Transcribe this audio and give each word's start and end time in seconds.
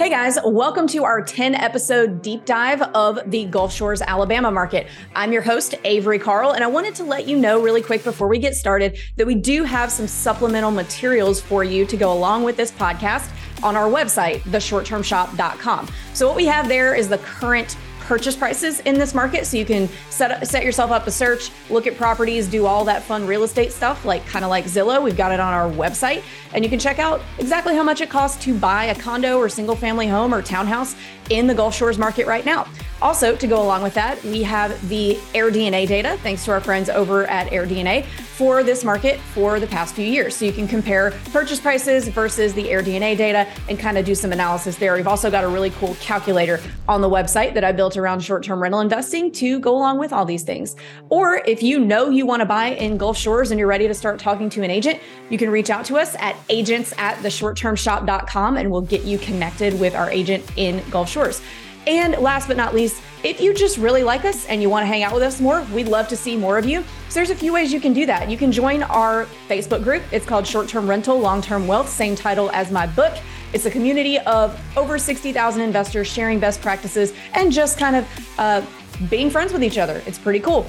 Hey 0.00 0.08
guys, 0.08 0.38
welcome 0.46 0.86
to 0.86 1.04
our 1.04 1.20
10 1.20 1.54
episode 1.54 2.22
deep 2.22 2.46
dive 2.46 2.80
of 2.80 3.18
the 3.30 3.44
Gulf 3.44 3.70
Shores, 3.70 4.00
Alabama 4.00 4.50
market. 4.50 4.86
I'm 5.14 5.30
your 5.30 5.42
host, 5.42 5.74
Avery 5.84 6.18
Carl, 6.18 6.52
and 6.52 6.64
I 6.64 6.68
wanted 6.68 6.94
to 6.94 7.04
let 7.04 7.28
you 7.28 7.36
know 7.36 7.60
really 7.60 7.82
quick 7.82 8.02
before 8.02 8.26
we 8.26 8.38
get 8.38 8.54
started 8.54 8.98
that 9.16 9.26
we 9.26 9.34
do 9.34 9.62
have 9.62 9.92
some 9.92 10.06
supplemental 10.06 10.70
materials 10.70 11.38
for 11.38 11.64
you 11.64 11.84
to 11.84 11.98
go 11.98 12.14
along 12.14 12.44
with 12.44 12.56
this 12.56 12.72
podcast 12.72 13.30
on 13.62 13.76
our 13.76 13.90
website, 13.90 14.40
theshorttermshop.com. 14.44 15.88
So, 16.14 16.26
what 16.28 16.34
we 16.34 16.46
have 16.46 16.66
there 16.66 16.94
is 16.94 17.10
the 17.10 17.18
current 17.18 17.76
purchase 18.10 18.34
prices 18.34 18.80
in 18.80 18.98
this 18.98 19.14
market. 19.14 19.46
So 19.46 19.56
you 19.56 19.64
can 19.64 19.88
set 20.08 20.32
up, 20.32 20.44
set 20.44 20.64
yourself 20.64 20.90
up 20.90 21.06
a 21.06 21.12
search, 21.12 21.52
look 21.70 21.86
at 21.86 21.96
properties, 21.96 22.48
do 22.48 22.66
all 22.66 22.84
that 22.86 23.04
fun 23.04 23.24
real 23.24 23.44
estate 23.44 23.70
stuff, 23.70 24.04
like 24.04 24.26
kind 24.26 24.44
of 24.44 24.50
like 24.50 24.64
Zillow. 24.64 25.00
We've 25.00 25.16
got 25.16 25.30
it 25.30 25.38
on 25.38 25.54
our 25.54 25.70
website, 25.70 26.24
and 26.52 26.64
you 26.64 26.68
can 26.68 26.80
check 26.80 26.98
out 26.98 27.20
exactly 27.38 27.76
how 27.76 27.84
much 27.84 28.00
it 28.00 28.10
costs 28.10 28.42
to 28.46 28.58
buy 28.58 28.86
a 28.86 28.96
condo 28.96 29.38
or 29.38 29.48
single 29.48 29.76
family 29.76 30.08
home 30.08 30.34
or 30.34 30.42
townhouse 30.42 30.96
in 31.28 31.46
the 31.46 31.54
Gulf 31.54 31.72
Shores 31.72 31.98
market 31.98 32.26
right 32.26 32.44
now. 32.44 32.66
Also, 33.00 33.36
to 33.36 33.46
go 33.46 33.62
along 33.62 33.84
with 33.84 33.94
that, 33.94 34.20
we 34.24 34.42
have 34.42 34.88
the 34.88 35.14
AirDNA 35.32 35.86
data, 35.86 36.18
thanks 36.24 36.44
to 36.46 36.50
our 36.50 36.60
friends 36.60 36.90
over 36.90 37.26
at 37.28 37.46
AirDNA, 37.52 38.04
for 38.40 38.64
this 38.64 38.84
market 38.84 39.20
for 39.34 39.60
the 39.60 39.66
past 39.66 39.94
few 39.94 40.06
years. 40.06 40.34
So 40.34 40.46
you 40.46 40.52
can 40.54 40.66
compare 40.66 41.10
purchase 41.30 41.60
prices 41.60 42.08
versus 42.08 42.54
the 42.54 42.64
AirDNA 42.64 43.18
data 43.18 43.46
and 43.68 43.78
kind 43.78 43.98
of 43.98 44.06
do 44.06 44.14
some 44.14 44.32
analysis 44.32 44.76
there. 44.76 44.94
We've 44.94 45.06
also 45.06 45.30
got 45.30 45.44
a 45.44 45.48
really 45.48 45.68
cool 45.72 45.94
calculator 46.00 46.58
on 46.88 47.02
the 47.02 47.10
website 47.10 47.52
that 47.52 47.64
I 47.64 47.72
built 47.72 47.98
around 47.98 48.20
short 48.20 48.42
term 48.42 48.62
rental 48.62 48.80
investing 48.80 49.30
to 49.32 49.60
go 49.60 49.76
along 49.76 49.98
with 49.98 50.10
all 50.10 50.24
these 50.24 50.42
things. 50.42 50.74
Or 51.10 51.42
if 51.46 51.62
you 51.62 51.80
know 51.80 52.08
you 52.08 52.24
want 52.24 52.40
to 52.40 52.46
buy 52.46 52.68
in 52.68 52.96
Gulf 52.96 53.18
Shores 53.18 53.50
and 53.50 53.58
you're 53.58 53.68
ready 53.68 53.86
to 53.86 53.92
start 53.92 54.18
talking 54.18 54.48
to 54.48 54.62
an 54.62 54.70
agent, 54.70 55.00
you 55.28 55.36
can 55.36 55.50
reach 55.50 55.68
out 55.68 55.84
to 55.84 55.98
us 55.98 56.14
at 56.14 56.34
agents 56.48 56.94
at 56.96 57.18
theshorttermshop.com 57.18 58.56
and 58.56 58.70
we'll 58.70 58.80
get 58.80 59.04
you 59.04 59.18
connected 59.18 59.78
with 59.78 59.94
our 59.94 60.10
agent 60.10 60.42
in 60.56 60.82
Gulf 60.88 61.10
Shores. 61.10 61.42
And 61.86 62.16
last 62.18 62.48
but 62.48 62.56
not 62.56 62.74
least, 62.74 63.02
if 63.22 63.40
you 63.40 63.52
just 63.54 63.76
really 63.76 64.02
like 64.02 64.24
us 64.24 64.46
and 64.46 64.62
you 64.62 64.70
want 64.70 64.82
to 64.82 64.86
hang 64.86 65.02
out 65.02 65.12
with 65.12 65.22
us 65.22 65.40
more, 65.40 65.62
we'd 65.72 65.88
love 65.88 66.08
to 66.08 66.16
see 66.16 66.36
more 66.36 66.58
of 66.58 66.66
you. 66.66 66.82
So 67.08 67.14
there's 67.14 67.30
a 67.30 67.34
few 67.34 67.52
ways 67.52 67.72
you 67.72 67.80
can 67.80 67.92
do 67.92 68.06
that. 68.06 68.30
You 68.30 68.36
can 68.36 68.52
join 68.52 68.82
our 68.84 69.26
Facebook 69.48 69.82
group. 69.82 70.02
It's 70.12 70.26
called 70.26 70.46
Short 70.46 70.68
Term 70.68 70.88
Rental, 70.88 71.18
Long 71.18 71.42
Term 71.42 71.66
Wealth, 71.66 71.88
same 71.88 72.14
title 72.14 72.50
as 72.50 72.70
my 72.70 72.86
book. 72.86 73.16
It's 73.52 73.66
a 73.66 73.70
community 73.70 74.18
of 74.20 74.58
over 74.76 74.98
60,000 74.98 75.60
investors 75.60 76.06
sharing 76.06 76.38
best 76.38 76.62
practices 76.62 77.12
and 77.34 77.50
just 77.50 77.78
kind 77.78 77.96
of 77.96 78.30
uh, 78.38 78.62
being 79.08 79.30
friends 79.30 79.52
with 79.52 79.64
each 79.64 79.78
other. 79.78 80.02
It's 80.06 80.18
pretty 80.18 80.40
cool. 80.40 80.66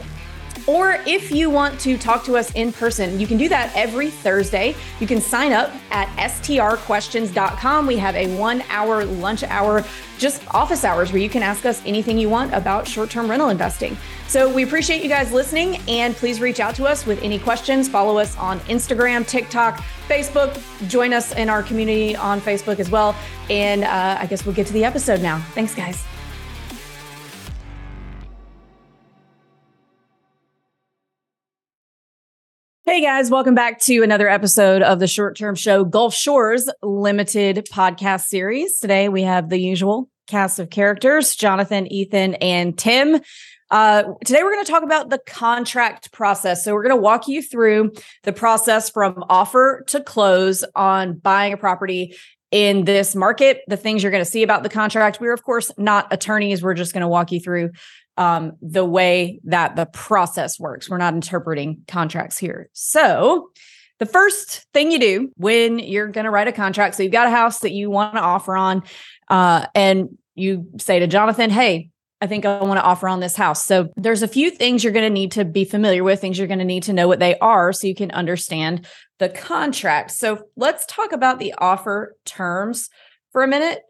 Or 0.68 1.02
if 1.06 1.32
you 1.32 1.50
want 1.50 1.80
to 1.82 1.98
talk 1.98 2.24
to 2.26 2.38
us 2.38 2.52
in 2.54 2.72
person, 2.72 3.20
you 3.20 3.28
can 3.28 3.38
do 3.38 3.50
that 3.50 3.72
every 3.76 4.10
Thursday. 4.10 4.76
You 5.00 5.08
can 5.08 5.22
sign 5.22 5.54
up 5.54 5.72
at 5.92 6.08
strquestions.com. 6.18 7.88
We 7.88 7.98
have 7.98 8.16
a 8.16 8.36
one 8.38 8.64
hour 8.70 9.06
lunch 9.06 9.44
hour, 9.44 9.84
just 10.18 10.44
office 10.54 10.84
hours, 10.84 11.12
where 11.12 11.22
you 11.22 11.30
can 11.30 11.44
ask 11.44 11.66
us 11.66 11.82
anything 11.86 12.18
you 12.18 12.30
want 12.30 12.54
about 12.54 12.88
short 12.88 13.10
term 13.10 13.30
rental 13.30 13.50
investing. 13.50 13.98
So 14.28 14.52
we 14.52 14.64
appreciate 14.64 15.04
you 15.04 15.10
guys 15.10 15.32
listening 15.32 15.78
and 15.88 16.16
please 16.16 16.40
reach 16.40 16.60
out 16.60 16.76
to 16.76 16.86
us 16.86 17.06
with 17.06 17.22
any 17.24 17.40
questions. 17.40 17.90
Follow 17.90 18.18
us 18.18 18.38
on 18.38 18.60
Instagram, 18.62 19.28
TikTok, 19.28 19.84
Facebook. 20.08 20.58
Join 20.88 21.14
us 21.14 21.34
in 21.34 21.50
our 21.50 21.64
community 21.64 22.16
on 22.16 22.40
Facebook 22.40 22.80
as 22.80 22.90
well. 22.90 23.16
And 23.50 23.84
uh, 23.84 24.18
I 24.20 24.26
guess 24.28 24.46
we'll 24.46 24.56
get 24.56 24.68
to 24.68 24.74
the 24.74 24.86
episode 24.86 25.22
now. 25.22 25.40
Thanks, 25.54 25.76
guys. 25.76 26.11
Hey 33.02 33.08
guys, 33.08 33.32
welcome 33.32 33.56
back 33.56 33.80
to 33.80 34.04
another 34.04 34.30
episode 34.30 34.84
of 34.84 35.00
the 35.00 35.08
short 35.08 35.36
term 35.36 35.56
show 35.56 35.84
Gulf 35.84 36.14
Shores 36.14 36.70
Limited 36.84 37.68
podcast 37.74 38.26
series. 38.26 38.78
Today 38.78 39.10
we 39.10 39.24
have 39.24 39.50
the 39.50 39.58
usual 39.58 40.08
cast 40.28 40.60
of 40.60 40.70
characters 40.70 41.36
Jonathan, 41.36 41.92
Ethan, 41.92 42.36
and 42.36 42.78
Tim. 42.78 43.20
Uh, 43.72 44.04
today 44.24 44.44
we're 44.44 44.54
going 44.54 44.64
to 44.64 44.72
talk 44.72 44.84
about 44.84 45.10
the 45.10 45.18
contract 45.18 46.12
process. 46.12 46.64
So 46.64 46.76
we're 46.76 46.84
going 46.84 46.96
to 46.96 47.02
walk 47.02 47.28
you 47.28 47.42
through 47.42 47.94
the 48.22 48.34
process 48.34 48.92
from 48.92 49.24
offer 49.30 49.84
to 49.88 50.00
close 50.04 50.64
on 50.76 51.18
buying 51.18 51.54
a 51.54 51.58
property 51.58 52.16
in 52.52 52.84
this 52.84 53.16
market, 53.16 53.62
the 53.68 53.78
things 53.78 54.04
you're 54.04 54.12
going 54.12 54.24
to 54.24 54.30
see 54.30 54.44
about 54.44 54.62
the 54.62 54.70
contract. 54.70 55.20
We're, 55.20 55.34
of 55.34 55.44
course, 55.44 55.72
not 55.78 56.12
attorneys. 56.12 56.62
We're 56.62 56.74
just 56.74 56.94
going 56.94 57.02
to 57.02 57.08
walk 57.08 57.32
you 57.32 57.40
through 57.40 57.72
um, 58.18 58.54
the 58.62 58.86
way 58.86 59.40
that 59.46 59.76
the 59.76 59.86
process 59.86 60.60
works. 60.60 60.90
We're 60.90 60.98
not 60.98 61.14
interpreting 61.14 61.84
contracts 61.88 62.38
here. 62.38 62.70
So, 62.74 63.50
the 64.00 64.06
first 64.08 64.66
thing 64.74 64.90
you 64.92 65.00
do 65.00 65.32
when 65.38 65.78
you're 65.78 66.08
going 66.08 66.26
to 66.26 66.32
write 66.32 66.48
a 66.48 66.52
contract, 66.52 66.96
so 66.96 67.04
you've 67.04 67.12
got 67.12 67.28
a 67.28 67.32
house 67.32 67.60
that 67.60 67.72
you 67.72 67.92
want 67.92 68.16
to 68.16 68.22
offer 68.22 68.56
on, 68.56 68.82
uh, 69.28 69.68
and 69.76 70.18
you 70.34 70.68
say 70.80 70.98
to 70.98 71.06
Jonathan, 71.06 71.52
Hey, 71.52 71.92
I 72.22 72.28
think 72.28 72.46
I 72.46 72.62
want 72.62 72.80
to 72.80 72.84
offer 72.84 73.08
on 73.08 73.20
this 73.20 73.36
house. 73.36 73.66
So 73.66 73.92
there's 73.96 74.22
a 74.22 74.28
few 74.28 74.52
things 74.52 74.84
you're 74.84 74.94
going 74.94 75.06
to 75.06 75.10
need 75.10 75.32
to 75.34 75.46
be 75.46 75.66
familiar 75.66 76.04
with, 76.04 76.22
things 76.22 76.38
you're 76.38 76.48
going 76.48 76.60
to 76.60 76.66
need 76.66 76.84
to 76.84 76.94
know 76.94 77.08
what 77.08 77.20
they 77.20 77.38
are 77.40 77.74
so 77.74 77.88
you 77.88 77.96
can 77.96 78.12
understand 78.12 78.86
the 79.18 79.28
contract. 79.28 80.12
So 80.12 80.46
let's 80.56 80.86
talk 80.86 81.14
about 81.14 81.40
the 81.40 81.56
offer 81.58 82.16
terms 82.24 82.90
for 83.32 83.44
a 83.44 83.48
minute. 83.48 83.82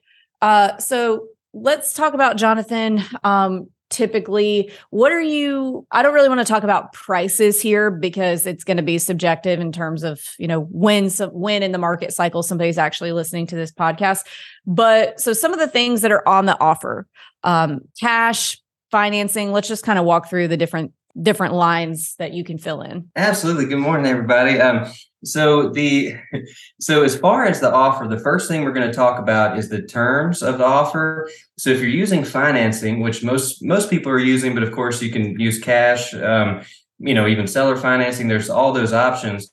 Uh, 0.42 0.78
so 0.78 1.28
let's 1.54 1.94
talk 1.94 2.14
about 2.14 2.38
Jonathan. 2.38 3.04
Um, 3.24 3.70
typically 3.92 4.72
what 4.90 5.12
are 5.12 5.22
you 5.22 5.86
i 5.92 6.02
don't 6.02 6.14
really 6.14 6.30
want 6.30 6.40
to 6.40 6.46
talk 6.46 6.64
about 6.64 6.94
prices 6.94 7.62
here 7.62 7.92
because 7.92 8.46
it's 8.46 8.64
going 8.64 8.78
to 8.78 8.84
be 8.84 8.98
subjective 8.98 9.60
in 9.60 9.72
terms 9.72 10.04
of 10.04 10.22
you 10.40 10.48
know 10.48 10.62
when 10.72 11.10
when 11.32 11.64
in 11.64 11.72
the 11.72 11.78
market 11.78 12.14
cycle 12.14 12.42
somebody's 12.42 12.78
actually 12.78 13.12
listening 13.12 13.48
to 13.48 13.56
this 13.56 13.72
podcast. 13.72 14.26
But 14.66 15.20
so 15.20 15.34
some 15.34 15.54
of 15.54 15.60
the 15.60 15.68
things 15.68 16.02
that 16.02 16.12
are 16.12 16.28
on 16.28 16.46
the 16.46 16.60
offer 16.60 17.08
um, 17.44 17.82
cash 18.00 18.58
financing 18.92 19.52
let's 19.52 19.68
just 19.68 19.86
kind 19.86 19.98
of 19.98 20.06
walk 20.06 20.30
through 20.30 20.48
the 20.48 20.58
different 20.58 20.92
different 21.22 21.54
lines 21.54 22.16
that 22.20 22.34
you 22.34 22.44
can 22.44 22.58
fill 22.58 22.82
in. 22.82 23.10
Absolutely. 23.16 23.66
Good 23.66 23.80
morning 23.80 24.06
everybody. 24.06 24.60
Um, 24.60 24.92
so 25.24 25.70
the 25.70 26.16
so 26.80 27.04
as 27.04 27.18
far 27.18 27.46
as 27.46 27.60
the 27.60 27.72
offer, 27.72 28.08
the 28.08 28.20
first 28.20 28.48
thing 28.48 28.64
we're 28.64 28.74
going 28.74 28.88
to 28.88 28.94
talk 28.94 29.20
about 29.20 29.58
is 29.58 29.70
the 29.70 29.82
terms 29.82 30.42
of 30.42 30.58
the 30.58 30.66
offer. 30.66 31.30
So 31.58 31.70
if 31.70 31.80
you're 31.80 31.90
using 31.90 32.24
financing, 32.24 33.02
which 33.02 33.24
most 33.24 33.64
most 33.64 33.90
people 33.90 34.12
are 34.12 34.20
using, 34.20 34.54
but 34.54 34.64
of 34.64 34.72
course 34.72 35.02
you 35.02 35.12
can 35.12 35.40
use 35.40 35.60
cash, 35.60 36.14
um, 36.14 36.62
you 37.00 37.14
know, 37.14 37.28
even 37.28 37.48
seller 37.48 37.76
financing. 37.76 38.28
There's 38.28 38.50
all 38.50 38.74
those 38.74 38.94
options. 38.94 39.52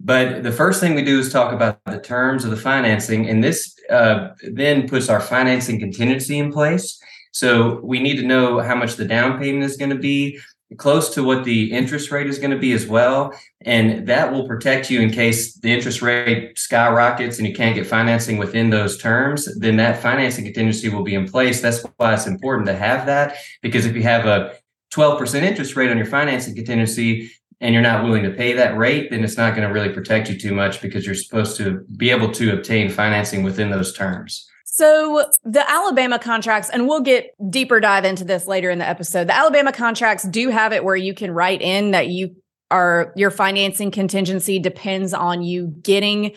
But 0.00 0.44
the 0.44 0.52
first 0.52 0.80
thing 0.80 0.94
we 0.94 1.02
do 1.02 1.18
is 1.18 1.32
talk 1.32 1.52
about 1.52 1.84
the 1.86 2.00
terms 2.00 2.44
of 2.44 2.52
the 2.52 2.56
financing, 2.56 3.28
and 3.28 3.42
this 3.42 3.76
uh, 3.90 4.28
then 4.42 4.88
puts 4.88 5.08
our 5.08 5.20
financing 5.20 5.80
contingency 5.80 6.38
in 6.38 6.52
place. 6.52 7.00
So 7.32 7.80
we 7.82 8.00
need 8.00 8.16
to 8.16 8.26
know 8.26 8.60
how 8.60 8.74
much 8.74 8.96
the 8.96 9.04
down 9.04 9.38
payment 9.38 9.64
is 9.64 9.76
going 9.76 9.90
to 9.90 9.98
be, 9.98 10.38
close 10.76 11.14
to 11.14 11.24
what 11.24 11.44
the 11.44 11.72
interest 11.72 12.10
rate 12.10 12.26
is 12.26 12.38
going 12.38 12.50
to 12.50 12.58
be 12.58 12.72
as 12.72 12.86
well. 12.86 13.32
And 13.62 14.06
that 14.06 14.30
will 14.32 14.46
protect 14.46 14.90
you 14.90 15.00
in 15.00 15.10
case 15.10 15.54
the 15.54 15.72
interest 15.72 16.02
rate 16.02 16.58
skyrockets 16.58 17.38
and 17.38 17.48
you 17.48 17.54
can't 17.54 17.74
get 17.74 17.86
financing 17.86 18.36
within 18.36 18.68
those 18.68 18.98
terms, 18.98 19.48
then 19.58 19.76
that 19.76 20.02
financing 20.02 20.44
contingency 20.44 20.88
will 20.90 21.02
be 21.02 21.14
in 21.14 21.26
place. 21.26 21.60
That's 21.60 21.82
why 21.96 22.14
it's 22.14 22.26
important 22.26 22.66
to 22.68 22.76
have 22.76 23.06
that 23.06 23.36
because 23.62 23.86
if 23.86 23.96
you 23.96 24.02
have 24.02 24.26
a 24.26 24.56
12% 24.92 25.42
interest 25.42 25.76
rate 25.76 25.90
on 25.90 25.96
your 25.96 26.06
financing 26.06 26.54
contingency 26.54 27.30
and 27.60 27.72
you're 27.72 27.82
not 27.82 28.04
willing 28.04 28.22
to 28.22 28.30
pay 28.30 28.52
that 28.52 28.76
rate, 28.76 29.10
then 29.10 29.24
it's 29.24 29.36
not 29.36 29.54
going 29.54 29.66
to 29.66 29.72
really 29.72 29.92
protect 29.92 30.28
you 30.28 30.38
too 30.38 30.54
much 30.54 30.80
because 30.80 31.04
you're 31.04 31.14
supposed 31.14 31.56
to 31.56 31.84
be 31.96 32.10
able 32.10 32.30
to 32.32 32.52
obtain 32.52 32.88
financing 32.88 33.42
within 33.42 33.70
those 33.70 33.92
terms. 33.92 34.47
So 34.78 35.24
the 35.42 35.68
Alabama 35.68 36.20
contracts, 36.20 36.70
and 36.70 36.86
we'll 36.86 37.00
get 37.00 37.34
deeper 37.50 37.80
dive 37.80 38.04
into 38.04 38.24
this 38.24 38.46
later 38.46 38.70
in 38.70 38.78
the 38.78 38.88
episode. 38.88 39.26
The 39.26 39.34
Alabama 39.34 39.72
contracts 39.72 40.22
do 40.22 40.50
have 40.50 40.72
it 40.72 40.84
where 40.84 40.94
you 40.94 41.14
can 41.14 41.32
write 41.32 41.62
in 41.62 41.90
that 41.90 42.06
you 42.06 42.36
are 42.70 43.12
your 43.16 43.32
financing 43.32 43.90
contingency 43.90 44.60
depends 44.60 45.12
on 45.12 45.42
you 45.42 45.66
getting 45.82 46.36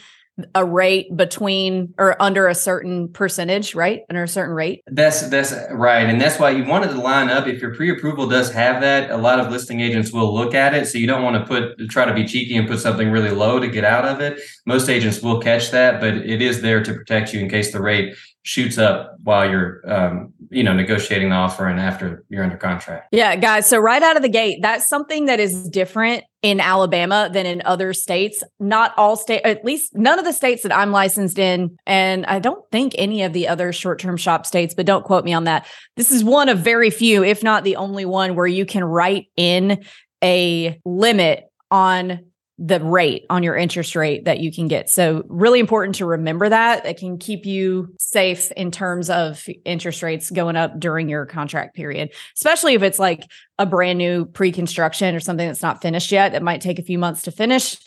a 0.55 0.65
rate 0.65 1.15
between 1.15 1.93
or 1.99 2.19
under 2.19 2.47
a 2.47 2.55
certain 2.55 3.09
percentage, 3.09 3.75
right? 3.75 4.01
Under 4.09 4.23
a 4.23 4.27
certain 4.27 4.55
rate. 4.55 4.81
That's 4.87 5.21
that's 5.27 5.53
right, 5.69 6.09
and 6.09 6.19
that's 6.19 6.39
why 6.39 6.49
you 6.49 6.65
wanted 6.65 6.87
to 6.89 6.99
line 6.99 7.29
up. 7.29 7.45
If 7.45 7.61
your 7.61 7.75
pre-approval 7.75 8.27
does 8.27 8.51
have 8.53 8.81
that, 8.81 9.11
a 9.11 9.17
lot 9.17 9.39
of 9.39 9.51
listing 9.51 9.81
agents 9.81 10.11
will 10.11 10.33
look 10.33 10.55
at 10.55 10.73
it. 10.73 10.87
So 10.87 10.97
you 10.97 11.05
don't 11.05 11.21
want 11.21 11.35
to 11.35 11.45
put 11.45 11.89
try 11.89 12.05
to 12.05 12.13
be 12.13 12.25
cheeky 12.25 12.57
and 12.57 12.67
put 12.67 12.79
something 12.79 13.11
really 13.11 13.29
low 13.29 13.59
to 13.59 13.67
get 13.67 13.83
out 13.83 14.05
of 14.05 14.19
it. 14.19 14.41
Most 14.65 14.89
agents 14.89 15.21
will 15.21 15.39
catch 15.39 15.69
that, 15.71 15.99
but 15.99 16.15
it 16.15 16.41
is 16.41 16.61
there 16.61 16.81
to 16.81 16.91
protect 16.91 17.33
you 17.33 17.39
in 17.39 17.47
case 17.47 17.71
the 17.71 17.81
rate 17.81 18.15
shoots 18.43 18.77
up 18.77 19.15
while 19.23 19.49
you're 19.49 19.81
um, 19.91 20.33
you 20.49 20.63
know 20.63 20.73
negotiating 20.73 21.29
the 21.29 21.35
offer 21.35 21.67
and 21.67 21.79
after 21.79 22.23
you're 22.29 22.43
under 22.43 22.57
contract. 22.57 23.07
Yeah 23.11 23.35
guys 23.35 23.67
so 23.67 23.77
right 23.79 24.01
out 24.01 24.15
of 24.15 24.21
the 24.21 24.29
gate 24.29 24.59
that's 24.61 24.87
something 24.87 25.25
that 25.25 25.39
is 25.39 25.69
different 25.69 26.23
in 26.41 26.59
alabama 26.59 27.29
than 27.31 27.45
in 27.45 27.61
other 27.65 27.93
states. 27.93 28.43
Not 28.59 28.93
all 28.97 29.15
state 29.15 29.41
at 29.43 29.63
least 29.63 29.95
none 29.95 30.17
of 30.17 30.25
the 30.25 30.33
states 30.33 30.63
that 30.63 30.75
i'm 30.75 30.91
licensed 30.91 31.37
in 31.37 31.77
and 31.85 32.25
i 32.25 32.39
don't 32.39 32.69
think 32.71 32.93
any 32.97 33.21
of 33.21 33.33
the 33.33 33.47
other 33.47 33.71
short-term 33.71 34.17
shop 34.17 34.45
states 34.45 34.73
but 34.73 34.85
don't 34.85 35.05
quote 35.05 35.23
me 35.23 35.33
on 35.33 35.43
that. 35.43 35.67
This 35.95 36.11
is 36.11 36.23
one 36.23 36.49
of 36.49 36.59
very 36.59 36.89
few 36.89 37.23
if 37.23 37.43
not 37.43 37.63
the 37.63 37.75
only 37.75 38.05
one 38.05 38.35
where 38.35 38.47
you 38.47 38.65
can 38.65 38.83
write 38.83 39.27
in 39.37 39.83
a 40.23 40.79
limit 40.85 41.45
on 41.69 42.30
the 42.63 42.79
rate 42.79 43.25
on 43.31 43.41
your 43.41 43.55
interest 43.55 43.95
rate 43.95 44.25
that 44.25 44.39
you 44.39 44.51
can 44.51 44.67
get. 44.67 44.87
So 44.87 45.23
really 45.27 45.59
important 45.59 45.95
to 45.95 46.05
remember 46.05 46.47
that. 46.47 46.85
It 46.85 46.97
can 46.97 47.17
keep 47.17 47.43
you 47.43 47.91
safe 47.97 48.51
in 48.51 48.69
terms 48.69 49.09
of 49.09 49.43
interest 49.65 50.03
rates 50.03 50.29
going 50.29 50.55
up 50.55 50.79
during 50.79 51.09
your 51.09 51.25
contract 51.25 51.75
period, 51.75 52.11
especially 52.37 52.75
if 52.75 52.83
it's 52.83 52.99
like 52.99 53.25
a 53.57 53.65
brand 53.65 53.97
new 53.97 54.25
pre-construction 54.25 55.15
or 55.15 55.19
something 55.19 55.47
that's 55.47 55.63
not 55.63 55.81
finished 55.81 56.11
yet. 56.11 56.35
It 56.35 56.43
might 56.43 56.61
take 56.61 56.77
a 56.77 56.83
few 56.83 56.99
months 56.99 57.23
to 57.23 57.31
finish. 57.31 57.77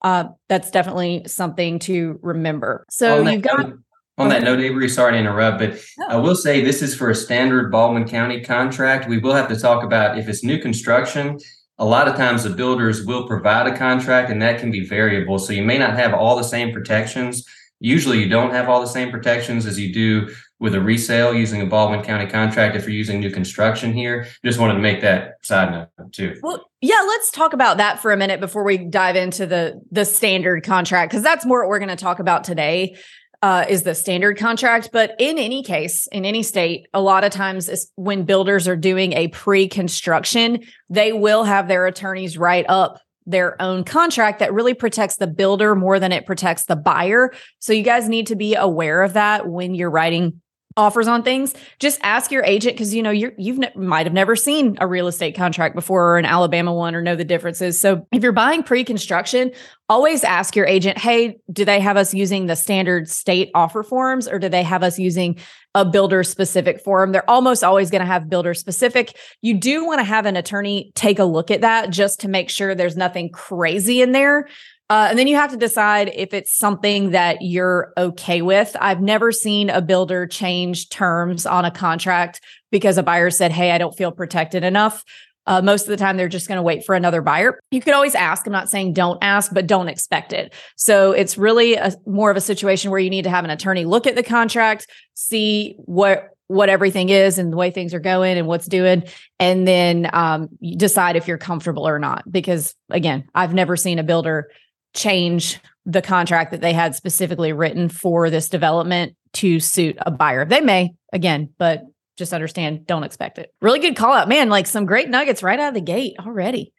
Uh, 0.00 0.24
that's 0.48 0.70
definitely 0.70 1.24
something 1.26 1.78
to 1.80 2.18
remember. 2.22 2.86
So 2.88 3.28
you've 3.28 3.42
got. 3.42 3.68
Note, 3.68 3.78
on 4.16 4.30
that 4.30 4.42
note, 4.42 4.60
Avery, 4.60 4.88
sorry 4.88 5.12
to 5.12 5.18
interrupt, 5.18 5.58
but. 5.58 5.78
I 6.08 6.16
will 6.16 6.36
say 6.36 6.62
this 6.62 6.80
is 6.80 6.94
for 6.94 7.10
a 7.10 7.14
standard 7.14 7.70
Baldwin 7.70 8.08
County 8.08 8.42
contract. 8.42 9.08
We 9.08 9.18
will 9.18 9.34
have 9.34 9.48
to 9.48 9.56
talk 9.56 9.84
about 9.84 10.18
if 10.18 10.26
it's 10.26 10.42
new 10.42 10.58
construction 10.58 11.38
a 11.78 11.84
lot 11.84 12.08
of 12.08 12.16
times 12.16 12.44
the 12.44 12.50
builders 12.50 13.04
will 13.04 13.26
provide 13.26 13.66
a 13.66 13.76
contract 13.76 14.30
and 14.30 14.40
that 14.42 14.60
can 14.60 14.70
be 14.70 14.84
variable. 14.84 15.38
So 15.38 15.52
you 15.52 15.62
may 15.62 15.78
not 15.78 15.96
have 15.96 16.14
all 16.14 16.36
the 16.36 16.44
same 16.44 16.72
protections. 16.72 17.46
Usually 17.80 18.18
you 18.20 18.28
don't 18.28 18.52
have 18.52 18.68
all 18.68 18.80
the 18.80 18.86
same 18.86 19.10
protections 19.10 19.66
as 19.66 19.78
you 19.78 19.92
do 19.92 20.32
with 20.60 20.76
a 20.76 20.80
resale 20.80 21.34
using 21.34 21.60
a 21.60 21.66
Baldwin 21.66 22.02
County 22.02 22.26
contract 22.26 22.76
if 22.76 22.82
you're 22.84 22.92
using 22.92 23.18
new 23.18 23.30
construction 23.30 23.92
here. 23.92 24.28
Just 24.44 24.60
wanted 24.60 24.74
to 24.74 24.80
make 24.80 25.00
that 25.00 25.32
side 25.42 25.72
note 25.72 26.12
too. 26.12 26.38
Well, 26.40 26.70
yeah, 26.80 27.02
let's 27.04 27.32
talk 27.32 27.52
about 27.52 27.78
that 27.78 28.00
for 28.00 28.12
a 28.12 28.16
minute 28.16 28.38
before 28.38 28.62
we 28.62 28.78
dive 28.78 29.16
into 29.16 29.46
the 29.46 29.80
the 29.90 30.04
standard 30.04 30.62
contract 30.62 31.10
because 31.10 31.24
that's 31.24 31.44
more 31.44 31.62
what 31.62 31.68
we're 31.68 31.80
going 31.80 31.88
to 31.88 31.96
talk 31.96 32.20
about 32.20 32.44
today 32.44 32.96
uh, 33.42 33.66
is 33.68 33.82
the 33.82 33.94
standard 33.94 34.38
contract. 34.38 34.90
But 34.92 35.14
in 35.18 35.36
any 35.36 35.62
case, 35.62 36.06
in 36.06 36.24
any 36.24 36.42
state, 36.42 36.86
a 36.94 37.00
lot 37.00 37.24
of 37.24 37.32
times 37.32 37.90
when 37.96 38.24
builders 38.24 38.68
are 38.68 38.76
doing 38.76 39.12
a 39.12 39.28
pre 39.28 39.68
construction, 39.68 40.62
they 40.88 41.12
will 41.12 41.44
have 41.44 41.68
their 41.68 41.86
attorneys 41.86 42.38
write 42.38 42.66
up 42.68 43.00
their 43.26 43.60
own 43.60 43.84
contract 43.84 44.40
that 44.40 44.52
really 44.52 44.74
protects 44.74 45.16
the 45.16 45.26
builder 45.26 45.74
more 45.74 46.00
than 46.00 46.12
it 46.12 46.26
protects 46.26 46.64
the 46.64 46.76
buyer. 46.76 47.32
So 47.58 47.72
you 47.72 47.82
guys 47.82 48.08
need 48.08 48.28
to 48.28 48.36
be 48.36 48.54
aware 48.54 49.02
of 49.02 49.12
that 49.12 49.48
when 49.48 49.74
you're 49.74 49.90
writing 49.90 50.40
offers 50.76 51.08
on 51.08 51.22
things 51.22 51.54
just 51.78 51.98
ask 52.02 52.30
your 52.30 52.44
agent 52.44 52.74
because 52.74 52.94
you 52.94 53.02
know 53.02 53.10
you're 53.10 53.32
you've 53.36 53.58
ne- 53.58 53.72
might 53.74 54.06
have 54.06 54.12
never 54.12 54.34
seen 54.36 54.76
a 54.80 54.86
real 54.86 55.06
estate 55.06 55.34
contract 55.34 55.74
before 55.74 56.14
or 56.14 56.18
an 56.18 56.24
alabama 56.24 56.72
one 56.72 56.94
or 56.94 57.02
know 57.02 57.16
the 57.16 57.24
differences. 57.24 57.80
So 57.80 58.06
if 58.12 58.22
you're 58.22 58.32
buying 58.32 58.62
pre-construction 58.62 59.52
always 59.88 60.24
ask 60.24 60.56
your 60.56 60.66
agent 60.66 60.96
hey 60.98 61.36
do 61.52 61.64
they 61.64 61.80
have 61.80 61.96
us 61.96 62.14
using 62.14 62.46
the 62.46 62.56
standard 62.56 63.08
state 63.08 63.50
offer 63.54 63.82
forms 63.82 64.26
or 64.28 64.38
do 64.38 64.48
they 64.48 64.62
have 64.62 64.82
us 64.82 64.98
using 64.98 65.38
a 65.74 65.84
builder 65.84 66.22
specific 66.22 66.82
form? 66.82 67.12
They're 67.12 67.28
almost 67.30 67.64
always 67.64 67.90
going 67.90 68.00
to 68.00 68.06
have 68.06 68.28
builder 68.28 68.52
specific. 68.52 69.16
You 69.40 69.54
do 69.54 69.86
want 69.86 70.00
to 70.00 70.04
have 70.04 70.26
an 70.26 70.36
attorney 70.36 70.92
take 70.94 71.18
a 71.18 71.24
look 71.24 71.50
at 71.50 71.62
that 71.62 71.90
just 71.90 72.20
to 72.20 72.28
make 72.28 72.50
sure 72.50 72.74
there's 72.74 72.96
nothing 72.96 73.30
crazy 73.30 74.02
in 74.02 74.12
there 74.12 74.48
uh, 74.90 75.06
and 75.08 75.18
then 75.18 75.26
you 75.26 75.36
have 75.36 75.50
to 75.50 75.56
decide 75.56 76.10
if 76.14 76.34
it's 76.34 76.56
something 76.56 77.10
that 77.10 77.38
you're 77.40 77.92
okay 77.96 78.42
with. 78.42 78.76
I've 78.80 79.00
never 79.00 79.32
seen 79.32 79.70
a 79.70 79.80
builder 79.80 80.26
change 80.26 80.88
terms 80.90 81.46
on 81.46 81.64
a 81.64 81.70
contract 81.70 82.40
because 82.70 82.98
a 82.98 83.02
buyer 83.02 83.30
said, 83.30 83.52
Hey, 83.52 83.70
I 83.70 83.78
don't 83.78 83.96
feel 83.96 84.12
protected 84.12 84.64
enough. 84.64 85.04
Uh, 85.46 85.60
most 85.60 85.82
of 85.82 85.88
the 85.88 85.96
time, 85.96 86.16
they're 86.16 86.28
just 86.28 86.46
going 86.46 86.56
to 86.56 86.62
wait 86.62 86.84
for 86.84 86.94
another 86.94 87.20
buyer. 87.20 87.58
You 87.70 87.80
could 87.80 87.94
always 87.94 88.14
ask. 88.14 88.46
I'm 88.46 88.52
not 88.52 88.70
saying 88.70 88.92
don't 88.92 89.18
ask, 89.22 89.52
but 89.52 89.66
don't 89.66 89.88
expect 89.88 90.32
it. 90.32 90.54
So 90.76 91.12
it's 91.12 91.36
really 91.36 91.74
a, 91.74 91.92
more 92.06 92.30
of 92.30 92.36
a 92.36 92.40
situation 92.40 92.90
where 92.90 93.00
you 93.00 93.10
need 93.10 93.24
to 93.24 93.30
have 93.30 93.44
an 93.44 93.50
attorney 93.50 93.84
look 93.84 94.06
at 94.06 94.14
the 94.14 94.22
contract, 94.22 94.86
see 95.14 95.74
what 95.78 96.28
what 96.48 96.68
everything 96.68 97.08
is 97.08 97.38
and 97.38 97.50
the 97.50 97.56
way 97.56 97.70
things 97.70 97.94
are 97.94 98.00
going 98.00 98.36
and 98.36 98.46
what's 98.46 98.66
doing, 98.66 99.04
and 99.40 99.66
then 99.66 100.10
um, 100.12 100.48
decide 100.76 101.16
if 101.16 101.26
you're 101.26 101.38
comfortable 101.38 101.88
or 101.88 101.98
not. 101.98 102.30
Because 102.30 102.74
again, 102.90 103.24
I've 103.34 103.54
never 103.54 103.74
seen 103.74 103.98
a 103.98 104.02
builder 104.02 104.50
change 104.94 105.60
the 105.84 106.02
contract 106.02 106.52
that 106.52 106.60
they 106.60 106.72
had 106.72 106.94
specifically 106.94 107.52
written 107.52 107.88
for 107.88 108.30
this 108.30 108.48
development 108.48 109.16
to 109.34 109.58
suit 109.60 109.96
a 109.98 110.10
buyer. 110.10 110.44
They 110.44 110.60
may, 110.60 110.94
again, 111.12 111.50
but 111.58 111.84
just 112.16 112.32
understand, 112.32 112.86
don't 112.86 113.04
expect 113.04 113.38
it. 113.38 113.52
Really 113.60 113.80
good 113.80 113.96
call 113.96 114.12
out, 114.12 114.28
man. 114.28 114.48
Like 114.48 114.66
some 114.66 114.86
great 114.86 115.08
nuggets 115.08 115.42
right 115.42 115.58
out 115.58 115.68
of 115.68 115.74
the 115.74 115.80
gate 115.80 116.14
already. 116.20 116.72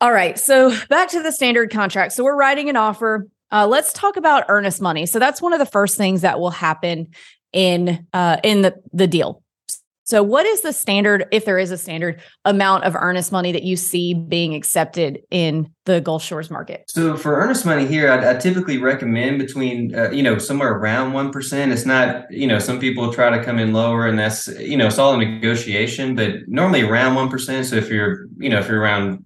All 0.00 0.12
right. 0.12 0.38
So 0.38 0.74
back 0.88 1.10
to 1.10 1.22
the 1.22 1.32
standard 1.32 1.70
contract. 1.70 2.12
So 2.12 2.24
we're 2.24 2.36
writing 2.36 2.68
an 2.68 2.76
offer. 2.76 3.28
Uh, 3.52 3.66
let's 3.66 3.92
talk 3.92 4.16
about 4.16 4.44
earnest 4.48 4.80
money. 4.80 5.06
So 5.06 5.18
that's 5.18 5.40
one 5.40 5.52
of 5.52 5.58
the 5.58 5.66
first 5.66 5.96
things 5.96 6.22
that 6.22 6.40
will 6.40 6.50
happen 6.50 7.08
in 7.52 8.06
uh, 8.12 8.38
in 8.42 8.62
the 8.62 8.74
the 8.92 9.06
deal. 9.06 9.42
So, 10.10 10.24
what 10.24 10.44
is 10.44 10.62
the 10.62 10.72
standard, 10.72 11.26
if 11.30 11.44
there 11.44 11.56
is 11.56 11.70
a 11.70 11.78
standard 11.78 12.20
amount 12.44 12.82
of 12.82 12.96
earnest 12.96 13.30
money 13.30 13.52
that 13.52 13.62
you 13.62 13.76
see 13.76 14.12
being 14.12 14.56
accepted 14.56 15.20
in 15.30 15.72
the 15.84 16.00
Gulf 16.00 16.24
Shores 16.24 16.50
market? 16.50 16.82
So, 16.88 17.16
for 17.16 17.36
earnest 17.36 17.64
money 17.64 17.86
here, 17.86 18.10
I, 18.10 18.32
I 18.32 18.34
typically 18.34 18.78
recommend 18.78 19.38
between, 19.38 19.94
uh, 19.94 20.10
you 20.10 20.24
know, 20.24 20.36
somewhere 20.36 20.72
around 20.72 21.12
1%. 21.12 21.72
It's 21.72 21.86
not, 21.86 22.28
you 22.28 22.48
know, 22.48 22.58
some 22.58 22.80
people 22.80 23.12
try 23.12 23.30
to 23.30 23.44
come 23.44 23.60
in 23.60 23.72
lower 23.72 24.08
and 24.08 24.18
that's, 24.18 24.48
you 24.58 24.76
know, 24.76 24.88
it's 24.88 24.98
all 24.98 25.14
a 25.14 25.24
negotiation, 25.24 26.16
but 26.16 26.48
normally 26.48 26.82
around 26.82 27.14
1%. 27.14 27.64
So, 27.64 27.76
if 27.76 27.88
you're, 27.88 28.26
you 28.36 28.48
know, 28.48 28.58
if 28.58 28.66
you're 28.66 28.80
around 28.80 29.22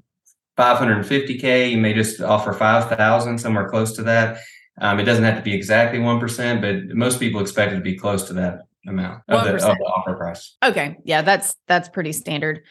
550K, 0.58 1.70
you 1.70 1.78
may 1.78 1.94
just 1.94 2.20
offer 2.20 2.52
5,000, 2.52 3.38
somewhere 3.38 3.70
close 3.70 3.96
to 3.96 4.02
that. 4.02 4.36
Um, 4.82 5.00
it 5.00 5.04
doesn't 5.04 5.24
have 5.24 5.36
to 5.36 5.42
be 5.42 5.54
exactly 5.54 5.98
1%, 5.98 6.60
but 6.60 6.94
most 6.94 7.20
people 7.20 7.40
expect 7.40 7.72
it 7.72 7.76
to 7.76 7.80
be 7.80 7.96
close 7.96 8.24
to 8.24 8.34
that 8.34 8.66
amount 8.86 9.22
of 9.28 9.44
the, 9.44 9.54
of 9.54 9.76
the 9.78 9.84
offer 9.84 10.14
price. 10.14 10.56
Okay. 10.62 10.96
Yeah, 11.04 11.22
that's 11.22 11.56
that's 11.66 11.88
pretty 11.88 12.12
standard. 12.12 12.62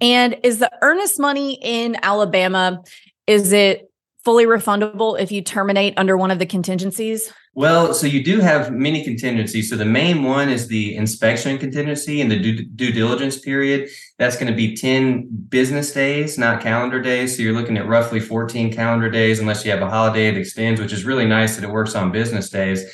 And 0.00 0.36
is 0.42 0.58
the 0.58 0.70
earnest 0.82 1.18
money 1.18 1.58
in 1.62 1.96
Alabama, 2.02 2.82
is 3.26 3.52
it 3.52 3.90
fully 4.24 4.44
refundable 4.44 5.18
if 5.18 5.30
you 5.30 5.40
terminate 5.40 5.94
under 5.96 6.16
one 6.16 6.30
of 6.30 6.38
the 6.38 6.46
contingencies? 6.46 7.32
Well, 7.54 7.94
so 7.94 8.06
you 8.06 8.22
do 8.22 8.40
have 8.40 8.70
many 8.70 9.02
contingencies. 9.02 9.70
So 9.70 9.76
the 9.76 9.86
main 9.86 10.22
one 10.22 10.50
is 10.50 10.68
the 10.68 10.94
inspection 10.94 11.56
contingency 11.56 12.20
and 12.20 12.30
the 12.30 12.38
due, 12.38 12.66
due 12.66 12.92
diligence 12.92 13.38
period. 13.38 13.88
That's 14.18 14.36
going 14.36 14.48
to 14.48 14.54
be 14.54 14.76
10 14.76 15.28
business 15.48 15.92
days, 15.92 16.36
not 16.36 16.60
calendar 16.60 17.00
days. 17.00 17.34
So 17.34 17.42
you're 17.42 17.54
looking 17.54 17.78
at 17.78 17.86
roughly 17.86 18.20
14 18.20 18.72
calendar 18.74 19.08
days, 19.08 19.40
unless 19.40 19.64
you 19.64 19.70
have 19.70 19.80
a 19.80 19.88
holiday 19.88 20.30
that 20.30 20.38
extends, 20.38 20.80
which 20.80 20.92
is 20.92 21.06
really 21.06 21.24
nice 21.24 21.54
that 21.54 21.64
it 21.64 21.70
works 21.70 21.94
on 21.94 22.12
business 22.12 22.50
days 22.50 22.84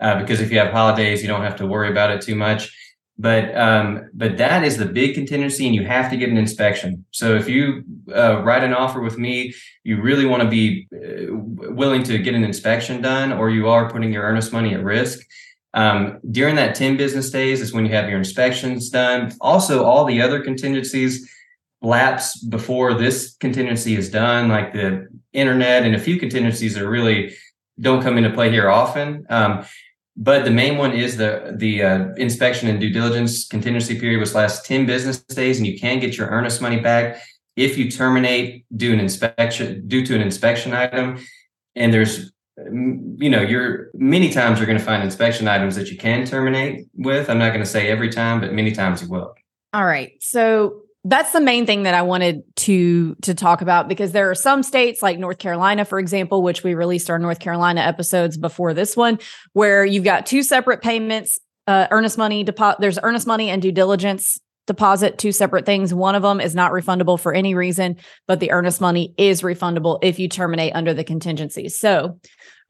uh, 0.00 0.20
because 0.20 0.40
if 0.40 0.50
you 0.50 0.58
have 0.58 0.72
holidays, 0.72 1.22
you 1.22 1.28
don't 1.28 1.42
have 1.42 1.56
to 1.56 1.66
worry 1.66 1.90
about 1.90 2.10
it 2.10 2.20
too 2.20 2.34
much. 2.34 2.74
But 3.20 3.56
um, 3.56 4.08
but 4.14 4.36
that 4.38 4.62
is 4.62 4.76
the 4.76 4.86
big 4.86 5.14
contingency, 5.14 5.66
and 5.66 5.74
you 5.74 5.84
have 5.84 6.08
to 6.10 6.16
get 6.16 6.28
an 6.28 6.36
inspection. 6.36 7.04
So 7.10 7.34
if 7.34 7.48
you 7.48 7.82
uh, 8.14 8.42
write 8.42 8.62
an 8.62 8.72
offer 8.72 9.00
with 9.00 9.18
me, 9.18 9.54
you 9.82 10.00
really 10.00 10.24
want 10.24 10.42
to 10.44 10.48
be 10.48 10.86
uh, 10.94 11.34
willing 11.34 12.04
to 12.04 12.18
get 12.18 12.34
an 12.34 12.44
inspection 12.44 13.02
done, 13.02 13.32
or 13.32 13.50
you 13.50 13.68
are 13.68 13.90
putting 13.90 14.12
your 14.12 14.22
earnest 14.22 14.52
money 14.52 14.72
at 14.72 14.84
risk. 14.84 15.18
Um, 15.74 16.20
during 16.30 16.54
that 16.56 16.76
10 16.76 16.96
business 16.96 17.30
days 17.30 17.60
is 17.60 17.72
when 17.72 17.84
you 17.84 17.92
have 17.92 18.08
your 18.08 18.18
inspections 18.18 18.88
done. 18.88 19.32
Also, 19.40 19.84
all 19.84 20.04
the 20.04 20.22
other 20.22 20.40
contingencies 20.40 21.28
lapse 21.82 22.42
before 22.42 22.94
this 22.94 23.36
contingency 23.38 23.96
is 23.96 24.10
done, 24.10 24.48
like 24.48 24.72
the 24.72 25.08
internet 25.32 25.84
and 25.84 25.94
a 25.94 25.98
few 25.98 26.18
contingencies 26.18 26.74
that 26.74 26.88
really 26.88 27.34
don't 27.80 28.02
come 28.02 28.16
into 28.16 28.30
play 28.30 28.50
here 28.50 28.68
often. 28.68 29.26
Um, 29.28 29.64
but 30.20 30.44
the 30.44 30.50
main 30.50 30.76
one 30.76 30.92
is 30.92 31.16
the 31.16 31.54
the 31.56 31.82
uh, 31.82 32.08
inspection 32.16 32.68
and 32.68 32.80
due 32.80 32.90
diligence 32.90 33.46
contingency 33.46 33.98
period, 33.98 34.18
which 34.18 34.34
lasts 34.34 34.66
10 34.66 34.84
business 34.84 35.18
days, 35.20 35.58
and 35.58 35.66
you 35.66 35.78
can 35.78 36.00
get 36.00 36.16
your 36.16 36.26
earnest 36.26 36.60
money 36.60 36.80
back 36.80 37.22
if 37.54 37.78
you 37.78 37.88
terminate 37.88 38.66
due 38.76 38.92
an 38.92 38.98
inspection 38.98 39.86
due 39.86 40.04
to 40.04 40.16
an 40.16 40.20
inspection 40.20 40.74
item. 40.74 41.24
And 41.76 41.94
there's 41.94 42.32
you 42.56 43.30
know, 43.30 43.40
you're 43.40 43.90
many 43.94 44.30
times 44.30 44.58
you're 44.58 44.66
going 44.66 44.78
to 44.78 44.84
find 44.84 45.04
inspection 45.04 45.46
items 45.46 45.76
that 45.76 45.88
you 45.88 45.96
can 45.96 46.26
terminate 46.26 46.88
with. 46.94 47.30
I'm 47.30 47.38
not 47.38 47.50
going 47.50 47.60
to 47.60 47.70
say 47.70 47.88
every 47.88 48.10
time, 48.10 48.40
but 48.40 48.52
many 48.52 48.72
times 48.72 49.00
you 49.00 49.08
will. 49.08 49.36
All 49.72 49.84
right. 49.84 50.12
So 50.20 50.82
that's 51.04 51.32
the 51.32 51.40
main 51.40 51.64
thing 51.64 51.84
that 51.84 51.94
I 51.94 52.02
wanted 52.02 52.42
to 52.56 53.14
to 53.22 53.34
talk 53.34 53.62
about 53.62 53.88
because 53.88 54.12
there 54.12 54.30
are 54.30 54.34
some 54.34 54.62
states 54.62 55.02
like 55.02 55.18
North 55.18 55.38
Carolina 55.38 55.84
for 55.84 55.98
example 55.98 56.42
which 56.42 56.64
we 56.64 56.74
released 56.74 57.08
our 57.08 57.18
North 57.18 57.38
Carolina 57.38 57.80
episodes 57.80 58.36
before 58.36 58.74
this 58.74 58.96
one 58.96 59.18
where 59.52 59.84
you've 59.84 60.04
got 60.04 60.26
two 60.26 60.42
separate 60.42 60.82
payments 60.82 61.38
uh, 61.66 61.86
earnest 61.90 62.18
money 62.18 62.42
deposit 62.42 62.80
there's 62.80 62.98
earnest 63.02 63.26
money 63.26 63.48
and 63.48 63.62
due 63.62 63.72
diligence 63.72 64.40
deposit 64.66 65.16
two 65.16 65.32
separate 65.32 65.64
things. 65.64 65.94
One 65.94 66.14
of 66.14 66.22
them 66.22 66.42
is 66.42 66.54
not 66.54 66.72
refundable 66.72 67.18
for 67.18 67.32
any 67.32 67.54
reason 67.54 67.96
but 68.26 68.40
the 68.40 68.50
earnest 68.50 68.80
money 68.80 69.14
is 69.16 69.42
refundable 69.42 69.98
if 70.02 70.18
you 70.18 70.28
terminate 70.28 70.74
under 70.74 70.92
the 70.92 71.04
contingencies 71.04 71.78
so 71.78 72.18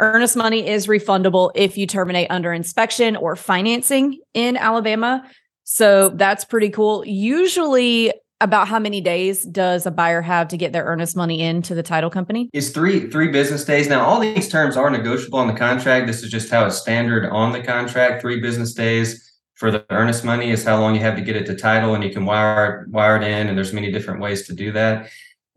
earnest 0.00 0.37
money 0.37 0.66
is 0.66 0.87
refundable 0.87 1.50
if 1.54 1.76
you 1.76 1.87
terminate 1.87 2.30
under 2.30 2.52
inspection 2.52 3.16
or 3.16 3.35
financing 3.35 4.20
in 4.35 4.56
Alabama 4.56 5.28
so 5.70 6.08
that's 6.08 6.44
pretty 6.46 6.70
cool. 6.70 7.04
Usually, 7.06 8.12
about 8.40 8.68
how 8.68 8.78
many 8.78 9.00
days 9.00 9.42
does 9.42 9.84
a 9.84 9.90
buyer 9.90 10.22
have 10.22 10.48
to 10.48 10.56
get 10.56 10.72
their 10.72 10.84
earnest 10.84 11.16
money 11.16 11.42
into 11.42 11.75
the 11.75 11.82
title 11.82 12.08
company? 12.08 12.48
It's 12.52 12.70
three 12.70 13.10
three 13.10 13.28
business 13.28 13.64
days. 13.64 13.88
Now, 13.88 14.02
all 14.04 14.18
these 14.18 14.48
terms 14.48 14.76
are 14.76 14.88
negotiable 14.90 15.40
on 15.40 15.46
the 15.46 15.54
contract. 15.54 16.06
This 16.06 16.22
is 16.22 16.30
just 16.30 16.48
how 16.50 16.64
it's 16.64 16.76
standard 16.78 17.28
on 17.30 17.52
the 17.52 17.62
contract. 17.62 18.22
Three 18.22 18.40
business 18.40 18.72
days 18.72 19.08
for 19.56 19.70
the 19.70 19.84
earnest 19.90 20.25
money 20.25 20.50
is 20.50 20.64
how 20.64 20.80
long 20.80 20.94
you 20.94 21.00
have 21.00 21.16
to 21.16 21.20
get 21.22 21.37
it 21.37 21.44
to 21.46 21.54
title, 21.54 21.94
and 21.94 22.02
you 22.02 22.10
can 22.10 22.25
wire 22.25 22.87
wire 22.90 23.16
it 23.16 23.25
in. 23.25 23.48
And 23.48 23.58
there's 23.58 23.72
many 23.75 23.92
different 23.92 24.20
ways 24.20 24.46
to 24.46 24.54
do 24.54 24.72
that. 24.72 25.10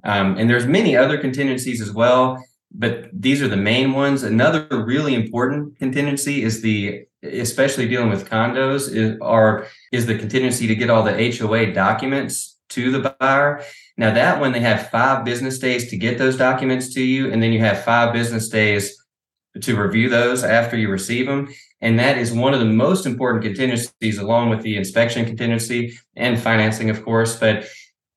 Um, 0.04 0.38
and 0.38 0.50
there's 0.50 0.66
many 0.66 0.98
other 0.98 1.18
contingencies 1.20 1.80
as 1.82 1.92
well. 1.92 2.38
but 2.74 3.10
these 3.14 3.42
are 3.42 3.48
the 3.48 3.58
main 3.58 3.94
ones. 3.94 4.24
Another 4.24 4.68
really 4.72 5.14
important 5.14 5.78
contingency 5.78 6.44
is 6.44 6.62
the, 6.62 7.06
especially 7.24 7.88
dealing 7.88 8.10
with 8.10 8.30
condos, 8.30 8.94
is 8.94 9.18
are 9.22 9.68
is 9.92 10.06
the 10.06 10.18
contingency 10.18 10.68
to 10.68 10.76
get 10.76 10.90
all 10.90 11.04
the 11.04 11.38
HOA 11.38 11.74
documents 11.74 12.58
to 12.70 12.92
the 12.92 13.16
buyer. 13.20 13.64
Now 13.98 14.14
that 14.14 14.40
one 14.40 14.52
they 14.52 14.60
have 14.62 14.90
five 14.90 15.26
business 15.26 15.60
days 15.60 15.90
to 15.90 15.98
get 15.98 16.18
those 16.18 16.38
documents 16.38 16.94
to 16.94 17.02
you, 17.04 17.32
and 17.32 17.42
then 17.42 17.54
you 17.54 17.60
have 17.60 17.84
five 17.84 18.14
business 18.14 18.50
days 18.50 18.98
to 19.60 19.76
review 19.76 20.10
those 20.10 20.44
after 20.44 20.78
you 20.78 20.90
receive 20.90 21.28
them. 21.28 21.50
And 21.82 22.00
that 22.00 22.18
is 22.18 22.32
one 22.32 22.54
of 22.54 22.60
the 22.60 22.66
most 22.66 23.06
important 23.06 23.44
contingencies, 23.44 24.18
along 24.18 24.50
with 24.50 24.62
the 24.62 24.78
inspection 24.78 25.26
contingency 25.26 25.98
and 26.16 26.40
financing, 26.40 26.90
of 26.90 27.04
course. 27.04 27.38
But 27.38 27.68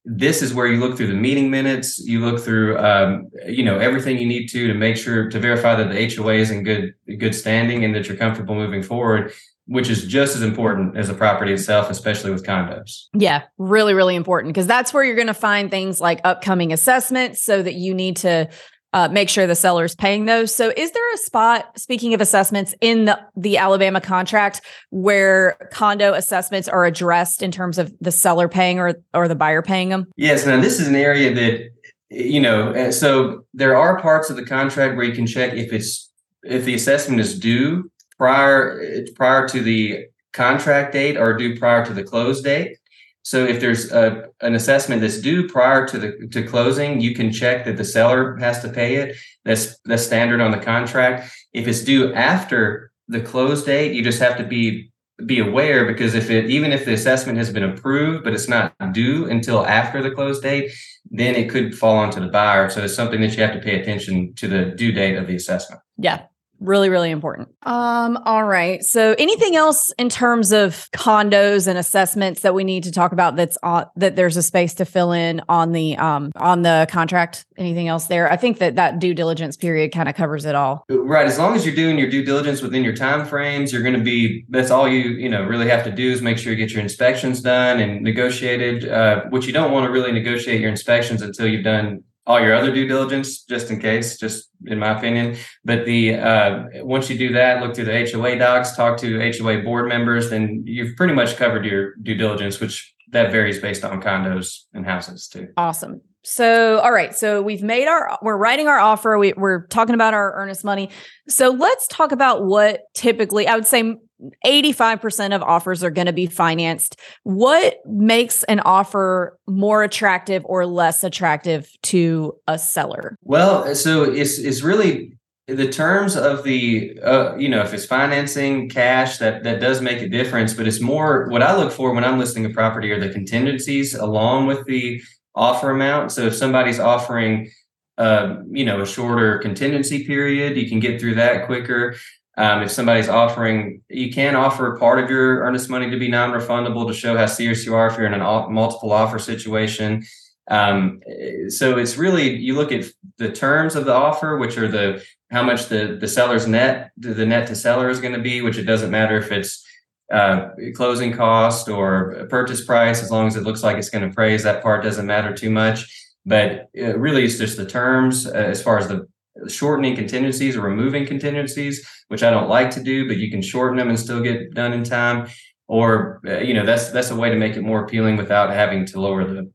this 0.05 0.43
is 0.43 0.53
where 0.53 0.67
you 0.67 0.79
look 0.79 0.97
through 0.97 1.07
the 1.07 1.15
meeting 1.15 1.51
minutes 1.51 1.99
you 1.99 2.21
look 2.21 2.41
through 2.41 2.79
um, 2.79 3.31
you 3.47 3.65
know 3.65 3.79
everything 3.79 4.19
you 4.19 4.27
need 4.27 4.47
to 4.49 4.67
to 4.67 4.75
make 4.75 4.97
sure 4.97 5.31
to 5.31 5.39
verify 5.39 5.75
that 5.75 5.89
the 5.89 6.15
hoa 6.15 6.35
is 6.35 6.51
in 6.51 6.63
good 6.63 6.95
good 7.19 7.35
standing 7.35 7.85
and 7.85 7.95
that 7.95 8.07
you're 8.07 8.17
comfortable 8.17 8.55
moving 8.55 8.83
forward 8.83 9.33
which 9.67 9.89
is 9.89 10.05
just 10.05 10.37
as 10.37 10.43
important 10.43 10.95
as 10.95 11.09
the 11.09 11.15
property 11.15 11.51
itself 11.51 11.89
especially 11.89 12.31
with 12.31 12.45
condos. 12.45 13.07
Yeah 13.15 13.45
really 13.57 13.95
really 13.95 14.15
important 14.15 14.53
because 14.53 14.67
that's 14.67 14.93
where 14.93 15.03
you're 15.03 15.17
going 15.17 15.27
to 15.27 15.35
find 15.35 15.71
things 15.71 16.01
like 16.01 16.21
upcoming 16.25 16.73
assessments 16.73 17.43
so 17.43 17.63
that 17.63 17.75
you 17.75 17.95
need 17.95 18.17
to 18.19 18.49
uh, 18.95 19.09
make 19.09 19.29
sure 19.29 19.47
the 19.47 19.57
seller's 19.57 19.95
paying 19.97 20.25
those. 20.25 20.55
So, 20.55 20.73
is 20.77 20.93
there 20.93 21.15
a 21.15 21.17
spot, 21.19 21.79
speaking 21.79 22.15
of 22.15 22.21
assessments, 22.21 22.75
in 22.81 23.07
the, 23.07 23.21
the 23.37 23.59
Alabama 23.59 24.01
contract 24.01 24.63
where 24.91 25.57
condo 25.73 26.15
assessments 26.15 26.69
are 26.69 26.85
addressed 26.85 27.43
in 27.43 27.51
terms 27.51 27.77
of 27.77 27.93
the 28.01 28.13
seller 28.13 28.49
paying 28.49 28.79
or 28.79 28.95
or 29.13 29.27
the 29.27 29.35
buyer 29.35 29.63
paying 29.63 29.89
them? 29.89 30.07
Yes. 30.17 30.47
Now, 30.47 30.61
this 30.61 30.81
is 30.81 30.87
an 30.87 30.95
area 30.95 31.35
that 31.35 31.71
you 32.09 32.41
know. 32.41 32.73
Uh, 32.73 32.93
so, 32.93 33.45
there 33.53 33.77
are 33.77 34.01
parts 34.01 34.31
of 34.31 34.37
the 34.37 34.47
contract 34.47 34.97
where 34.97 35.05
you 35.05 35.13
can 35.13 35.27
check 35.27 35.55
if 35.55 35.73
it's 35.73 36.13
if 36.45 36.65
the 36.65 36.75
assessment 36.75 37.21
is 37.21 37.37
due 37.37 37.91
prior 38.17 39.05
prior 39.17 39.49
to 39.49 39.61
the 39.61 40.07
contract 40.33 40.93
date 40.93 41.17
or 41.17 41.37
due 41.37 41.59
prior 41.59 41.85
to 41.85 41.93
the 41.93 42.05
close 42.05 42.41
date. 42.43 42.79
So 43.25 43.43
if 43.43 43.59
there's 43.59 43.91
a, 43.91 44.29
an 44.43 44.55
assessment 44.55 45.01
that's 45.01 45.19
due 45.19 45.49
prior 45.49 45.87
to 45.89 45.99
the 45.99 46.29
to 46.33 46.47
closing, 46.47 47.01
you 47.01 47.15
can 47.15 47.33
check 47.33 47.65
that 47.65 47.79
the 47.79 47.85
seller 47.85 48.37
has 48.37 48.61
to 48.61 48.69
pay 48.69 48.97
it. 48.97 49.17
That's 49.45 49.79
that's 49.87 50.05
standard 50.05 50.43
on 50.43 50.51
the 50.51 50.59
contract. 50.59 51.33
If 51.53 51.67
it's 51.67 51.83
due 51.83 52.13
after 52.13 52.93
the 53.09 53.21
close 53.21 53.65
date, 53.65 53.95
you 53.95 54.05
just 54.05 54.21
have 54.21 54.37
to 54.37 54.45
be 54.45 54.93
be 55.25 55.39
aware 55.39 55.87
because 55.87 56.15
if 56.15 56.29
it 56.29 56.51
even 56.51 56.71
if 56.71 56.85
the 56.85 56.93
assessment 56.93 57.39
has 57.39 57.53
been 57.53 57.63
approved 57.63 58.25
but 58.25 58.35
it's 58.35 58.49
not 58.49 58.75
due 58.93 59.31
until 59.31 59.65
after 59.65 60.03
the 60.03 60.11
close 60.11 60.41
date, 60.41 60.71
then 61.11 61.35
it 61.35 61.49
could 61.49 61.77
fall 61.77 61.97
onto 61.97 62.21
the 62.21 62.29
buyer. 62.29 62.69
So 62.69 62.85
it's 62.85 62.95
something 62.95 63.23
that 63.23 63.35
you 63.37 63.43
have 63.43 63.55
to 63.55 63.61
pay 63.61 63.81
attention 63.81 64.35
to 64.35 64.49
the 64.49 64.67
due 64.67 64.93
date 64.93 65.17
of 65.17 65.27
the 65.27 65.37
assessment. 65.37 65.81
Yeah, 65.97 66.27
really 66.65 66.89
really 66.89 67.11
important. 67.11 67.49
Um 67.63 68.17
all 68.25 68.45
right. 68.45 68.83
So 68.83 69.15
anything 69.19 69.57
else 69.57 69.93
in 69.99 70.09
terms 70.09 70.53
of 70.53 70.89
condos 70.93 71.67
and 71.67 71.79
assessments 71.79 72.43
that 72.43 72.55
we 72.55 72.65
need 72.65 72.85
to 72.85 72.93
talk 72.93 73.13
about 73.13 73.37
that's 73.37 73.59
on 73.63 73.87
that 73.97 74.17
there's 74.17 74.37
a 74.37 74.43
space 74.43 74.75
to 74.75 74.85
fill 74.85 75.13
in 75.13 75.43
on 75.49 75.73
the 75.73 75.97
um 75.99 76.33
on 76.37 76.63
the 76.63 76.87
contract? 76.91 77.45
Anything 77.57 77.89
else 77.89 78.07
there? 78.07 78.31
I 78.31 78.37
think 78.37 78.59
that 78.59 78.77
that 78.77 78.99
due 78.99 79.15
diligence 79.15 79.57
period 79.57 79.93
kind 79.93 80.09
of 80.09 80.15
covers 80.15 80.45
it 80.45 80.55
all. 80.55 80.85
Right 80.89 81.27
as 81.27 81.39
long 81.39 81.55
as 81.55 81.67
you're 81.67 81.75
doing 81.75 81.99
your 81.99 82.11
due 82.11 82.25
diligence 82.25 82.63
within 82.63 82.83
your 82.83 82.97
time 82.97 83.27
frames 83.27 83.73
you're 83.73 83.83
going 83.83 83.97
to 83.97 84.03
be 84.03 84.45
that's 84.49 84.71
all 84.71 84.89
you 84.89 85.11
you 85.11 85.29
know 85.29 85.45
really 85.45 85.69
have 85.69 85.85
to 85.85 85.91
do 85.91 86.11
is 86.11 86.23
make 86.23 86.39
sure 86.39 86.53
you 86.53 86.59
get 86.59 86.73
your 86.73 86.83
inspections 86.83 87.41
done 87.41 87.81
and 87.81 88.03
negotiated. 88.03 88.89
Uh, 88.89 89.25
which 89.31 89.47
you 89.47 89.53
don't 89.53 89.73
want 89.73 89.85
to 89.85 89.91
really 89.91 90.13
negotiate 90.13 90.61
your 90.61 90.71
inspections 90.71 91.23
until 91.23 91.47
you've 91.47 91.65
done 91.65 92.03
all 92.27 92.41
your 92.41 92.55
other 92.55 92.73
due 92.73 92.87
diligence 92.87 93.43
just 93.45 93.71
in 93.71 93.81
case 93.81 94.19
just 94.19 94.51
in 94.67 94.79
my 94.79 94.97
opinion. 94.97 95.37
But 95.65 95.85
the 95.85 96.15
uh, 96.15 96.65
once 96.77 97.11
you 97.11 97.19
do 97.19 97.33
that 97.33 97.63
look 97.63 97.75
through 97.75 97.85
the 97.85 98.11
hoa 98.13 98.39
docs 98.39 98.77
talk 98.77 98.97
to 98.99 99.19
hoa 99.19 99.63
board 99.63 99.89
members 99.89 100.31
then 100.31 100.63
you've 100.67 100.97
pretty 100.97 101.15
much 101.15 101.37
covered 101.37 101.65
your 101.65 101.95
due 101.97 102.15
diligence 102.15 102.61
which 102.61 102.95
that 103.11 103.31
varies 103.31 103.61
based 103.61 103.85
on 103.85 104.03
condos 104.03 104.65
and 104.73 104.85
houses 104.85 105.29
too. 105.29 105.49
Awesome. 105.57 106.01
So 106.23 106.81
all 106.81 106.93
right. 106.93 107.15
So 107.15 107.43
we've 107.43 107.63
made 107.63 107.87
our 107.87 108.19
we're 108.23 108.37
writing 108.37 108.67
our 108.67 108.79
offer. 108.79 109.19
We, 109.19 109.35
we're 109.35 109.67
talking 109.67 109.95
about 109.95 110.15
our 110.15 110.35
earnest 110.35 110.65
money. 110.65 110.89
So 111.29 111.51
let's 111.51 111.87
talk 111.89 112.13
about 112.13 112.45
what 112.45 112.83
typically 112.95 113.47
i 113.47 113.55
would 113.55 113.67
say 113.67 113.97
85% 114.45 115.35
of 115.35 115.43
offers 115.43 115.83
are 115.83 115.91
going 115.91 116.07
to 116.07 116.13
be 116.13 116.27
financed. 116.27 116.99
What 117.25 117.81
makes 117.87 118.45
an 118.45 118.61
offer 118.61 119.39
more 119.47 119.83
attractive 119.83 120.45
or 120.47 120.67
less 120.67 121.05
attractive 121.05 121.71
to 121.85 122.35
a 122.47 122.59
seller? 122.59 123.17
Well, 123.23 123.75
so 123.75 124.05
it's 124.05 124.39
it's 124.39 124.63
really 124.63 125.15
the 125.47 125.69
terms 125.69 126.17
of 126.17 126.43
the 126.45 126.99
uh, 127.03 127.37
you 127.37 127.49
know 127.49 127.61
if 127.61 127.75
it's 127.75 127.85
financing 127.85 128.69
cash 128.69 129.19
that 129.19 129.43
that 129.43 129.61
does 129.61 129.83
make 129.83 130.01
a 130.01 130.09
difference 130.09 130.55
but 130.55 130.67
it's 130.67 130.81
more 130.81 131.29
what 131.29 131.43
i 131.43 131.55
look 131.55 131.71
for 131.71 131.93
when 131.93 132.03
i'm 132.03 132.19
listing 132.19 132.47
a 132.47 132.51
property 132.51 132.91
are 132.91 132.99
the 132.99 133.11
contingencies 133.11 133.95
along 133.95 134.47
with 134.47 134.65
the 134.65 135.03
offer 135.35 135.71
amount 135.71 136.11
so 136.11 136.23
if 136.23 136.35
somebody's 136.35 136.81
offering 136.81 137.51
uh, 137.99 138.37
you 138.51 138.65
know 138.65 138.81
a 138.81 138.87
shorter 138.87 139.39
contingency 139.39 140.07
period 140.07 140.57
you 140.57 140.67
can 140.67 140.81
get 140.81 140.99
through 140.99 141.15
that 141.15 141.45
quicker 141.45 141.95
um, 142.37 142.63
if 142.63 142.71
somebody's 142.71 143.09
offering, 143.09 143.83
you 143.89 144.13
can 144.13 144.35
offer 144.35 144.77
part 144.77 144.99
of 144.99 145.09
your 145.09 145.41
earnest 145.41 145.71
money 145.71 145.91
to 145.91 145.99
be 145.99 146.09
non-refundable 146.09 146.87
to 146.89 146.95
show 146.95 147.17
how 147.17 147.27
serious 147.27 147.65
you 147.65 147.75
are 147.75 147.87
if 147.87 147.97
you're 147.97 148.07
in 148.07 148.15
a 148.15 148.49
multiple 148.51 148.93
offer 148.93 149.19
situation. 149.19 150.05
Um, 150.51 151.01
so 151.49 151.79
it's 151.79 151.97
really 151.97 152.37
you 152.37 152.55
look 152.55 152.73
at 152.73 152.85
the 153.19 153.33
terms 153.33 153.77
of 153.77 153.85
the 153.85 153.95
offer, 153.95 154.37
which 154.37 154.59
are 154.59 154.69
the 154.69 155.03
how 155.31 155.43
much 155.43 155.69
the 155.69 155.97
the 156.01 156.09
seller's 156.09 156.47
net 156.47 156.91
the 156.99 157.25
net 157.25 157.47
to 157.49 157.57
seller 157.57 157.89
is 157.89 158.01
going 158.01 158.15
to 158.15 158.21
be, 158.21 158.43
which 158.43 158.59
it 158.59 158.65
doesn't 158.65 158.91
matter 158.91 159.17
if 159.17 159.33
it's 159.33 159.65
uh, 160.13 160.49
closing 160.75 161.13
cost 161.13 161.69
or 161.69 162.27
purchase 162.29 162.65
price, 162.65 163.03
as 163.03 163.11
long 163.11 163.27
as 163.27 163.37
it 163.37 163.45
looks 163.45 163.63
like 163.63 163.79
it's 163.79 163.89
going 163.89 164.03
to 164.03 164.11
appraise. 164.11 164.43
That 164.43 164.63
part 164.63 164.83
doesn't 164.83 165.07
matter 165.07 165.33
too 165.35 165.51
much. 165.51 166.13
But 166.27 166.69
really, 166.75 167.25
it's 167.25 167.39
just 167.39 167.57
the 167.57 167.67
terms 167.67 168.27
uh, 168.27 168.33
as 168.33 168.63
far 168.63 168.79
as 168.79 168.89
the 168.89 169.09
shortening 169.49 169.97
contingencies 169.97 170.57
or 170.57 170.63
removing 170.63 171.07
contingencies, 171.07 171.87
which 172.09 172.23
I 172.23 172.31
don't 172.31 172.49
like 172.49 172.71
to 172.73 172.83
do, 172.83 173.09
but 173.09 173.17
you 173.17 173.31
can 173.31 173.43
shorten 173.43 173.77
them 173.77 173.89
and 173.89 173.99
still 173.99 174.23
get 174.23 174.55
done 174.55 174.73
in 174.73 174.85
time. 174.85 175.29
Or 175.67 176.21
uh, 176.27 176.39
you 176.39 176.53
know 176.53 176.67
that's 176.67 176.91
that's 176.91 177.11
a 177.11 177.17
way 177.17 177.31
to 177.31 177.37
make 177.37 177.57
it 177.57 177.63
more 177.63 177.85
appealing 177.85 178.17
without 178.17 178.51
having 178.51 178.85
to 178.87 179.01
lower 179.01 179.25
the 179.25 179.51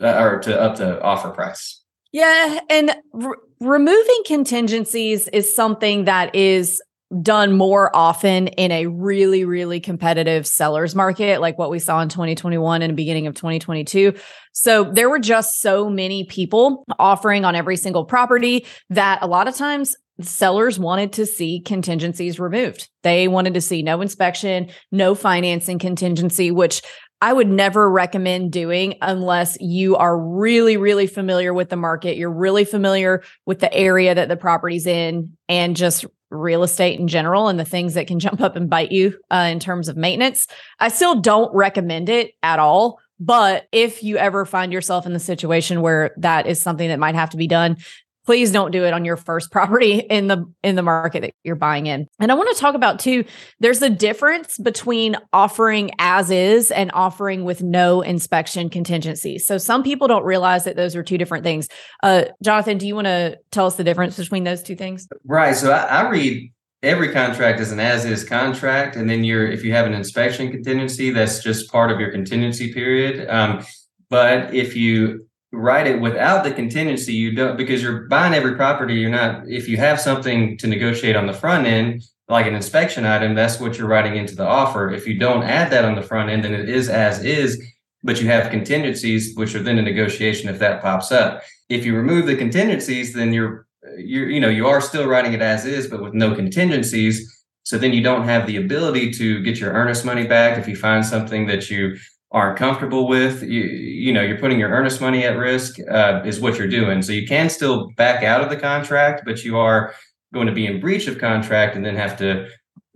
uh, 0.00 0.18
or 0.18 0.38
to 0.40 0.58
up 0.58 0.76
the 0.76 1.00
offer 1.02 1.30
price. 1.30 1.82
Yeah, 2.12 2.60
and 2.70 2.96
re- 3.12 3.36
removing 3.60 4.22
contingencies 4.24 5.28
is 5.28 5.54
something 5.54 6.06
that 6.06 6.34
is 6.34 6.80
done 7.22 7.56
more 7.56 7.94
often 7.94 8.48
in 8.48 8.72
a 8.72 8.86
really 8.86 9.44
really 9.44 9.78
competitive 9.78 10.44
sellers 10.44 10.94
market 10.96 11.40
like 11.40 11.56
what 11.56 11.70
we 11.70 11.78
saw 11.78 12.00
in 12.00 12.08
2021 12.08 12.82
and 12.82 12.90
the 12.90 12.96
beginning 12.96 13.28
of 13.28 13.34
2022 13.34 14.12
so 14.52 14.84
there 14.84 15.08
were 15.08 15.20
just 15.20 15.60
so 15.60 15.88
many 15.88 16.24
people 16.24 16.84
offering 16.98 17.44
on 17.44 17.54
every 17.54 17.76
single 17.76 18.04
property 18.04 18.66
that 18.90 19.20
a 19.22 19.26
lot 19.28 19.46
of 19.46 19.54
times 19.54 19.94
sellers 20.20 20.80
wanted 20.80 21.12
to 21.12 21.26
see 21.26 21.60
contingencies 21.60 22.40
removed 22.40 22.88
they 23.04 23.28
wanted 23.28 23.54
to 23.54 23.60
see 23.60 23.82
no 23.82 24.00
inspection 24.00 24.68
no 24.90 25.14
financing 25.14 25.78
contingency 25.78 26.50
which 26.50 26.82
I 27.22 27.32
would 27.32 27.48
never 27.48 27.90
recommend 27.90 28.52
doing 28.52 28.96
unless 29.00 29.56
you 29.58 29.96
are 29.96 30.18
really, 30.18 30.76
really 30.76 31.06
familiar 31.06 31.54
with 31.54 31.70
the 31.70 31.76
market. 31.76 32.18
You're 32.18 32.30
really 32.30 32.66
familiar 32.66 33.22
with 33.46 33.60
the 33.60 33.72
area 33.72 34.14
that 34.14 34.28
the 34.28 34.36
property's 34.36 34.86
in 34.86 35.36
and 35.48 35.76
just 35.76 36.04
real 36.30 36.62
estate 36.62 36.98
in 36.98 37.08
general 37.08 37.48
and 37.48 37.58
the 37.58 37.64
things 37.64 37.94
that 37.94 38.06
can 38.06 38.18
jump 38.26 38.40
up 38.40 38.56
and 38.56 38.70
bite 38.70 38.92
you 38.92 39.18
uh, 39.30 39.48
in 39.50 39.60
terms 39.60 39.88
of 39.88 39.96
maintenance. 39.96 40.46
I 40.78 40.88
still 40.88 41.20
don't 41.20 41.54
recommend 41.54 42.08
it 42.08 42.34
at 42.42 42.58
all. 42.58 42.98
But 43.18 43.66
if 43.72 44.02
you 44.02 44.18
ever 44.18 44.44
find 44.44 44.72
yourself 44.72 45.06
in 45.06 45.14
the 45.14 45.18
situation 45.18 45.80
where 45.80 46.14
that 46.18 46.46
is 46.46 46.60
something 46.60 46.88
that 46.88 46.98
might 46.98 47.14
have 47.14 47.30
to 47.30 47.38
be 47.38 47.46
done, 47.46 47.78
please 48.26 48.50
don't 48.52 48.72
do 48.72 48.84
it 48.84 48.92
on 48.92 49.04
your 49.04 49.16
first 49.16 49.50
property 49.52 50.00
in 50.00 50.26
the 50.26 50.44
in 50.62 50.74
the 50.76 50.82
market 50.82 51.20
that 51.22 51.34
you're 51.44 51.56
buying 51.56 51.86
in. 51.86 52.06
And 52.20 52.30
I 52.30 52.34
want 52.34 52.54
to 52.54 52.60
talk 52.60 52.74
about 52.74 52.98
too 52.98 53.24
there's 53.60 53.80
a 53.80 53.90
difference 53.90 54.58
between 54.58 55.16
offering 55.32 55.90
as 55.98 56.30
is 56.30 56.70
and 56.70 56.90
offering 56.92 57.44
with 57.44 57.62
no 57.62 58.02
inspection 58.02 58.68
contingency. 58.68 59.38
So 59.38 59.58
some 59.58 59.82
people 59.82 60.08
don't 60.08 60.24
realize 60.24 60.64
that 60.64 60.76
those 60.76 60.94
are 60.96 61.02
two 61.02 61.18
different 61.18 61.44
things. 61.44 61.68
Uh, 62.02 62.24
Jonathan, 62.42 62.78
do 62.78 62.86
you 62.86 62.94
want 62.94 63.06
to 63.06 63.38
tell 63.50 63.66
us 63.66 63.76
the 63.76 63.84
difference 63.84 64.16
between 64.16 64.44
those 64.44 64.62
two 64.62 64.76
things? 64.76 65.08
Right. 65.24 65.54
So 65.54 65.72
I, 65.72 65.84
I 65.84 66.10
read 66.10 66.52
every 66.82 67.12
contract 67.12 67.60
is 67.60 67.72
an 67.72 67.80
as 67.80 68.04
is 68.04 68.22
contract 68.22 68.96
and 68.96 69.08
then 69.08 69.24
you're 69.24 69.46
if 69.46 69.64
you 69.64 69.72
have 69.72 69.86
an 69.86 69.94
inspection 69.94 70.50
contingency 70.50 71.10
that's 71.10 71.42
just 71.42 71.70
part 71.70 71.90
of 71.90 71.98
your 71.98 72.10
contingency 72.10 72.72
period 72.72 73.28
um, 73.30 73.64
but 74.10 74.54
if 74.54 74.76
you 74.76 75.25
write 75.52 75.86
it 75.86 76.00
without 76.00 76.44
the 76.44 76.52
contingency 76.52 77.12
you 77.12 77.34
don't 77.34 77.56
because 77.56 77.82
you're 77.82 78.06
buying 78.08 78.34
every 78.34 78.56
property 78.56 78.94
you're 78.94 79.10
not 79.10 79.48
if 79.48 79.68
you 79.68 79.76
have 79.76 80.00
something 80.00 80.56
to 80.58 80.66
negotiate 80.66 81.16
on 81.16 81.26
the 81.26 81.32
front 81.32 81.66
end 81.66 82.02
like 82.28 82.46
an 82.46 82.54
inspection 82.54 83.06
item 83.06 83.34
that's 83.34 83.60
what 83.60 83.78
you're 83.78 83.88
writing 83.88 84.16
into 84.16 84.34
the 84.34 84.44
offer 84.44 84.90
if 84.90 85.06
you 85.06 85.18
don't 85.18 85.44
add 85.44 85.70
that 85.70 85.84
on 85.84 85.94
the 85.94 86.02
front 86.02 86.28
end 86.28 86.44
then 86.44 86.52
it 86.52 86.68
is 86.68 86.88
as 86.88 87.24
is 87.24 87.62
but 88.02 88.20
you 88.20 88.26
have 88.26 88.50
contingencies 88.50 89.34
which 89.36 89.54
are 89.54 89.62
then 89.62 89.78
a 89.78 89.82
negotiation 89.82 90.48
if 90.48 90.58
that 90.58 90.82
pops 90.82 91.12
up 91.12 91.42
if 91.68 91.86
you 91.86 91.96
remove 91.96 92.26
the 92.26 92.36
contingencies 92.36 93.14
then 93.14 93.32
you're 93.32 93.66
you're 93.96 94.28
you 94.28 94.40
know 94.40 94.48
you 94.48 94.66
are 94.66 94.80
still 94.80 95.06
writing 95.06 95.32
it 95.32 95.42
as 95.42 95.64
is, 95.64 95.86
but 95.86 96.02
with 96.02 96.14
no 96.14 96.34
contingencies. 96.34 97.44
So 97.62 97.78
then 97.78 97.92
you 97.92 98.00
don't 98.00 98.24
have 98.24 98.46
the 98.46 98.58
ability 98.58 99.10
to 99.14 99.42
get 99.42 99.58
your 99.58 99.72
earnest 99.72 100.04
money 100.04 100.26
back 100.26 100.56
if 100.56 100.68
you 100.68 100.76
find 100.76 101.04
something 101.04 101.46
that 101.46 101.68
you 101.68 101.96
aren't 102.36 102.58
comfortable 102.58 103.08
with. 103.08 103.42
You 103.42 103.62
you 103.62 104.12
know 104.12 104.20
you're 104.20 104.38
putting 104.38 104.60
your 104.60 104.68
earnest 104.68 105.00
money 105.00 105.24
at 105.24 105.38
risk 105.38 105.78
uh, 105.90 106.22
is 106.24 106.38
what 106.38 106.58
you're 106.58 106.68
doing. 106.68 107.00
So 107.00 107.12
you 107.12 107.26
can 107.26 107.48
still 107.48 107.88
back 107.96 108.22
out 108.22 108.42
of 108.42 108.50
the 108.50 108.58
contract, 108.58 109.22
but 109.24 109.42
you 109.42 109.56
are 109.56 109.94
going 110.34 110.46
to 110.46 110.52
be 110.52 110.66
in 110.66 110.78
breach 110.78 111.08
of 111.08 111.18
contract 111.18 111.74
and 111.76 111.84
then 111.84 111.96
have 111.96 112.16
to 112.18 112.48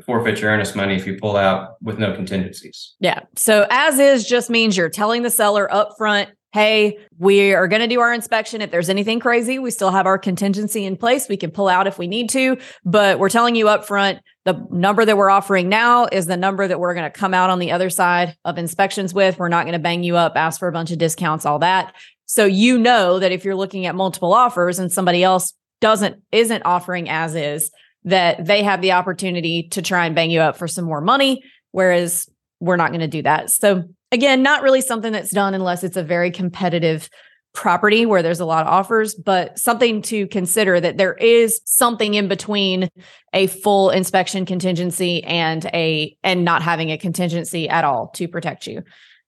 forfeit 0.05 0.41
your 0.41 0.51
earnest 0.51 0.77
money 0.77 0.95
if 0.95 1.07
you 1.07 1.17
pull 1.17 1.37
out 1.37 1.77
with 1.81 1.99
no 1.99 2.15
contingencies. 2.15 2.95
Yeah. 3.01 3.21
So 3.35 3.67
as 3.71 3.99
is 3.99 4.27
just 4.27 4.51
means 4.51 4.77
you're 4.77 4.91
telling 4.91 5.23
the 5.23 5.31
seller 5.31 5.73
up 5.73 5.95
front, 5.97 6.29
hey, 6.53 6.99
we 7.19 7.55
are 7.55 7.69
going 7.69 7.81
to 7.81 7.89
do 7.89 8.01
our 8.01 8.13
inspection. 8.13 8.61
If 8.61 8.71
there's 8.71 8.89
anything 8.89 9.21
crazy, 9.21 9.59
we 9.59 9.71
still 9.71 9.91
have 9.91 10.07
our 10.07 10.19
contingency 10.19 10.85
in 10.85 10.97
place. 10.97 11.29
We 11.29 11.37
can 11.37 11.51
pull 11.51 11.69
out 11.69 11.87
if 11.87 11.97
we 11.97 12.09
need 12.09 12.29
to, 12.31 12.59
but 12.85 13.19
we're 13.19 13.29
telling 13.31 13.55
you 13.55 13.69
up 13.69 13.87
front, 13.87 14.19
the 14.45 14.67
number 14.71 15.05
that 15.05 15.17
we're 15.17 15.31
offering 15.31 15.69
now 15.69 16.07
is 16.11 16.27
the 16.27 16.37
number 16.37 16.67
that 16.67 16.81
we're 16.81 16.95
going 16.95 17.11
to 17.11 17.19
come 17.19 17.35
out 17.35 17.51
on 17.51 17.59
the 17.59 17.73
other 17.73 17.91
side 17.91 18.37
of 18.45 18.57
inspections 18.57 19.13
with. 19.13 19.39
We're 19.39 19.49
not 19.49 19.65
going 19.65 19.75
to 19.75 19.79
bang 19.79 20.03
you 20.03 20.17
up, 20.17 20.33
ask 20.37 20.59
for 20.59 20.69
a 20.69 20.73
bunch 20.73 20.91
of 20.91 20.99
discounts, 20.99 21.45
all 21.45 21.59
that. 21.59 21.95
So 22.25 22.45
you 22.47 22.79
know 22.79 23.19
that 23.19 23.33
if 23.33 23.45
you're 23.45 23.57
looking 23.57 23.87
at 23.87 23.95
multiple 23.95 24.33
offers 24.33 24.79
and 24.79 24.91
somebody 24.91 25.23
else 25.23 25.53
doesn't 25.81 26.23
isn't 26.33 26.63
offering 26.65 27.09
as 27.09 27.35
is, 27.35 27.71
that 28.05 28.45
they 28.45 28.63
have 28.63 28.81
the 28.81 28.93
opportunity 28.93 29.69
to 29.71 29.83
try 29.83 30.07
and 30.07 30.15
bang 30.15 30.31
you 30.31 30.41
up 30.41 30.57
for 30.57 30.69
some 30.69 30.85
more 30.85 31.01
money, 31.01 31.43
whereas 31.73 32.29
we're 32.61 32.77
not 32.77 32.91
going 32.91 33.01
to 33.01 33.09
do 33.09 33.23
that. 33.23 33.51
So, 33.51 33.85
again, 34.13 34.43
not 34.43 34.63
really 34.63 34.81
something 34.81 35.13
that's 35.13 35.31
done 35.31 35.55
unless 35.55 35.85
it's 35.85 35.97
a 35.97 36.03
very 36.03 36.31
competitive 36.31 37.11
property 37.52 38.07
where 38.07 38.23
there's 38.23 38.40
a 38.40 38.45
lot 38.45 38.66
of 38.66 38.73
offers, 38.73 39.14
but 39.14 39.59
something 39.59 40.02
to 40.02 40.26
consider 40.28 40.80
that 40.80 40.97
there 40.97 41.14
is 41.14 41.61
something 41.64 42.14
in 42.14 42.28
between 42.28 42.88
a 43.33 43.49
full 43.49 43.90
inspection 43.90 44.47
contingency 44.47 45.23
and 45.25 45.66
a 45.66 46.16
and 46.23 46.45
not 46.45 46.62
having 46.62 46.90
a 46.90 46.99
contingency 46.99 47.69
at 47.69 47.85
all 47.85 48.09
to 48.09 48.28
protect 48.28 48.66
you. 48.66 48.83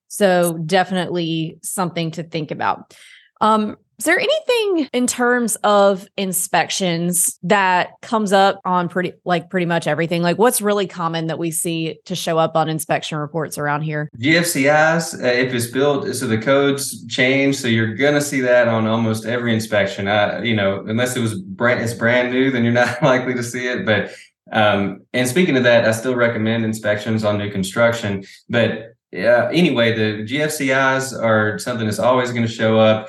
So 0.07 0.57
definitely 0.57 1.57
something 1.63 2.11
to 2.11 2.23
think 2.23 2.51
about. 2.51 2.95
Um, 3.41 3.77
is 3.99 4.05
there 4.05 4.19
anything 4.19 4.89
in 4.93 5.07
terms 5.07 5.55
of 5.57 6.07
inspections 6.17 7.39
that 7.43 7.91
comes 8.01 8.33
up 8.33 8.59
on 8.65 8.89
pretty 8.89 9.13
like 9.25 9.49
pretty 9.49 9.65
much 9.65 9.87
everything? 9.87 10.21
Like 10.21 10.37
what's 10.37 10.61
really 10.61 10.87
common 10.87 11.27
that 11.27 11.37
we 11.37 11.51
see 11.51 11.99
to 12.05 12.15
show 12.15 12.37
up 12.37 12.55
on 12.55 12.69
inspection 12.69 13.17
reports 13.17 13.57
around 13.57 13.81
here? 13.81 14.09
GFCIs, 14.19 15.23
uh, 15.23 15.27
if 15.27 15.53
it's 15.53 15.67
built, 15.67 16.13
so 16.15 16.27
the 16.27 16.37
codes 16.37 17.05
change, 17.07 17.55
so 17.55 17.67
you're 17.67 17.95
gonna 17.95 18.21
see 18.21 18.41
that 18.41 18.67
on 18.67 18.87
almost 18.87 19.25
every 19.25 19.53
inspection. 19.53 20.07
Uh, 20.07 20.41
you 20.43 20.55
know, 20.55 20.83
unless 20.87 21.15
it 21.15 21.19
was 21.19 21.39
brand 21.39 21.81
it's 21.81 21.93
brand 21.93 22.31
new, 22.31 22.51
then 22.51 22.63
you're 22.63 22.73
not 22.83 23.01
likely 23.01 23.33
to 23.33 23.43
see 23.43 23.67
it. 23.67 23.85
But 23.85 24.11
um, 24.51 25.01
and 25.13 25.27
speaking 25.27 25.55
of 25.57 25.63
that, 25.63 25.85
I 25.85 25.91
still 25.91 26.15
recommend 26.15 26.65
inspections 26.65 27.23
on 27.23 27.37
new 27.37 27.51
construction. 27.51 28.23
But 28.49 28.93
yeah, 29.11 29.49
anyway, 29.53 29.95
the 29.95 30.23
GFCIs 30.23 31.19
are 31.21 31.59
something 31.59 31.85
that's 31.85 31.99
always 31.99 32.31
going 32.31 32.45
to 32.45 32.51
show 32.51 32.79
up 32.79 33.07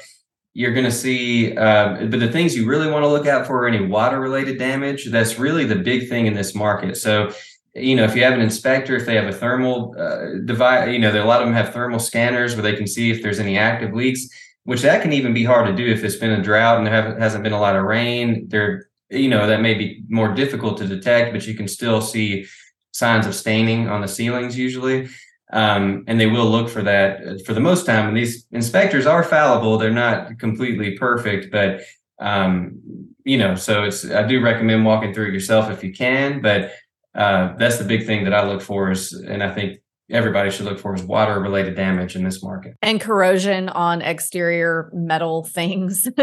you're 0.55 0.73
going 0.73 0.85
to 0.85 0.93
see 0.93 1.57
um, 1.57 2.09
but 2.11 2.21
the 2.21 2.31
things 2.31 2.57
you 2.57 2.65
really 2.65 2.91
want 2.91 3.03
to 3.03 3.09
look 3.09 3.27
out 3.27 3.47
for 3.47 3.65
are 3.65 3.69
any 3.69 3.85
water 3.85 4.21
related 4.21 4.59
damage 4.59 5.07
that's 5.07 5.39
really 5.39 5.65
the 5.65 5.75
big 5.75 6.09
thing 6.09 6.27
in 6.27 6.35
this 6.35 6.55
market. 6.55 6.97
So 6.97 7.33
you 7.75 7.97
know 7.97 8.05
if 8.05 8.15
you 8.15 8.23
have 8.23 8.35
an 8.35 8.41
inspector 8.41 8.95
if 8.95 9.05
they 9.05 9.17
have 9.17 9.27
a 9.27 9.33
thermal 9.33 9.95
uh, 9.99 10.39
device 10.45 10.93
you 10.93 10.99
know 10.99 11.11
a 11.11 11.27
lot 11.27 11.43
of 11.43 11.49
them 11.49 11.55
have 11.55 11.73
thermal 11.73 11.99
scanners 11.99 12.55
where 12.55 12.63
they 12.63 12.77
can 12.77 12.87
see 12.87 13.11
if 13.11 13.21
there's 13.21 13.41
any 13.41 13.59
active 13.59 13.93
leaks 13.93 14.29
which 14.63 14.83
that 14.83 15.03
can 15.03 15.13
even 15.13 15.35
be 15.35 15.45
hard 15.45 15.67
to 15.67 15.75
do 15.75 15.93
if 15.93 16.05
it's 16.05 16.17
been 16.17 16.31
a 16.31 16.43
drought 16.43 16.79
and 16.79 16.87
there 16.87 17.19
hasn't 17.19 17.45
been 17.45 17.53
a 17.53 17.61
lot 17.61 17.77
of 17.77 17.85
rain. 17.85 18.49
There 18.49 18.89
you 19.11 19.29
know 19.29 19.47
that 19.47 19.61
may 19.61 19.75
be 19.75 20.05
more 20.09 20.33
difficult 20.35 20.79
to 20.79 20.87
detect 20.87 21.33
but 21.33 21.47
you 21.47 21.55
can 21.55 21.69
still 21.69 22.01
see 22.01 22.47
signs 22.93 23.27
of 23.27 23.35
staining 23.35 23.89
on 23.89 24.01
the 24.01 24.09
ceilings 24.09 24.57
usually 24.57 25.09
um, 25.55 26.05
and 26.09 26.21
they 26.21 26.27
will 26.27 26.51
look 26.51 26.69
for 26.69 26.83
that 26.83 27.27
uh, 27.27 27.39
for 27.47 27.55
the 27.55 27.61
most 27.61 27.87
time. 27.87 28.09
And 28.09 28.17
these 28.17 28.45
inspectors 28.51 29.07
are 29.07 29.23
fallible; 29.23 29.79
they're 29.79 29.91
not 29.91 30.39
completely 30.39 30.99
perfect, 30.99 31.51
but 31.51 31.83
um, 32.19 32.81
you 33.25 33.39
know, 33.39 33.55
so 33.55 33.85
it's 33.85 34.05
I 34.11 34.27
do 34.27 34.43
recommend 34.43 34.85
walking 34.85 35.15
through 35.15 35.29
it 35.29 35.33
yourself 35.33 35.71
if 35.71 35.85
you 35.85 35.93
can. 35.93 36.43
But 36.43 36.73
uh, 37.15 37.55
that's 37.57 37.79
the 37.79 37.85
big 37.85 38.05
thing 38.05 38.25
that 38.25 38.35
I 38.35 38.47
look 38.47 38.61
for 38.61 38.91
is, 38.91 39.13
and 39.13 39.43
I 39.45 39.55
think 39.55 39.79
everybody 40.11 40.51
should 40.51 40.67
look 40.67 40.81
for 40.81 40.95
is 40.95 41.03
water 41.05 41.39
related 41.41 41.77
damage 41.77 42.15
in 42.15 42.25
this 42.25 42.43
market 42.43 42.77
and 42.83 43.01
corrosion 43.01 43.69
on 43.71 44.03
exterior 44.03 44.91
metal 44.93 45.45
things. 45.45 46.09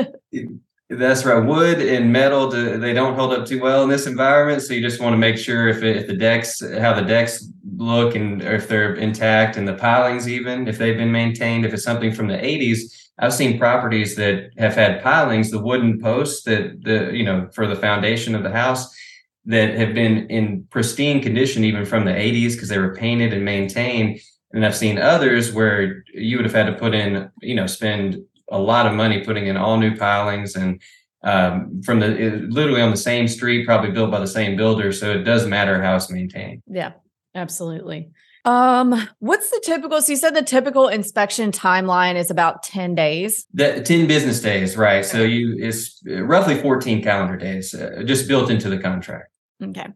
That's 0.91 1.23
right. 1.23 1.39
Wood 1.39 1.81
and 1.81 2.11
metal, 2.11 2.49
they 2.49 2.91
don't 2.91 3.15
hold 3.15 3.31
up 3.31 3.45
too 3.45 3.61
well 3.61 3.83
in 3.83 3.89
this 3.89 4.07
environment. 4.07 4.61
So 4.61 4.73
you 4.73 4.81
just 4.81 4.99
want 4.99 5.13
to 5.13 5.17
make 5.17 5.37
sure 5.37 5.69
if, 5.69 5.81
if 5.83 6.05
the 6.05 6.13
decks, 6.13 6.61
how 6.79 6.93
the 6.93 7.01
decks 7.01 7.47
look 7.77 8.13
and 8.13 8.41
if 8.41 8.67
they're 8.67 8.95
intact 8.95 9.55
and 9.55 9.65
the 9.65 9.75
pilings, 9.75 10.27
even 10.27 10.67
if 10.67 10.77
they've 10.77 10.97
been 10.97 11.11
maintained. 11.11 11.65
If 11.65 11.73
it's 11.73 11.85
something 11.85 12.11
from 12.11 12.27
the 12.27 12.35
80s, 12.35 13.09
I've 13.19 13.33
seen 13.33 13.57
properties 13.57 14.17
that 14.17 14.49
have 14.57 14.75
had 14.75 15.01
pilings, 15.01 15.49
the 15.49 15.61
wooden 15.61 15.97
posts 16.01 16.43
that 16.43 16.83
the, 16.83 17.11
you 17.13 17.23
know, 17.23 17.47
for 17.53 17.67
the 17.67 17.75
foundation 17.75 18.35
of 18.35 18.43
the 18.43 18.51
house 18.51 18.93
that 19.45 19.75
have 19.75 19.93
been 19.93 20.27
in 20.29 20.67
pristine 20.71 21.21
condition, 21.21 21.63
even 21.63 21.85
from 21.85 22.03
the 22.03 22.11
80s, 22.11 22.53
because 22.53 22.67
they 22.67 22.79
were 22.79 22.95
painted 22.95 23.31
and 23.31 23.45
maintained. 23.45 24.19
And 24.51 24.65
I've 24.65 24.75
seen 24.75 24.97
others 24.97 25.53
where 25.53 26.03
you 26.13 26.35
would 26.35 26.45
have 26.45 26.53
had 26.53 26.65
to 26.65 26.73
put 26.73 26.93
in, 26.93 27.31
you 27.41 27.55
know, 27.55 27.65
spend 27.65 28.17
a 28.51 28.59
lot 28.59 28.85
of 28.85 28.93
money 28.93 29.23
putting 29.23 29.47
in 29.47 29.57
all 29.57 29.77
new 29.77 29.95
pilings 29.95 30.55
and 30.55 30.81
um, 31.23 31.81
from 31.83 31.99
the 31.99 32.19
it, 32.19 32.49
literally 32.49 32.81
on 32.81 32.91
the 32.91 32.97
same 32.97 33.27
street, 33.27 33.65
probably 33.65 33.91
built 33.91 34.11
by 34.11 34.19
the 34.19 34.27
same 34.27 34.55
builder. 34.55 34.91
So 34.91 35.11
it 35.11 35.23
does 35.23 35.45
matter 35.45 35.81
how 35.81 35.95
it's 35.95 36.09
maintained. 36.09 36.63
Yeah, 36.67 36.93
absolutely. 37.35 38.11
Um, 38.43 39.07
what's 39.19 39.51
the 39.51 39.61
typical? 39.63 40.01
So 40.01 40.13
you 40.13 40.17
said 40.17 40.33
the 40.35 40.41
typical 40.41 40.87
inspection 40.87 41.51
timeline 41.51 42.15
is 42.15 42.31
about 42.31 42.63
10 42.63 42.95
days. 42.95 43.45
The 43.53 43.81
10 43.81 44.07
business 44.07 44.41
days, 44.41 44.75
right. 44.75 45.05
So 45.05 45.21
you 45.21 45.55
it's 45.59 46.01
roughly 46.05 46.55
14 46.55 47.03
calendar 47.03 47.37
days 47.37 47.75
uh, 47.75 48.01
just 48.03 48.27
built 48.27 48.49
into 48.49 48.69
the 48.69 48.79
contract. 48.79 49.29
Okay. 49.63 49.87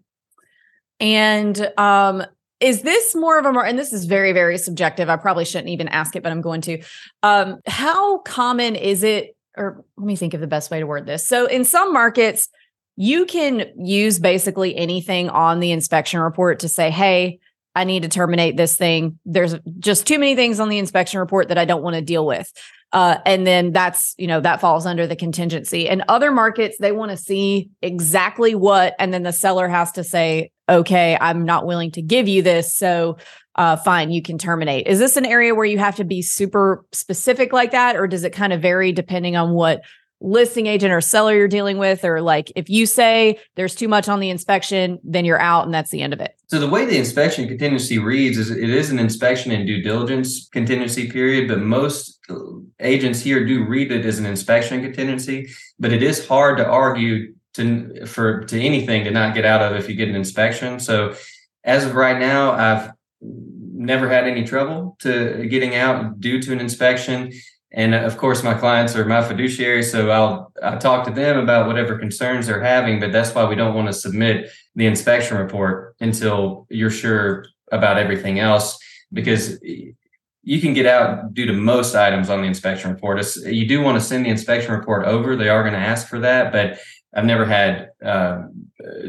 And 0.99 1.71
um 1.77 2.23
is 2.59 2.83
this 2.83 3.13
more 3.15 3.37
of 3.37 3.45
a 3.45 3.51
more 3.51 3.65
and 3.65 3.77
this 3.77 3.91
is 3.91 4.05
very 4.05 4.31
very 4.31 4.57
subjective 4.57 5.09
i 5.09 5.17
probably 5.17 5.43
shouldn't 5.43 5.69
even 5.69 5.87
ask 5.89 6.15
it 6.15 6.23
but 6.23 6.31
i'm 6.31 6.41
going 6.41 6.61
to 6.61 6.81
um 7.21 7.59
how 7.67 8.19
common 8.19 8.75
is 8.75 9.03
it 9.03 9.35
or 9.57 9.83
let 9.97 10.05
me 10.05 10.15
think 10.15 10.33
of 10.33 10.41
the 10.41 10.47
best 10.47 10.71
way 10.71 10.79
to 10.79 10.87
word 10.87 11.05
this. 11.05 11.25
So 11.25 11.45
in 11.45 11.65
some 11.65 11.93
markets 11.93 12.49
you 12.97 13.25
can 13.25 13.65
use 13.77 14.19
basically 14.19 14.75
anything 14.75 15.29
on 15.29 15.59
the 15.59 15.71
inspection 15.71 16.21
report 16.21 16.59
to 16.59 16.69
say 16.69 16.89
hey 16.89 17.39
i 17.75 17.83
need 17.83 18.03
to 18.03 18.09
terminate 18.09 18.57
this 18.57 18.75
thing. 18.75 19.19
There's 19.25 19.55
just 19.79 20.07
too 20.07 20.19
many 20.19 20.35
things 20.35 20.59
on 20.59 20.69
the 20.69 20.77
inspection 20.77 21.19
report 21.19 21.49
that 21.49 21.57
i 21.57 21.65
don't 21.65 21.83
want 21.83 21.95
to 21.95 22.01
deal 22.01 22.25
with 22.25 22.51
uh, 22.95 23.19
and 23.27 23.45
then 23.45 23.71
that's 23.71 24.15
you 24.17 24.25
know 24.25 24.41
that 24.41 24.59
falls 24.59 24.87
under 24.87 25.05
the 25.05 25.15
contingency 25.15 25.87
and 25.87 26.03
other 26.07 26.31
markets 26.31 26.77
they 26.79 26.91
want 26.91 27.11
to 27.11 27.17
see 27.17 27.69
exactly 27.83 28.55
what 28.55 28.95
and 28.97 29.13
then 29.13 29.21
the 29.21 29.33
seller 29.33 29.67
has 29.67 29.91
to 29.91 30.03
say 30.03 30.49
okay, 30.69 31.17
I'm 31.19 31.45
not 31.45 31.65
willing 31.65 31.91
to 31.91 32.01
give 32.01 32.27
you 32.27 32.41
this. 32.41 32.75
So 32.75 33.17
uh, 33.55 33.77
fine, 33.77 34.11
you 34.11 34.21
can 34.21 34.37
terminate. 34.37 34.87
Is 34.87 34.99
this 34.99 35.17
an 35.17 35.25
area 35.25 35.55
where 35.55 35.65
you 35.65 35.77
have 35.77 35.95
to 35.97 36.03
be 36.03 36.21
super 36.21 36.83
specific 36.91 37.53
like 37.53 37.71
that? 37.71 37.95
Or 37.95 38.07
does 38.07 38.23
it 38.23 38.31
kind 38.31 38.51
of 38.51 38.61
vary 38.61 38.91
depending 38.91 39.35
on 39.35 39.51
what 39.51 39.81
listing 40.21 40.65
agent 40.67 40.93
or 40.93 41.01
seller 41.01 41.35
you're 41.35 41.47
dealing 41.47 41.77
with? 41.77 42.03
Or 42.03 42.21
like 42.21 42.51
if 42.55 42.69
you 42.69 42.85
say 42.85 43.39
there's 43.55 43.75
too 43.75 43.87
much 43.87 44.07
on 44.07 44.19
the 44.19 44.29
inspection, 44.29 44.99
then 45.03 45.25
you're 45.25 45.39
out 45.39 45.65
and 45.65 45.73
that's 45.73 45.91
the 45.91 46.01
end 46.01 46.13
of 46.13 46.19
it. 46.19 46.35
So 46.47 46.59
the 46.59 46.67
way 46.67 46.85
the 46.85 46.97
inspection 46.97 47.47
contingency 47.47 47.99
reads 47.99 48.37
is 48.37 48.51
it 48.51 48.69
is 48.69 48.91
an 48.91 48.99
inspection 48.99 49.51
and 49.51 49.65
due 49.65 49.81
diligence 49.81 50.47
contingency 50.49 51.09
period, 51.09 51.47
but 51.47 51.59
most 51.59 52.19
uh, 52.29 52.35
agents 52.79 53.19
here 53.21 53.45
do 53.45 53.65
read 53.65 53.91
it 53.91 54.05
as 54.05 54.19
an 54.19 54.25
inspection 54.25 54.81
contingency. 54.81 55.49
But 55.79 55.91
it 55.91 56.03
is 56.03 56.27
hard 56.27 56.57
to 56.57 56.67
argue 56.67 57.33
to 57.55 58.05
for 58.05 58.43
to 58.45 58.61
anything 58.61 59.05
to 59.05 59.11
not 59.11 59.33
get 59.33 59.45
out 59.45 59.61
of 59.61 59.77
if 59.77 59.89
you 59.89 59.95
get 59.95 60.09
an 60.09 60.15
inspection. 60.15 60.79
So 60.79 61.15
as 61.63 61.85
of 61.85 61.95
right 61.95 62.19
now, 62.19 62.51
I've 62.51 62.91
never 63.21 64.09
had 64.09 64.27
any 64.27 64.43
trouble 64.43 64.97
to 64.99 65.47
getting 65.47 65.75
out 65.75 66.19
due 66.19 66.41
to 66.41 66.53
an 66.53 66.59
inspection. 66.59 67.31
And 67.75 67.93
of 67.93 68.17
course, 68.17 68.41
my 68.41 68.53
clients 68.53 68.95
are 68.95 69.03
my 69.03 69.21
fiduciary, 69.21 69.83
so 69.83 70.09
I'll 70.09 70.53
I 70.63 70.77
talk 70.77 71.05
to 71.05 71.11
them 71.11 71.37
about 71.37 71.67
whatever 71.67 71.99
concerns 71.99 72.47
they're 72.47 72.63
having. 72.63 73.01
But 73.01 73.11
that's 73.11 73.35
why 73.35 73.43
we 73.45 73.55
don't 73.55 73.75
want 73.75 73.87
to 73.87 73.93
submit 73.93 74.49
the 74.75 74.85
inspection 74.85 75.37
report 75.37 75.95
until 75.99 76.67
you're 76.69 76.89
sure 76.89 77.45
about 77.73 77.97
everything 77.97 78.39
else, 78.39 78.79
because 79.11 79.61
you 79.61 80.61
can 80.61 80.73
get 80.73 80.85
out 80.85 81.33
due 81.33 81.45
to 81.47 81.53
most 81.53 81.95
items 81.95 82.29
on 82.29 82.41
the 82.41 82.47
inspection 82.47 82.91
report. 82.91 83.21
You 83.43 83.67
do 83.67 83.81
want 83.81 83.99
to 83.99 84.05
send 84.05 84.25
the 84.25 84.29
inspection 84.29 84.71
report 84.71 85.05
over; 85.05 85.35
they 85.35 85.49
are 85.49 85.61
going 85.61 85.73
to 85.73 85.79
ask 85.79 86.07
for 86.07 86.19
that, 86.19 86.53
but 86.53 86.79
I've 87.13 87.25
never 87.25 87.45
had 87.45 87.89
uh, 88.01 88.43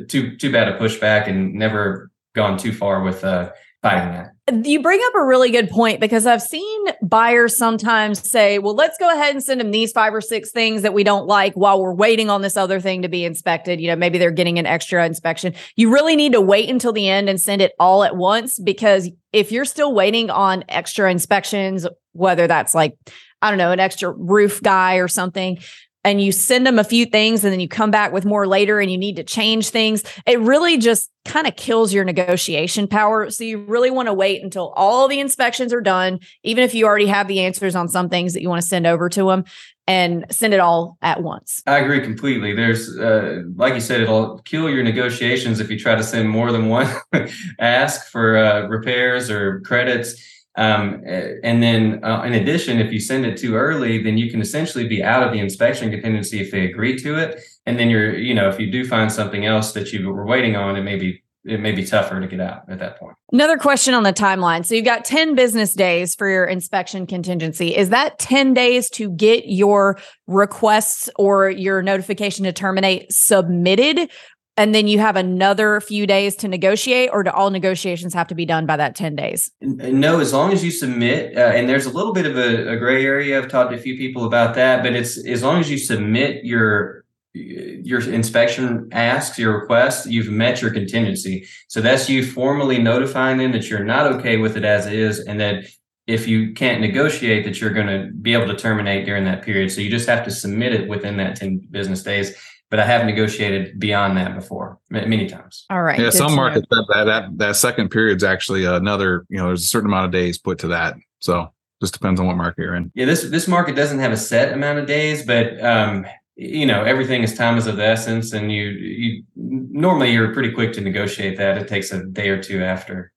too 0.09 0.37
too 0.37 0.50
bad 0.50 0.68
a 0.68 0.76
pushback 0.76 1.29
and 1.29 1.55
never 1.55 2.11
gone 2.35 2.59
too 2.59 2.72
far 2.72 3.02
with 3.05 3.22
uh, 3.22 3.52
fighting 3.81 4.11
that. 4.11 4.36
You 4.49 4.81
bring 4.81 5.01
up 5.07 5.15
a 5.17 5.25
really 5.25 5.51
good 5.51 5.69
point 5.69 5.99
because 5.99 6.25
I've 6.25 6.41
seen 6.41 6.85
buyers 7.03 7.59
sometimes 7.59 8.31
say, 8.31 8.61
well, 8.61 8.77
let's 8.77 8.97
go 8.97 9.11
ahead 9.11 9.35
and 9.35 9.43
send 9.43 9.61
them 9.61 9.73
these 9.73 9.91
five 9.91 10.15
or 10.15 10.21
six 10.21 10.53
things 10.53 10.83
that 10.83 10.95
we 10.95 11.03
don't 11.03 11.27
like 11.27 11.55
while 11.55 11.83
we're 11.83 11.93
waiting 11.93 12.31
on 12.31 12.43
this 12.43 12.57
other 12.57 12.79
thing 12.79 13.03
to 13.03 13.09
be 13.09 13.25
inspected. 13.25 13.81
You 13.81 13.89
know, 13.89 13.97
maybe 13.97 14.19
they're 14.19 14.31
getting 14.31 14.61
an 14.61 14.67
extra 14.67 15.05
inspection. 15.05 15.53
You 15.75 15.93
really 15.93 16.15
need 16.15 16.31
to 16.31 16.41
wait 16.41 16.71
until 16.71 16.93
the 16.93 17.09
end 17.09 17.29
and 17.29 17.41
send 17.41 17.61
it 17.61 17.73
all 17.81 18.05
at 18.05 18.15
once 18.15 18.61
because 18.61 19.11
if 19.33 19.51
you're 19.51 19.65
still 19.65 19.93
waiting 19.93 20.31
on 20.31 20.63
extra 20.69 21.11
inspections, 21.11 21.85
whether 22.13 22.47
that's 22.47 22.73
like, 22.73 22.97
I 23.43 23.51
don't 23.51 23.59
know, 23.59 23.73
an 23.73 23.81
extra 23.81 24.13
roof 24.13 24.63
guy 24.63 24.97
or 24.97 25.09
something, 25.09 25.59
and 26.07 26.21
you 26.21 26.31
send 26.31 26.64
them 26.64 26.79
a 26.79 26.85
few 26.85 27.05
things 27.05 27.42
and 27.45 27.53
then 27.53 27.59
you 27.59 27.66
come 27.66 27.90
back 27.90 28.12
with 28.12 28.25
more 28.25 28.47
later 28.47 28.79
and 28.79 28.92
you 28.92 28.97
need 28.97 29.16
to 29.16 29.25
change 29.25 29.71
things, 29.71 30.05
it 30.25 30.38
really 30.38 30.79
just 30.79 31.11
kind 31.25 31.49
of 31.49 31.57
kills 31.57 31.92
your 31.92 32.05
negotiation 32.05 32.87
power. 32.87 33.29
So 33.29 33.42
you 33.42 33.64
really 33.64 33.90
want 33.90 34.07
to 34.07 34.14
wait 34.14 34.40
until 34.40 34.69
all 34.77 35.09
the 35.09 35.19
inspections 35.19 35.73
are 35.73 35.81
done, 35.81 36.21
even 36.45 36.62
if 36.62 36.75
you 36.75 36.87
already 36.87 37.07
have 37.07 37.27
the 37.27 37.40
answers 37.40 37.75
on 37.75 37.88
some 37.88 38.09
things 38.09 38.35
that 38.35 38.40
you 38.40 38.49
want 38.49 38.62
to 38.62 38.69
send 38.69 38.87
over 38.87 39.09
to 39.09 39.27
them 39.27 39.45
and 39.88 40.25
send 40.31 40.55
it 40.55 40.61
all 40.61 40.97
at 41.03 41.25
once. 41.25 41.61
I 41.66 41.79
agree 41.79 42.01
completely. 42.01 42.55
There's, 42.55 42.97
uh, 42.97 43.42
like 43.57 43.75
you 43.75 43.81
said, 43.81 44.01
it'll 44.01 44.38
kill 44.45 44.71
your 44.71 44.85
negotiations 44.85 45.59
if 45.59 45.69
you 45.73 45.79
try 45.79 45.97
to 45.97 46.05
send 46.05 46.31
more 46.31 46.53
than 46.53 46.69
one 46.69 46.88
ask 47.59 48.12
for 48.12 48.37
uh, 48.37 48.69
repairs 48.69 49.29
or 49.29 49.61
credits 49.62 50.23
um, 50.57 51.03
and 51.05 51.62
then, 51.62 52.03
uh, 52.03 52.23
in 52.23 52.35
addition, 52.35 52.81
if 52.81 52.92
you 52.92 52.99
send 52.99 53.27
it 53.27 53.37
too 53.37 53.57
early, 53.57 54.03
then 54.03 54.16
you 54.16 54.31
can 54.31 54.40
essentially 54.40 54.88
be 54.88 55.03
out 55.03 55.23
of 55.23 55.33
the 55.33 55.38
inspection 55.38 55.90
contingency 55.90 56.40
if 56.40 56.51
they 56.51 56.64
agree 56.64 56.99
to 56.99 57.19
it. 57.19 57.42
And 57.66 57.79
then 57.79 57.90
you're, 57.90 58.16
you 58.16 58.35
know, 58.35 58.49
if 58.49 58.59
you 58.59 58.71
do 58.71 58.87
find 58.87 59.12
something 59.12 59.45
else 59.45 59.73
that 59.73 59.92
you 59.92 60.09
were 60.09 60.25
waiting 60.25 60.57
on, 60.57 60.77
it 60.77 60.83
may 60.83 60.97
be 60.97 61.23
it 61.47 61.61
may 61.61 61.71
be 61.71 61.85
tougher 61.85 62.21
to 62.21 62.27
get 62.27 62.40
out 62.40 62.62
at 62.69 62.81
that 62.81 62.99
point. 62.99 63.16
Another 63.31 63.57
question 63.57 63.95
on 63.95 64.03
the 64.03 64.12
timeline. 64.12 64.66
So 64.66 64.75
you've 64.75 64.85
got 64.85 65.05
10 65.05 65.37
business 65.37 65.75
days 65.75 66.14
for 66.14 66.29
your 66.29 66.45
inspection 66.45 67.07
contingency. 67.07 67.77
Is 67.77 67.90
that 67.90 68.19
10 68.19 68.53
days 68.53 68.90
to 68.90 69.11
get 69.11 69.47
your 69.47 69.99
requests 70.27 71.09
or 71.16 71.49
your 71.49 71.83
notification 71.83 72.45
to 72.47 72.53
terminate 72.53 73.12
submitted? 73.12 74.11
And 74.57 74.75
then 74.75 74.88
you 74.88 74.99
have 74.99 75.16
another 75.16 75.81
few 75.81 76.07
days 76.07 76.35
to 76.37 76.49
negotiate 76.49 77.11
or 77.12 77.23
do 77.23 77.31
all 77.31 77.51
negotiations 77.51 78.14
have 78.14 78.27
to 78.29 78.35
be 78.35 78.47
done 78.47 78.66
by 78.66 78.77
that 78.77 78.95
10 78.95 79.14
days? 79.14 79.51
No 79.61 80.21
as 80.21 80.33
long 80.33 80.53
as 80.53 80.64
you 80.64 80.71
submit 80.71 81.37
uh, 81.37 81.40
and 81.40 81.69
there's 81.69 81.87
a 81.87 81.90
little 81.90 82.12
bit 82.12 82.27
of 82.27 82.37
a, 82.37 82.73
a, 82.73 82.77
gray 82.77 83.05
area. 83.05 83.38
I've 83.38 83.49
talked 83.49 83.71
to 83.71 83.77
a 83.77 83.81
few 83.81 83.97
people 83.97 84.25
about 84.25 84.55
that 84.55 84.83
but 84.83 84.95
it's 84.95 85.25
as 85.27 85.42
long 85.42 85.61
as 85.61 85.71
you 85.71 85.79
submit 85.79 86.45
your 86.45 87.05
your 87.35 88.01
inspection 88.11 88.88
asks 88.92 89.38
your 89.38 89.61
request 89.61 90.07
you've 90.07 90.31
met 90.31 90.62
your 90.62 90.71
contingency. 90.71 91.47
So 91.69 91.81
that's 91.81 92.09
you 92.09 92.25
formally 92.25 92.79
notifying 92.79 93.37
them 93.37 93.53
that 93.53 93.69
you're 93.69 93.85
not 93.85 94.11
okay 94.14 94.38
with 94.38 94.57
it 94.57 94.64
as 94.64 94.87
is 94.87 95.21
and 95.21 95.38
that 95.40 95.64
if 96.07 96.29
you 96.29 96.55
can't 96.55 96.81
negotiate 96.81 97.45
that 97.45 97.61
you're 97.61 97.71
going 97.71 97.88
to 97.88 98.12
be 98.12 98.33
able 98.33 98.47
to 98.47 98.55
terminate 98.55 99.05
during 99.05 99.25
that 99.25 99.42
period. 99.42 99.73
So 99.73 99.81
you 99.81 99.90
just 99.90 100.09
have 100.09 100.25
to 100.25 100.31
submit 100.31 100.73
it 100.73 100.88
within 100.88 101.16
that 101.16 101.35
10 101.37 101.66
business 101.71 102.03
days 102.03 102.37
but 102.70 102.81
I 102.81 102.87
have 102.87 103.07
negotiated 103.07 103.79
beyond 103.79 104.16
that 104.16 104.35
before 104.35 104.79
many 104.90 105.29
times. 105.29 105.64
All 105.70 105.83
right. 105.83 105.98
Yeah, 105.98 106.11
some 106.11 106.35
markets 106.35 106.66
that, 106.70 106.87
that 106.92 107.05
that 107.05 107.38
that 107.38 107.57
second 107.57 107.90
period 107.90 108.16
is 108.16 108.24
actually 108.24 108.64
another. 108.64 109.24
You 109.29 109.38
know, 109.38 109.46
there's 109.46 109.64
a 109.64 109.68
certain 109.68 109.88
amount 109.88 110.07
of 110.07 110.12
days 110.12 110.38
put 110.38 110.59
to 110.61 110.68
that. 110.68 110.96
So 111.20 111.52
just 111.81 111.92
depends 111.92 112.20
on 112.20 112.26
what 112.26 112.37
market 112.37 112.62
you're 112.62 112.74
in. 112.74 112.90
Yeah, 112.94 113.07
this 113.07 113.24
this 113.24 113.46
market 113.46 113.76
doesn't 113.76 113.98
have 113.98 114.12
a 114.12 114.16
set 114.16 114.52
amount 114.52 114.79
of 114.79 114.87
days, 114.87 115.24
but 115.24 115.62
um, 115.64 116.07
you 116.35 116.66
know, 116.66 116.83
everything 116.83 117.22
is 117.22 117.35
time 117.35 117.57
is 117.57 117.66
of 117.66 117.76
the 117.76 117.87
essence, 117.87 118.33
and 118.33 118.52
you 118.52 118.64
you 118.64 119.22
normally 119.37 120.12
you're 120.12 120.33
pretty 120.33 120.50
quick 120.50 120.72
to 120.74 120.81
negotiate 120.81 121.38
that. 121.38 121.59
It 121.59 121.68
takes 121.68 121.92
a 121.92 122.05
day 122.05 122.29
or 122.31 122.42
two 122.42 122.62
after. 122.62 123.12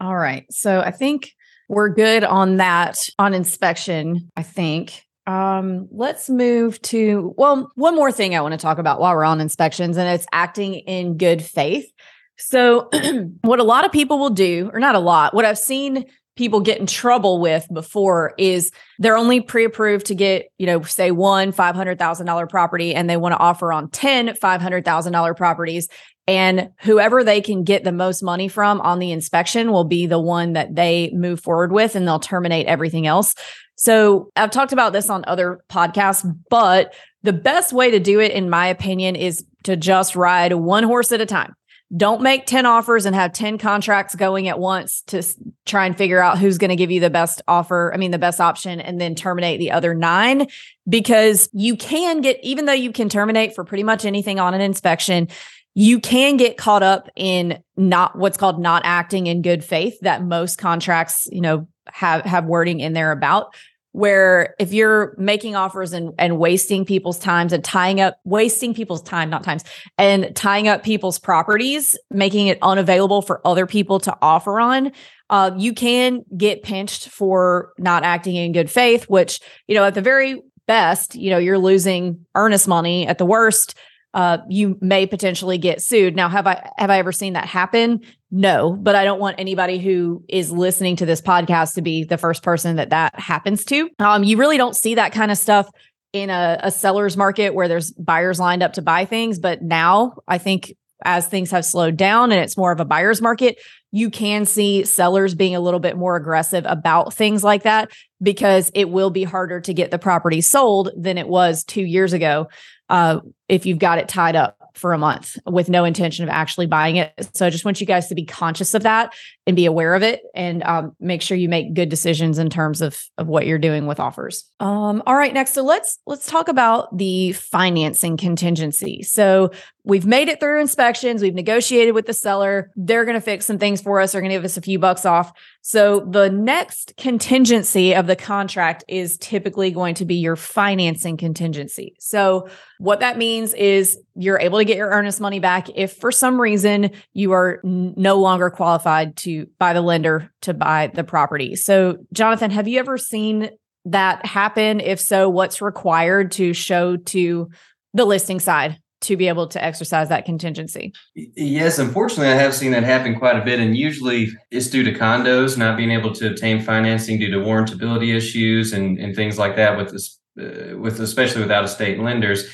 All 0.00 0.16
right. 0.16 0.44
So 0.52 0.80
I 0.80 0.90
think 0.90 1.32
we're 1.68 1.88
good 1.88 2.24
on 2.24 2.58
that 2.58 3.08
on 3.18 3.34
inspection. 3.34 4.30
I 4.36 4.42
think. 4.42 5.00
Um, 5.26 5.88
let's 5.90 6.28
move 6.28 6.80
to 6.82 7.34
well, 7.36 7.70
one 7.74 7.96
more 7.96 8.12
thing 8.12 8.34
I 8.34 8.40
want 8.40 8.52
to 8.52 8.58
talk 8.58 8.78
about 8.78 9.00
while 9.00 9.14
we're 9.14 9.24
on 9.24 9.40
inspections, 9.40 9.96
and 9.96 10.08
it's 10.08 10.26
acting 10.32 10.74
in 10.74 11.16
good 11.16 11.42
faith. 11.42 11.90
So, 12.36 12.90
what 13.42 13.60
a 13.60 13.64
lot 13.64 13.86
of 13.86 13.92
people 13.92 14.18
will 14.18 14.30
do, 14.30 14.70
or 14.72 14.80
not 14.80 14.94
a 14.94 15.00
lot, 15.00 15.34
what 15.34 15.44
I've 15.44 15.58
seen 15.58 16.04
people 16.36 16.60
get 16.60 16.78
in 16.78 16.86
trouble 16.86 17.40
with 17.40 17.66
before 17.72 18.34
is 18.38 18.72
they're 18.98 19.16
only 19.16 19.40
pre-approved 19.40 20.06
to 20.06 20.14
get, 20.14 20.46
you 20.58 20.66
know, 20.66 20.82
say 20.82 21.10
one 21.10 21.52
$500,000 21.52 22.50
property 22.50 22.94
and 22.94 23.08
they 23.08 23.16
want 23.16 23.32
to 23.34 23.38
offer 23.38 23.72
on 23.72 23.88
10 23.90 24.30
$500,000 24.30 25.36
properties 25.36 25.88
and 26.26 26.70
whoever 26.80 27.22
they 27.22 27.40
can 27.40 27.64
get 27.64 27.84
the 27.84 27.92
most 27.92 28.22
money 28.22 28.48
from 28.48 28.80
on 28.80 28.98
the 28.98 29.12
inspection 29.12 29.70
will 29.70 29.84
be 29.84 30.06
the 30.06 30.18
one 30.18 30.54
that 30.54 30.74
they 30.74 31.10
move 31.14 31.40
forward 31.40 31.70
with 31.70 31.94
and 31.94 32.08
they'll 32.08 32.18
terminate 32.18 32.66
everything 32.66 33.06
else. 33.06 33.34
So 33.76 34.30
I've 34.36 34.50
talked 34.50 34.72
about 34.72 34.92
this 34.92 35.10
on 35.10 35.24
other 35.26 35.60
podcasts, 35.68 36.24
but 36.50 36.94
the 37.22 37.32
best 37.32 37.72
way 37.72 37.90
to 37.90 37.98
do 37.98 38.20
it, 38.20 38.32
in 38.32 38.50
my 38.50 38.66
opinion, 38.66 39.16
is 39.16 39.44
to 39.64 39.76
just 39.76 40.14
ride 40.14 40.52
one 40.52 40.84
horse 40.84 41.10
at 41.12 41.20
a 41.20 41.26
time. 41.26 41.54
Don't 41.96 42.22
make 42.22 42.46
10 42.46 42.66
offers 42.66 43.06
and 43.06 43.14
have 43.14 43.32
10 43.32 43.58
contracts 43.58 44.14
going 44.14 44.48
at 44.48 44.58
once 44.58 45.02
to 45.02 45.22
try 45.64 45.86
and 45.86 45.96
figure 45.96 46.20
out 46.20 46.38
who's 46.38 46.58
going 46.58 46.70
to 46.70 46.76
give 46.76 46.90
you 46.90 46.98
the 46.98 47.10
best 47.10 47.42
offer. 47.46 47.92
I 47.94 47.98
mean, 47.98 48.10
the 48.10 48.18
best 48.18 48.40
option, 48.40 48.80
and 48.80 49.00
then 49.00 49.14
terminate 49.14 49.60
the 49.60 49.70
other 49.70 49.94
nine 49.94 50.48
because 50.88 51.48
you 51.52 51.76
can 51.76 52.20
get, 52.20 52.42
even 52.42 52.64
though 52.64 52.72
you 52.72 52.90
can 52.90 53.08
terminate 53.08 53.54
for 53.54 53.64
pretty 53.64 53.84
much 53.84 54.04
anything 54.04 54.40
on 54.40 54.54
an 54.54 54.60
inspection, 54.60 55.28
you 55.74 55.98
can 56.00 56.36
get 56.36 56.56
caught 56.56 56.82
up 56.82 57.10
in 57.16 57.62
not 57.76 58.16
what's 58.16 58.36
called 58.36 58.60
not 58.60 58.82
acting 58.84 59.26
in 59.26 59.42
good 59.42 59.64
faith 59.64 59.98
that 60.00 60.22
most 60.22 60.56
contracts, 60.56 61.26
you 61.30 61.40
know, 61.40 61.68
have 61.88 62.24
have 62.24 62.46
wording 62.46 62.80
in 62.80 62.92
there 62.92 63.12
about 63.12 63.54
where 63.92 64.56
if 64.58 64.72
you're 64.72 65.14
making 65.18 65.54
offers 65.54 65.92
and 65.92 66.12
and 66.18 66.38
wasting 66.38 66.84
people's 66.84 67.18
times 67.18 67.52
and 67.52 67.62
tying 67.62 68.00
up 68.00 68.18
wasting 68.24 68.74
people's 68.74 69.02
time 69.02 69.30
not 69.30 69.44
times 69.44 69.62
and 69.98 70.34
tying 70.34 70.66
up 70.66 70.82
people's 70.82 71.18
properties 71.18 71.96
making 72.10 72.48
it 72.48 72.58
unavailable 72.62 73.22
for 73.22 73.46
other 73.46 73.66
people 73.66 74.00
to 74.00 74.16
offer 74.20 74.58
on 74.58 74.90
uh, 75.30 75.52
you 75.56 75.72
can 75.72 76.24
get 76.36 76.62
pinched 76.62 77.08
for 77.08 77.72
not 77.78 78.02
acting 78.02 78.34
in 78.34 78.50
good 78.50 78.70
faith 78.70 79.04
which 79.04 79.40
you 79.68 79.74
know 79.74 79.84
at 79.84 79.94
the 79.94 80.02
very 80.02 80.42
best 80.66 81.14
you 81.14 81.30
know 81.30 81.38
you're 81.38 81.58
losing 81.58 82.26
earnest 82.34 82.66
money 82.66 83.06
at 83.06 83.18
the 83.18 83.26
worst 83.26 83.76
uh, 84.14 84.38
you 84.48 84.78
may 84.80 85.06
potentially 85.06 85.58
get 85.58 85.82
sued. 85.82 86.14
Now, 86.14 86.28
have 86.28 86.46
I 86.46 86.70
have 86.78 86.88
I 86.88 86.98
ever 86.98 87.10
seen 87.10 87.32
that 87.32 87.46
happen? 87.46 88.00
No, 88.30 88.72
but 88.72 88.94
I 88.94 89.04
don't 89.04 89.20
want 89.20 89.40
anybody 89.40 89.78
who 89.78 90.24
is 90.28 90.52
listening 90.52 90.96
to 90.96 91.06
this 91.06 91.20
podcast 91.20 91.74
to 91.74 91.82
be 91.82 92.04
the 92.04 92.16
first 92.16 92.42
person 92.42 92.76
that 92.76 92.90
that 92.90 93.18
happens 93.18 93.64
to. 93.66 93.90
Um, 93.98 94.22
you 94.22 94.36
really 94.36 94.56
don't 94.56 94.76
see 94.76 94.94
that 94.94 95.12
kind 95.12 95.32
of 95.32 95.36
stuff 95.36 95.68
in 96.12 96.30
a, 96.30 96.60
a 96.62 96.70
seller's 96.70 97.16
market 97.16 97.54
where 97.54 97.66
there's 97.66 97.90
buyers 97.90 98.38
lined 98.38 98.62
up 98.62 98.74
to 98.74 98.82
buy 98.82 99.04
things. 99.04 99.40
But 99.40 99.62
now, 99.62 100.14
I 100.28 100.38
think 100.38 100.74
as 101.04 101.26
things 101.26 101.50
have 101.50 101.64
slowed 101.64 101.96
down 101.96 102.30
and 102.30 102.40
it's 102.40 102.56
more 102.56 102.70
of 102.70 102.78
a 102.78 102.84
buyer's 102.84 103.20
market, 103.20 103.58
you 103.90 104.10
can 104.10 104.44
see 104.46 104.84
sellers 104.84 105.34
being 105.34 105.56
a 105.56 105.60
little 105.60 105.80
bit 105.80 105.96
more 105.96 106.14
aggressive 106.14 106.64
about 106.68 107.14
things 107.14 107.42
like 107.42 107.64
that 107.64 107.90
because 108.22 108.70
it 108.74 108.90
will 108.90 109.10
be 109.10 109.24
harder 109.24 109.60
to 109.60 109.74
get 109.74 109.90
the 109.90 109.98
property 109.98 110.40
sold 110.40 110.90
than 110.96 111.18
it 111.18 111.28
was 111.28 111.64
two 111.64 111.82
years 111.82 112.12
ago 112.12 112.48
uh, 112.88 113.20
if 113.48 113.66
you've 113.66 113.78
got 113.78 113.98
it 113.98 114.08
tied 114.08 114.36
up 114.36 114.56
for 114.74 114.92
a 114.92 114.98
month 114.98 115.38
with 115.46 115.68
no 115.68 115.84
intention 115.84 116.24
of 116.24 116.28
actually 116.28 116.66
buying 116.66 116.96
it. 116.96 117.12
So 117.34 117.46
I 117.46 117.50
just 117.50 117.64
want 117.64 117.80
you 117.80 117.86
guys 117.86 118.08
to 118.08 118.14
be 118.14 118.24
conscious 118.24 118.74
of 118.74 118.82
that 118.82 119.14
and 119.46 119.54
be 119.54 119.66
aware 119.66 119.94
of 119.94 120.02
it 120.02 120.22
and 120.34 120.62
um, 120.64 120.96
make 120.98 121.22
sure 121.22 121.36
you 121.36 121.48
make 121.48 121.74
good 121.74 121.88
decisions 121.88 122.38
in 122.38 122.50
terms 122.50 122.82
of, 122.82 123.00
of 123.16 123.28
what 123.28 123.46
you're 123.46 123.58
doing 123.58 123.86
with 123.86 124.00
offers. 124.00 124.44
Um, 124.58 125.02
all 125.06 125.16
right, 125.16 125.32
next. 125.32 125.54
So 125.54 125.62
let's 125.62 125.98
let's 126.06 126.26
talk 126.26 126.48
about 126.48 126.96
the 126.96 127.32
financing 127.32 128.16
contingency. 128.16 129.02
So 129.04 129.52
we've 129.84 130.06
made 130.06 130.28
it 130.28 130.40
through 130.40 130.60
inspections, 130.60 131.20
we've 131.22 131.34
negotiated 131.34 131.94
with 131.94 132.06
the 132.06 132.14
seller. 132.14 132.70
They're 132.74 133.04
going 133.04 133.16
to 133.16 133.20
fix 133.20 133.44
some 133.44 133.58
things 133.58 133.82
for 133.82 134.00
us, 134.00 134.12
they're 134.12 134.20
going 134.20 134.30
to 134.30 134.36
give 134.36 134.44
us 134.44 134.56
a 134.56 134.62
few 134.62 134.78
bucks 134.78 135.04
off. 135.04 135.32
So 135.60 136.00
the 136.00 136.30
next 136.30 136.94
contingency 136.96 137.94
of 137.94 138.06
the 138.06 138.16
contract 138.16 138.84
is 138.88 139.18
typically 139.18 139.70
going 139.70 139.94
to 139.96 140.04
be 140.04 140.16
your 140.16 140.36
financing 140.36 141.16
contingency. 141.16 141.94
So 142.00 142.48
what 142.78 143.00
that 143.00 143.18
means 143.18 143.54
is 143.54 143.98
you're 144.14 144.38
able 144.38 144.58
to 144.58 144.64
get 144.64 144.76
your 144.76 144.90
earnest 144.90 145.20
money 145.20 145.38
back 145.38 145.68
if 145.74 145.96
for 145.96 146.10
some 146.10 146.40
reason 146.40 146.90
you 147.12 147.32
are 147.32 147.60
no 147.62 148.20
longer 148.20 148.50
qualified 148.50 149.16
to 149.16 149.46
by 149.58 149.72
the 149.72 149.80
lender 149.82 150.30
to 150.42 150.54
buy 150.54 150.90
the 150.92 151.04
property. 151.04 151.56
So 151.56 151.98
Jonathan, 152.12 152.50
have 152.50 152.68
you 152.68 152.78
ever 152.78 152.98
seen 152.98 153.50
that 153.86 154.24
happen? 154.24 154.80
If 154.80 155.00
so, 155.00 155.28
what's 155.28 155.60
required 155.60 156.32
to 156.32 156.54
show 156.54 156.96
to 156.96 157.50
the 157.92 158.04
listing 158.04 158.40
side 158.40 158.78
to 159.04 159.16
be 159.16 159.28
able 159.28 159.46
to 159.48 159.62
exercise 159.62 160.08
that 160.08 160.24
contingency? 160.24 160.92
Yes, 161.14 161.78
unfortunately, 161.78 162.28
I 162.28 162.36
have 162.36 162.54
seen 162.54 162.72
that 162.72 162.82
happen 162.82 163.18
quite 163.18 163.36
a 163.36 163.44
bit, 163.44 163.60
and 163.60 163.76
usually 163.76 164.30
it's 164.50 164.68
due 164.68 164.82
to 164.84 164.92
condos 164.92 165.56
not 165.56 165.76
being 165.76 165.90
able 165.90 166.12
to 166.14 166.30
obtain 166.30 166.62
financing 166.62 167.18
due 167.18 167.30
to 167.30 167.38
warrantability 167.38 168.14
issues 168.14 168.72
and, 168.72 168.98
and 168.98 169.14
things 169.14 169.38
like 169.38 169.56
that 169.56 169.76
with 169.76 169.90
this, 169.92 170.18
uh, 170.40 170.76
with 170.78 171.00
especially 171.00 171.42
with 171.42 171.50
out 171.50 171.64
of 171.64 171.70
state 171.70 171.98
lenders. 171.98 172.44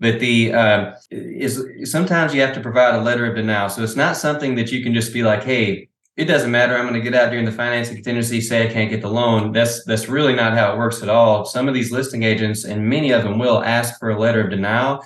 But 0.00 0.20
the 0.20 0.52
uh, 0.52 0.92
is 1.10 1.90
sometimes 1.90 2.34
you 2.34 2.40
have 2.40 2.54
to 2.54 2.60
provide 2.60 2.94
a 2.94 3.00
letter 3.00 3.26
of 3.26 3.36
denial, 3.36 3.68
so 3.68 3.82
it's 3.82 3.96
not 3.96 4.16
something 4.16 4.54
that 4.56 4.72
you 4.72 4.82
can 4.82 4.92
just 4.92 5.12
be 5.12 5.22
like, 5.22 5.44
"Hey, 5.44 5.88
it 6.16 6.26
doesn't 6.26 6.50
matter. 6.50 6.76
I'm 6.76 6.86
going 6.86 6.94
to 6.94 7.00
get 7.00 7.14
out 7.14 7.30
during 7.30 7.44
the 7.44 7.52
financing 7.52 7.96
contingency, 7.96 8.40
say 8.40 8.68
I 8.68 8.72
can't 8.72 8.90
get 8.90 9.02
the 9.02 9.10
loan. 9.10 9.52
That's 9.52 9.84
that's 9.84 10.08
really 10.08 10.34
not 10.34 10.52
how 10.52 10.72
it 10.72 10.78
works 10.78 11.02
at 11.02 11.08
all. 11.08 11.44
Some 11.44 11.66
of 11.66 11.74
these 11.74 11.90
listing 11.90 12.22
agents, 12.22 12.64
and 12.64 12.88
many 12.88 13.10
of 13.10 13.24
them 13.24 13.38
will 13.38 13.62
ask 13.64 13.98
for 13.98 14.10
a 14.10 14.18
letter 14.18 14.42
of 14.42 14.50
denial, 14.50 15.02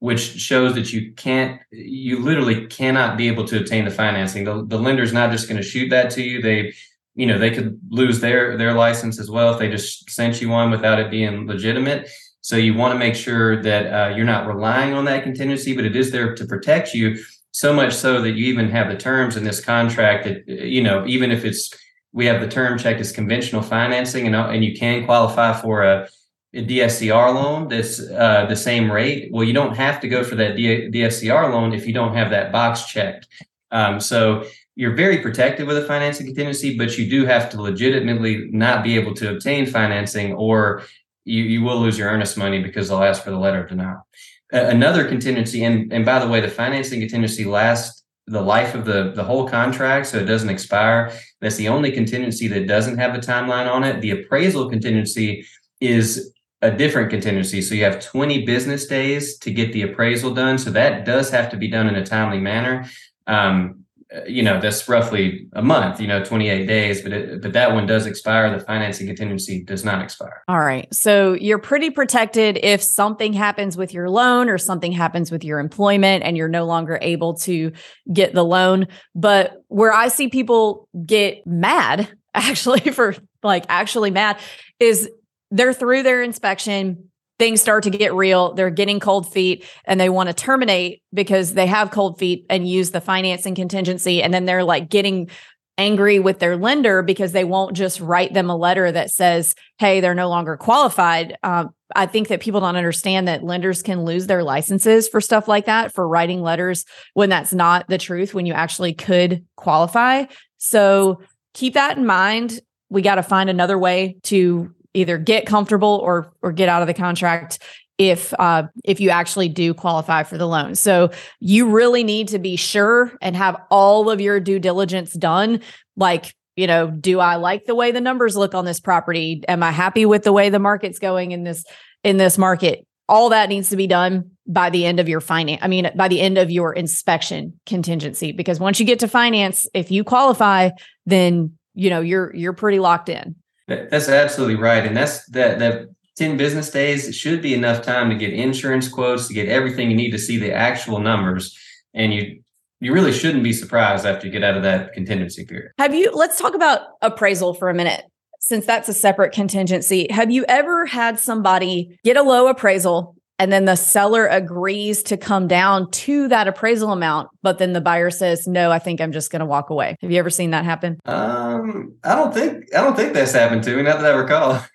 which 0.00 0.20
shows 0.20 0.74
that 0.74 0.92
you 0.92 1.12
can't, 1.12 1.60
you 1.70 2.18
literally 2.18 2.66
cannot 2.66 3.16
be 3.16 3.28
able 3.28 3.46
to 3.46 3.60
obtain 3.60 3.84
the 3.84 3.90
financing. 3.90 4.44
The, 4.44 4.64
the 4.66 4.78
lender's 4.78 5.12
not 5.12 5.30
just 5.30 5.48
going 5.48 5.60
to 5.60 5.66
shoot 5.66 5.90
that 5.90 6.10
to 6.12 6.22
you. 6.22 6.42
They, 6.42 6.74
you 7.14 7.26
know, 7.26 7.38
they 7.38 7.50
could 7.50 7.78
lose 7.90 8.20
their 8.20 8.56
their 8.56 8.72
license 8.72 9.20
as 9.20 9.30
well 9.30 9.52
if 9.52 9.58
they 9.58 9.68
just 9.68 10.08
sent 10.10 10.40
you 10.40 10.48
one 10.48 10.70
without 10.70 10.98
it 10.98 11.10
being 11.10 11.46
legitimate. 11.46 12.08
So 12.40 12.56
you 12.56 12.74
want 12.74 12.94
to 12.94 12.98
make 12.98 13.14
sure 13.14 13.62
that 13.62 13.86
uh, 13.92 14.14
you're 14.14 14.24
not 14.24 14.46
relying 14.46 14.94
on 14.94 15.04
that 15.04 15.22
contingency, 15.22 15.74
but 15.74 15.84
it 15.84 15.94
is 15.94 16.10
there 16.10 16.34
to 16.34 16.46
protect 16.46 16.94
you 16.94 17.18
so 17.52 17.72
much 17.72 17.92
so 17.94 18.22
that 18.22 18.32
you 18.32 18.46
even 18.46 18.70
have 18.70 18.88
the 18.88 18.96
terms 18.96 19.36
in 19.36 19.44
this 19.44 19.62
contract 19.62 20.24
that 20.24 20.48
you 20.48 20.82
know 20.82 21.04
even 21.06 21.30
if 21.30 21.44
it's 21.44 21.74
we 22.12 22.26
have 22.26 22.40
the 22.40 22.48
term 22.48 22.78
checked 22.78 23.00
as 23.00 23.12
conventional 23.12 23.62
financing 23.62 24.26
and 24.26 24.34
and 24.34 24.64
you 24.64 24.74
can 24.74 25.04
qualify 25.04 25.52
for 25.52 25.82
a 25.82 26.08
DSCR 26.54 27.34
loan 27.34 27.68
that's 27.68 28.00
uh, 28.00 28.46
the 28.48 28.56
same 28.56 28.90
rate. 28.90 29.30
Well, 29.32 29.44
you 29.44 29.52
don't 29.52 29.76
have 29.76 30.00
to 30.00 30.08
go 30.08 30.24
for 30.24 30.34
that 30.36 30.56
D- 30.56 30.90
DSCR 30.90 31.52
loan 31.52 31.72
if 31.72 31.86
you 31.86 31.94
don't 31.94 32.14
have 32.14 32.30
that 32.30 32.50
box 32.50 32.86
checked. 32.86 33.28
Um, 33.70 34.00
so 34.00 34.44
you're 34.74 34.94
very 34.94 35.18
protected 35.18 35.66
with 35.66 35.76
a 35.76 35.84
financing 35.86 36.26
contingency, 36.26 36.76
but 36.76 36.98
you 36.98 37.08
do 37.08 37.24
have 37.24 37.50
to 37.50 37.62
legitimately 37.62 38.48
not 38.50 38.82
be 38.82 38.96
able 38.96 39.14
to 39.14 39.30
obtain 39.30 39.66
financing, 39.66 40.34
or 40.34 40.82
you, 41.24 41.44
you 41.44 41.62
will 41.62 41.78
lose 41.78 41.98
your 41.98 42.08
earnest 42.08 42.36
money 42.36 42.62
because 42.62 42.88
they'll 42.88 43.02
ask 43.02 43.22
for 43.22 43.30
the 43.30 43.38
letter 43.38 43.62
of 43.62 43.68
denial 43.68 44.06
another 44.52 45.04
contingency, 45.06 45.64
and 45.64 45.92
and 45.92 46.04
by 46.04 46.18
the 46.18 46.28
way, 46.28 46.40
the 46.40 46.48
financing 46.48 47.00
contingency 47.00 47.44
lasts 47.44 48.02
the 48.26 48.40
life 48.40 48.74
of 48.74 48.84
the 48.84 49.12
the 49.14 49.24
whole 49.24 49.48
contract, 49.48 50.06
so 50.06 50.18
it 50.18 50.24
doesn't 50.24 50.50
expire. 50.50 51.12
That's 51.40 51.56
the 51.56 51.68
only 51.68 51.92
contingency 51.92 52.48
that 52.48 52.66
doesn't 52.66 52.98
have 52.98 53.14
a 53.14 53.18
timeline 53.18 53.70
on 53.70 53.84
it. 53.84 54.00
The 54.00 54.10
appraisal 54.10 54.68
contingency 54.68 55.46
is 55.80 56.32
a 56.62 56.70
different 56.70 57.10
contingency. 57.10 57.62
So 57.62 57.74
you 57.74 57.84
have 57.84 58.00
20 58.00 58.44
business 58.44 58.86
days 58.86 59.38
to 59.38 59.50
get 59.50 59.72
the 59.72 59.82
appraisal 59.82 60.34
done. 60.34 60.58
So 60.58 60.70
that 60.70 61.04
does 61.04 61.30
have 61.30 61.50
to 61.50 61.56
be 61.56 61.68
done 61.68 61.86
in 61.86 61.96
a 61.96 62.04
timely 62.04 62.38
manner. 62.38 62.86
Um, 63.26 63.84
uh, 64.12 64.24
you 64.26 64.42
know 64.42 64.60
that's 64.60 64.88
roughly 64.88 65.46
a 65.52 65.62
month 65.62 66.00
you 66.00 66.06
know 66.08 66.24
28 66.24 66.66
days 66.66 67.00
but 67.00 67.12
it, 67.12 67.40
but 67.40 67.52
that 67.52 67.72
one 67.72 67.86
does 67.86 68.06
expire 68.06 68.50
the 68.50 68.64
financing 68.64 69.06
contingency 69.06 69.62
does 69.62 69.84
not 69.84 70.02
expire 70.02 70.42
all 70.48 70.58
right 70.58 70.92
so 70.92 71.34
you're 71.34 71.60
pretty 71.60 71.90
protected 71.90 72.58
if 72.64 72.82
something 72.82 73.32
happens 73.32 73.76
with 73.76 73.94
your 73.94 74.10
loan 74.10 74.48
or 74.48 74.58
something 74.58 74.90
happens 74.90 75.30
with 75.30 75.44
your 75.44 75.60
employment 75.60 76.24
and 76.24 76.36
you're 76.36 76.48
no 76.48 76.64
longer 76.64 76.98
able 77.02 77.34
to 77.34 77.70
get 78.12 78.34
the 78.34 78.44
loan 78.44 78.88
but 79.14 79.62
where 79.68 79.92
i 79.92 80.08
see 80.08 80.26
people 80.26 80.88
get 81.06 81.46
mad 81.46 82.08
actually 82.34 82.80
for 82.90 83.14
like 83.44 83.64
actually 83.68 84.10
mad 84.10 84.40
is 84.80 85.08
they're 85.50 85.74
through 85.74 86.02
their 86.02 86.22
inspection 86.22 87.10
things 87.40 87.62
start 87.62 87.84
to 87.84 87.90
get 87.90 88.12
real. 88.12 88.52
They're 88.52 88.68
getting 88.68 89.00
cold 89.00 89.32
feet 89.32 89.64
and 89.86 89.98
they 89.98 90.10
want 90.10 90.28
to 90.28 90.34
terminate 90.34 91.02
because 91.12 91.54
they 91.54 91.66
have 91.66 91.90
cold 91.90 92.18
feet 92.18 92.44
and 92.50 92.68
use 92.68 92.90
the 92.90 93.00
financing 93.00 93.54
contingency. 93.54 94.22
And 94.22 94.32
then 94.32 94.44
they're 94.44 94.62
like 94.62 94.90
getting 94.90 95.30
angry 95.78 96.18
with 96.18 96.38
their 96.38 96.58
lender 96.58 97.02
because 97.02 97.32
they 97.32 97.44
won't 97.44 97.74
just 97.74 97.98
write 97.98 98.34
them 98.34 98.50
a 98.50 98.56
letter 98.56 98.92
that 98.92 99.10
says, 99.10 99.54
hey, 99.78 100.00
they're 100.00 100.14
no 100.14 100.28
longer 100.28 100.58
qualified. 100.58 101.38
Um, 101.42 101.70
I 101.96 102.04
think 102.04 102.28
that 102.28 102.40
people 102.40 102.60
don't 102.60 102.76
understand 102.76 103.26
that 103.26 103.42
lenders 103.42 103.82
can 103.82 104.04
lose 104.04 104.26
their 104.26 104.44
licenses 104.44 105.08
for 105.08 105.22
stuff 105.22 105.48
like 105.48 105.64
that, 105.64 105.94
for 105.94 106.06
writing 106.06 106.42
letters 106.42 106.84
when 107.14 107.30
that's 107.30 107.54
not 107.54 107.88
the 107.88 107.96
truth, 107.96 108.34
when 108.34 108.44
you 108.44 108.52
actually 108.52 108.92
could 108.92 109.46
qualify. 109.56 110.26
So 110.58 111.22
keep 111.54 111.72
that 111.72 111.96
in 111.96 112.04
mind. 112.04 112.60
We 112.90 113.00
got 113.00 113.14
to 113.14 113.22
find 113.22 113.48
another 113.48 113.78
way 113.78 114.18
to 114.24 114.74
either 114.94 115.18
get 115.18 115.46
comfortable 115.46 116.00
or 116.02 116.32
or 116.42 116.52
get 116.52 116.68
out 116.68 116.82
of 116.82 116.88
the 116.88 116.94
contract 116.94 117.58
if 118.00 118.32
uh, 118.38 118.62
if 118.82 118.98
you 118.98 119.10
actually 119.10 119.50
do 119.50 119.74
qualify 119.74 120.22
for 120.22 120.38
the 120.38 120.46
loan. 120.46 120.74
So 120.74 121.10
you 121.38 121.68
really 121.68 122.02
need 122.02 122.28
to 122.28 122.38
be 122.38 122.56
sure 122.56 123.12
and 123.20 123.36
have 123.36 123.56
all 123.70 124.08
of 124.08 124.22
your 124.22 124.40
due 124.40 124.58
diligence 124.58 125.12
done. 125.12 125.60
Like, 125.96 126.34
you 126.56 126.66
know, 126.66 126.90
do 126.90 127.20
I 127.20 127.36
like 127.36 127.66
the 127.66 127.74
way 127.74 127.92
the 127.92 128.00
numbers 128.00 128.36
look 128.36 128.54
on 128.54 128.64
this 128.64 128.80
property? 128.80 129.42
Am 129.48 129.62
I 129.62 129.70
happy 129.70 130.06
with 130.06 130.22
the 130.22 130.32
way 130.32 130.48
the 130.48 130.58
market's 130.58 130.98
going 130.98 131.32
in 131.32 131.44
this 131.44 131.62
in 132.02 132.16
this 132.16 132.38
market? 132.38 132.86
All 133.06 133.28
that 133.30 133.50
needs 133.50 133.68
to 133.68 133.76
be 133.76 133.86
done 133.86 134.30
by 134.46 134.70
the 134.70 134.86
end 134.86 134.98
of 134.98 135.06
your 135.06 135.20
finance. 135.20 135.60
I 135.62 135.68
mean, 135.68 135.90
by 135.94 136.08
the 136.08 136.22
end 136.22 136.38
of 136.38 136.50
your 136.50 136.72
inspection 136.72 137.60
contingency. 137.66 138.32
Because 138.32 138.58
once 138.58 138.80
you 138.80 138.86
get 138.86 139.00
to 139.00 139.08
finance, 139.08 139.66
if 139.74 139.90
you 139.90 140.04
qualify, 140.04 140.70
then 141.04 141.52
you 141.74 141.90
know 141.90 142.00
you're 142.00 142.34
you're 142.34 142.54
pretty 142.54 142.78
locked 142.78 143.10
in. 143.10 143.36
That's 143.70 144.08
absolutely 144.08 144.56
right, 144.56 144.84
and 144.84 144.96
that's 144.96 145.24
that 145.30 145.60
that 145.60 145.86
ten 146.16 146.36
business 146.36 146.70
days 146.70 147.14
should 147.14 147.40
be 147.40 147.54
enough 147.54 147.82
time 147.82 148.10
to 148.10 148.16
get 148.16 148.32
insurance 148.32 148.88
quotes, 148.88 149.28
to 149.28 149.34
get 149.34 149.48
everything 149.48 149.90
you 149.90 149.96
need 149.96 150.10
to 150.10 150.18
see 150.18 150.38
the 150.38 150.52
actual 150.52 150.98
numbers, 150.98 151.56
and 151.94 152.12
you 152.12 152.42
you 152.80 152.92
really 152.92 153.12
shouldn't 153.12 153.44
be 153.44 153.52
surprised 153.52 154.06
after 154.06 154.26
you 154.26 154.32
get 154.32 154.42
out 154.42 154.56
of 154.56 154.64
that 154.64 154.92
contingency 154.92 155.44
period. 155.44 155.70
Have 155.78 155.94
you? 155.94 156.10
Let's 156.12 156.38
talk 156.38 156.54
about 156.54 156.80
appraisal 157.00 157.54
for 157.54 157.68
a 157.68 157.74
minute, 157.74 158.04
since 158.40 158.66
that's 158.66 158.88
a 158.88 158.94
separate 158.94 159.32
contingency. 159.32 160.08
Have 160.10 160.32
you 160.32 160.44
ever 160.48 160.86
had 160.86 161.20
somebody 161.20 161.96
get 162.02 162.16
a 162.16 162.22
low 162.22 162.48
appraisal 162.48 163.14
and 163.40 163.50
then 163.50 163.64
the 163.64 163.74
seller 163.74 164.26
agrees 164.26 165.02
to 165.04 165.16
come 165.16 165.48
down 165.48 165.90
to 165.90 166.28
that 166.28 166.46
appraisal 166.46 166.92
amount 166.92 167.30
but 167.42 167.58
then 167.58 167.72
the 167.72 167.80
buyer 167.80 168.10
says 168.10 168.46
no 168.46 168.70
i 168.70 168.78
think 168.78 169.00
i'm 169.00 169.12
just 169.12 169.32
going 169.32 169.40
to 169.40 169.46
walk 169.46 169.70
away. 169.70 169.96
Have 170.00 170.10
you 170.10 170.18
ever 170.18 170.30
seen 170.30 170.50
that 170.50 170.64
happen? 170.64 170.98
Um 171.06 171.94
i 172.04 172.14
don't 172.14 172.32
think 172.32 172.72
i 172.76 172.82
don't 172.82 172.94
think 172.94 173.14
that's 173.14 173.32
happened 173.32 173.64
to 173.64 173.74
me 173.74 173.82
not 173.82 174.00
that 174.00 174.14
i 174.14 174.16
recall. 174.16 174.52
Uh, 174.52 174.66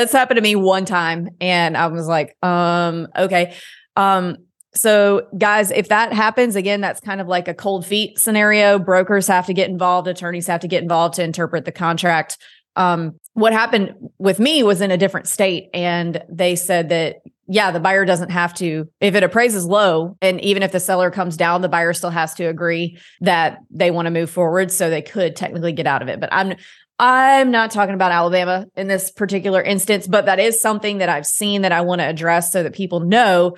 it's 0.00 0.12
happened 0.12 0.36
to 0.36 0.42
me 0.42 0.56
one 0.56 0.84
time 0.84 1.28
and 1.40 1.76
i 1.76 1.86
was 1.86 2.06
like 2.06 2.36
um 2.42 3.06
okay. 3.16 3.54
Um 3.96 4.36
so 4.74 5.26
guys 5.36 5.70
if 5.70 5.88
that 5.88 6.12
happens 6.12 6.56
again 6.56 6.80
that's 6.80 7.00
kind 7.00 7.20
of 7.20 7.28
like 7.28 7.48
a 7.48 7.54
cold 7.54 7.86
feet 7.86 8.18
scenario. 8.18 8.78
Brokers 8.78 9.28
have 9.28 9.46
to 9.46 9.54
get 9.54 9.70
involved 9.70 10.08
attorneys 10.08 10.46
have 10.48 10.60
to 10.60 10.68
get 10.68 10.82
involved 10.82 11.14
to 11.14 11.22
interpret 11.22 11.64
the 11.64 11.72
contract. 11.72 12.36
Um, 12.76 13.18
what 13.34 13.52
happened 13.52 13.94
with 14.18 14.38
me 14.38 14.62
was 14.62 14.80
in 14.80 14.92
a 14.92 14.96
different 14.96 15.26
state 15.26 15.68
and 15.74 16.22
they 16.30 16.54
said 16.54 16.90
that 16.90 17.16
yeah, 17.48 17.70
the 17.70 17.80
buyer 17.80 18.04
doesn't 18.04 18.30
have 18.30 18.52
to, 18.54 18.88
if 19.00 19.14
it 19.14 19.22
appraises 19.22 19.64
low, 19.64 20.16
and 20.20 20.40
even 20.42 20.62
if 20.62 20.70
the 20.70 20.80
seller 20.80 21.10
comes 21.10 21.36
down, 21.36 21.62
the 21.62 21.68
buyer 21.68 21.94
still 21.94 22.10
has 22.10 22.34
to 22.34 22.44
agree 22.44 22.98
that 23.22 23.58
they 23.70 23.90
want 23.90 24.06
to 24.06 24.10
move 24.10 24.30
forward. 24.30 24.70
So 24.70 24.90
they 24.90 25.02
could 25.02 25.34
technically 25.34 25.72
get 25.72 25.86
out 25.86 26.02
of 26.02 26.08
it. 26.08 26.20
But 26.20 26.28
I'm 26.30 26.54
I'm 26.98 27.50
not 27.50 27.70
talking 27.70 27.94
about 27.94 28.12
Alabama 28.12 28.66
in 28.76 28.88
this 28.88 29.10
particular 29.10 29.62
instance, 29.62 30.06
but 30.06 30.26
that 30.26 30.40
is 30.40 30.60
something 30.60 30.98
that 30.98 31.08
I've 31.08 31.26
seen 31.26 31.62
that 31.62 31.72
I 31.72 31.80
want 31.80 32.00
to 32.00 32.04
address 32.04 32.52
so 32.52 32.62
that 32.62 32.74
people 32.74 33.00
know 33.00 33.56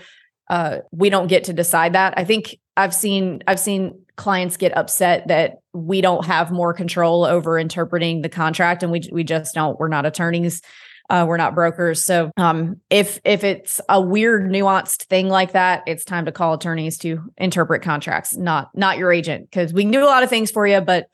uh, 0.50 0.78
we 0.90 1.10
don't 1.10 1.28
get 1.28 1.44
to 1.44 1.52
decide 1.52 1.94
that. 1.94 2.14
I 2.16 2.24
think 2.24 2.58
I've 2.76 2.94
seen 2.94 3.42
I've 3.46 3.60
seen 3.60 4.04
clients 4.16 4.56
get 4.56 4.76
upset 4.76 5.28
that 5.28 5.60
we 5.72 6.00
don't 6.00 6.26
have 6.26 6.52
more 6.52 6.74
control 6.74 7.24
over 7.24 7.58
interpreting 7.58 8.22
the 8.22 8.28
contract 8.28 8.82
and 8.82 8.92
we 8.92 9.02
we 9.10 9.24
just 9.24 9.54
don't. 9.54 9.78
We're 9.80 9.88
not 9.88 10.06
attorneys. 10.06 10.62
Uh, 11.10 11.26
we're 11.26 11.36
not 11.36 11.54
brokers. 11.54 12.04
So 12.04 12.30
um, 12.36 12.80
if 12.88 13.20
if 13.24 13.42
it's 13.42 13.80
a 13.88 14.00
weird 14.00 14.44
nuanced 14.44 15.04
thing 15.04 15.28
like 15.28 15.52
that, 15.52 15.82
it's 15.86 16.04
time 16.04 16.24
to 16.26 16.32
call 16.32 16.54
attorneys 16.54 16.96
to 16.98 17.20
interpret 17.36 17.82
contracts, 17.82 18.36
not 18.36 18.70
not 18.74 18.96
your 18.96 19.12
agent, 19.12 19.50
because 19.50 19.72
we 19.72 19.82
can 19.82 19.90
do 19.90 20.02
a 20.02 20.06
lot 20.06 20.22
of 20.22 20.30
things 20.30 20.50
for 20.52 20.66
you, 20.66 20.80
but 20.80 21.08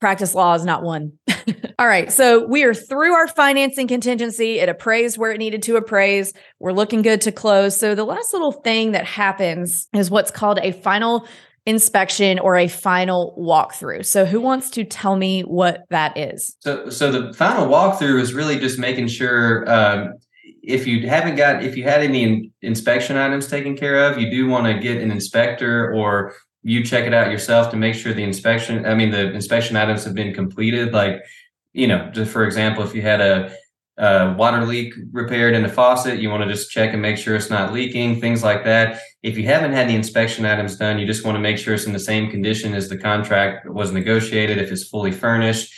practice 0.00 0.34
law 0.34 0.54
is 0.54 0.64
not 0.64 0.82
one. 0.82 1.12
All 1.78 1.86
right. 1.86 2.10
So 2.10 2.46
we 2.46 2.62
are 2.62 2.74
through 2.74 3.12
our 3.12 3.28
financing 3.28 3.86
contingency. 3.86 4.58
It 4.58 4.68
appraised 4.68 5.18
where 5.18 5.32
it 5.32 5.38
needed 5.38 5.62
to 5.64 5.76
appraise. 5.76 6.32
We're 6.58 6.72
looking 6.72 7.02
good 7.02 7.20
to 7.22 7.32
close. 7.32 7.76
So 7.76 7.94
the 7.94 8.04
last 8.04 8.32
little 8.32 8.52
thing 8.52 8.92
that 8.92 9.04
happens 9.04 9.88
is 9.92 10.10
what's 10.10 10.30
called 10.30 10.58
a 10.62 10.72
final 10.72 11.26
inspection 11.66 12.38
or 12.38 12.56
a 12.56 12.68
final 12.68 13.34
walkthrough. 13.38 14.04
So 14.06 14.24
who 14.24 14.40
wants 14.40 14.70
to 14.70 14.84
tell 14.84 15.16
me 15.16 15.42
what 15.42 15.84
that 15.90 16.16
is? 16.16 16.56
So 16.60 16.88
so 16.90 17.10
the 17.10 17.32
final 17.34 17.66
walkthrough 17.66 18.20
is 18.20 18.32
really 18.32 18.58
just 18.58 18.78
making 18.78 19.08
sure 19.08 19.70
um, 19.70 20.14
if 20.62 20.86
you 20.86 21.08
haven't 21.08 21.36
got 21.36 21.62
if 21.62 21.76
you 21.76 21.84
had 21.84 22.02
any 22.02 22.22
in, 22.22 22.52
inspection 22.62 23.16
items 23.16 23.46
taken 23.46 23.76
care 23.76 24.04
of, 24.04 24.18
you 24.18 24.30
do 24.30 24.48
want 24.48 24.66
to 24.66 24.78
get 24.78 25.02
an 25.02 25.10
inspector 25.10 25.92
or 25.94 26.34
you 26.62 26.84
check 26.84 27.06
it 27.06 27.14
out 27.14 27.30
yourself 27.30 27.70
to 27.70 27.76
make 27.76 27.94
sure 27.94 28.12
the 28.12 28.22
inspection 28.22 28.86
I 28.86 28.94
mean 28.94 29.10
the 29.10 29.32
inspection 29.32 29.76
items 29.76 30.04
have 30.04 30.14
been 30.14 30.34
completed 30.34 30.92
like 30.92 31.22
you 31.72 31.86
know, 31.86 32.10
just 32.10 32.32
for 32.32 32.44
example, 32.44 32.82
if 32.84 32.94
you 32.94 33.02
had 33.02 33.20
a 33.20 33.54
uh, 34.00 34.34
water 34.36 34.64
leak 34.64 34.94
repaired 35.12 35.54
in 35.54 35.62
the 35.62 35.68
faucet, 35.68 36.20
you 36.20 36.30
want 36.30 36.42
to 36.42 36.48
just 36.48 36.70
check 36.70 36.94
and 36.94 37.02
make 37.02 37.18
sure 37.18 37.36
it's 37.36 37.50
not 37.50 37.72
leaking, 37.72 38.20
things 38.20 38.42
like 38.42 38.64
that. 38.64 39.02
If 39.22 39.36
you 39.36 39.44
haven't 39.44 39.72
had 39.72 39.88
the 39.88 39.94
inspection 39.94 40.46
items 40.46 40.76
done, 40.76 40.98
you 40.98 41.06
just 41.06 41.24
want 41.24 41.36
to 41.36 41.40
make 41.40 41.58
sure 41.58 41.74
it's 41.74 41.84
in 41.84 41.92
the 41.92 41.98
same 41.98 42.30
condition 42.30 42.72
as 42.74 42.88
the 42.88 42.96
contract 42.96 43.68
was 43.68 43.92
negotiated. 43.92 44.56
If 44.56 44.72
it's 44.72 44.88
fully 44.88 45.12
furnished, 45.12 45.74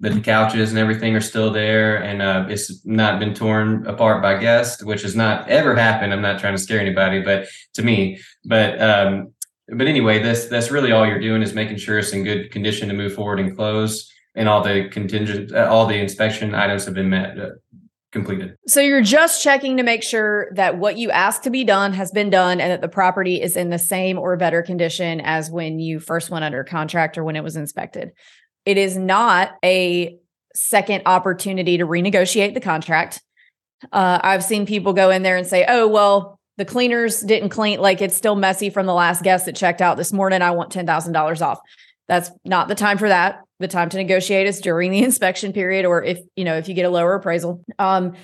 that 0.00 0.12
the 0.12 0.20
couches 0.20 0.70
and 0.70 0.78
everything 0.78 1.16
are 1.16 1.20
still 1.20 1.50
there, 1.50 2.02
and 2.02 2.22
uh, 2.22 2.46
it's 2.48 2.84
not 2.84 3.18
been 3.18 3.34
torn 3.34 3.86
apart 3.86 4.22
by 4.22 4.36
guests, 4.36 4.84
which 4.84 5.02
has 5.02 5.16
not 5.16 5.48
ever 5.48 5.74
happened. 5.74 6.12
I'm 6.12 6.22
not 6.22 6.38
trying 6.38 6.54
to 6.54 6.62
scare 6.62 6.80
anybody, 6.80 7.20
but 7.20 7.48
to 7.74 7.82
me, 7.82 8.20
but 8.44 8.80
um, 8.80 9.32
but 9.68 9.86
anyway, 9.86 10.22
that's 10.22 10.46
that's 10.46 10.70
really 10.70 10.92
all 10.92 11.06
you're 11.06 11.18
doing 11.18 11.42
is 11.42 11.54
making 11.54 11.78
sure 11.78 11.98
it's 11.98 12.12
in 12.12 12.24
good 12.24 12.50
condition 12.50 12.88
to 12.88 12.94
move 12.94 13.14
forward 13.14 13.40
and 13.40 13.56
close, 13.56 14.12
and 14.34 14.48
all 14.48 14.62
the 14.62 14.88
contingent, 14.88 15.52
uh, 15.52 15.68
all 15.70 15.86
the 15.86 15.98
inspection 15.98 16.54
items 16.54 16.84
have 16.84 16.94
been 16.94 17.10
met. 17.10 17.38
Uh, 17.38 17.50
completed. 18.10 18.56
So 18.66 18.80
you're 18.80 19.02
just 19.02 19.42
checking 19.42 19.76
to 19.76 19.82
make 19.82 20.02
sure 20.02 20.48
that 20.54 20.78
what 20.78 20.96
you 20.96 21.10
asked 21.10 21.44
to 21.44 21.50
be 21.50 21.64
done 21.64 21.92
has 21.92 22.10
been 22.10 22.30
done 22.30 22.60
and 22.60 22.70
that 22.70 22.80
the 22.80 22.88
property 22.88 23.40
is 23.40 23.56
in 23.56 23.70
the 23.70 23.78
same 23.78 24.18
or 24.18 24.36
better 24.36 24.62
condition 24.62 25.20
as 25.20 25.50
when 25.50 25.78
you 25.78 26.00
first 26.00 26.30
went 26.30 26.44
under 26.44 26.64
contract 26.64 27.18
or 27.18 27.24
when 27.24 27.36
it 27.36 27.44
was 27.44 27.56
inspected. 27.56 28.12
It 28.64 28.78
is 28.78 28.96
not 28.96 29.52
a 29.64 30.16
second 30.54 31.02
opportunity 31.06 31.78
to 31.78 31.86
renegotiate 31.86 32.54
the 32.54 32.60
contract. 32.60 33.22
Uh, 33.92 34.18
I've 34.22 34.42
seen 34.42 34.66
people 34.66 34.92
go 34.92 35.10
in 35.10 35.22
there 35.22 35.36
and 35.36 35.46
say, 35.46 35.64
oh, 35.68 35.86
well, 35.86 36.38
the 36.56 36.64
cleaners 36.64 37.20
didn't 37.20 37.50
clean, 37.50 37.78
like 37.78 38.02
it's 38.02 38.16
still 38.16 38.34
messy 38.34 38.68
from 38.68 38.86
the 38.86 38.94
last 38.94 39.22
guest 39.22 39.46
that 39.46 39.54
checked 39.54 39.80
out 39.80 39.96
this 39.96 40.12
morning. 40.12 40.42
I 40.42 40.50
want 40.50 40.72
$10,000 40.72 41.42
off. 41.42 41.60
That's 42.08 42.30
not 42.44 42.68
the 42.68 42.74
time 42.74 42.98
for 42.98 43.08
that. 43.08 43.42
The 43.60 43.68
time 43.68 43.88
to 43.90 43.96
negotiate 43.96 44.46
is 44.46 44.60
during 44.60 44.90
the 44.90 45.02
inspection 45.04 45.52
period, 45.52 45.84
or 45.84 46.02
if 46.02 46.18
you 46.36 46.44
know 46.44 46.56
if 46.56 46.68
you 46.68 46.74
get 46.74 46.84
a 46.84 46.90
lower 46.90 47.14
appraisal. 47.14 47.64
Um, 47.78 48.14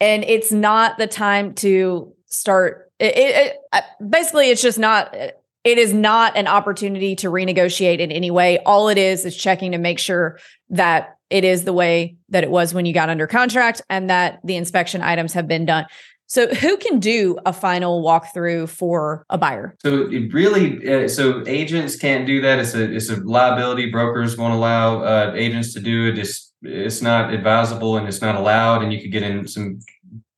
and 0.00 0.24
it's 0.24 0.52
not 0.52 0.98
the 0.98 1.06
time 1.06 1.54
to 1.54 2.12
start. 2.26 2.90
It, 2.98 3.16
it, 3.16 3.36
it 3.36 3.56
uh, 3.72 3.80
basically 4.08 4.50
it's 4.50 4.62
just 4.62 4.78
not. 4.78 5.14
It 5.14 5.78
is 5.78 5.92
not 5.92 6.36
an 6.36 6.46
opportunity 6.46 7.16
to 7.16 7.28
renegotiate 7.28 7.98
in 7.98 8.12
any 8.12 8.30
way. 8.30 8.60
All 8.60 8.88
it 8.88 8.98
is 8.98 9.24
is 9.24 9.36
checking 9.36 9.72
to 9.72 9.78
make 9.78 9.98
sure 9.98 10.38
that 10.70 11.16
it 11.28 11.42
is 11.42 11.64
the 11.64 11.72
way 11.72 12.16
that 12.28 12.44
it 12.44 12.50
was 12.50 12.72
when 12.72 12.86
you 12.86 12.94
got 12.94 13.08
under 13.08 13.26
contract 13.26 13.82
and 13.90 14.08
that 14.10 14.38
the 14.44 14.56
inspection 14.56 15.02
items 15.02 15.32
have 15.32 15.48
been 15.48 15.66
done. 15.66 15.86
So, 16.28 16.48
who 16.48 16.76
can 16.76 16.98
do 16.98 17.38
a 17.46 17.52
final 17.52 18.02
walkthrough 18.02 18.68
for 18.68 19.24
a 19.30 19.38
buyer? 19.38 19.76
So, 19.82 20.08
it 20.10 20.32
really, 20.32 21.04
uh, 21.04 21.08
so 21.08 21.44
agents 21.46 21.96
can't 21.96 22.26
do 22.26 22.40
that. 22.40 22.58
It's 22.58 22.74
a 22.74 22.92
it's 22.92 23.10
a 23.10 23.16
liability. 23.16 23.90
Brokers 23.90 24.36
won't 24.36 24.54
allow 24.54 25.02
uh, 25.02 25.32
agents 25.36 25.72
to 25.74 25.80
do 25.80 26.08
it. 26.08 26.18
It's 26.18 26.52
it's 26.62 27.00
not 27.00 27.32
advisable 27.32 27.96
and 27.96 28.08
it's 28.08 28.20
not 28.20 28.34
allowed, 28.34 28.82
and 28.82 28.92
you 28.92 29.00
could 29.00 29.12
get 29.12 29.22
in 29.22 29.46
some 29.46 29.78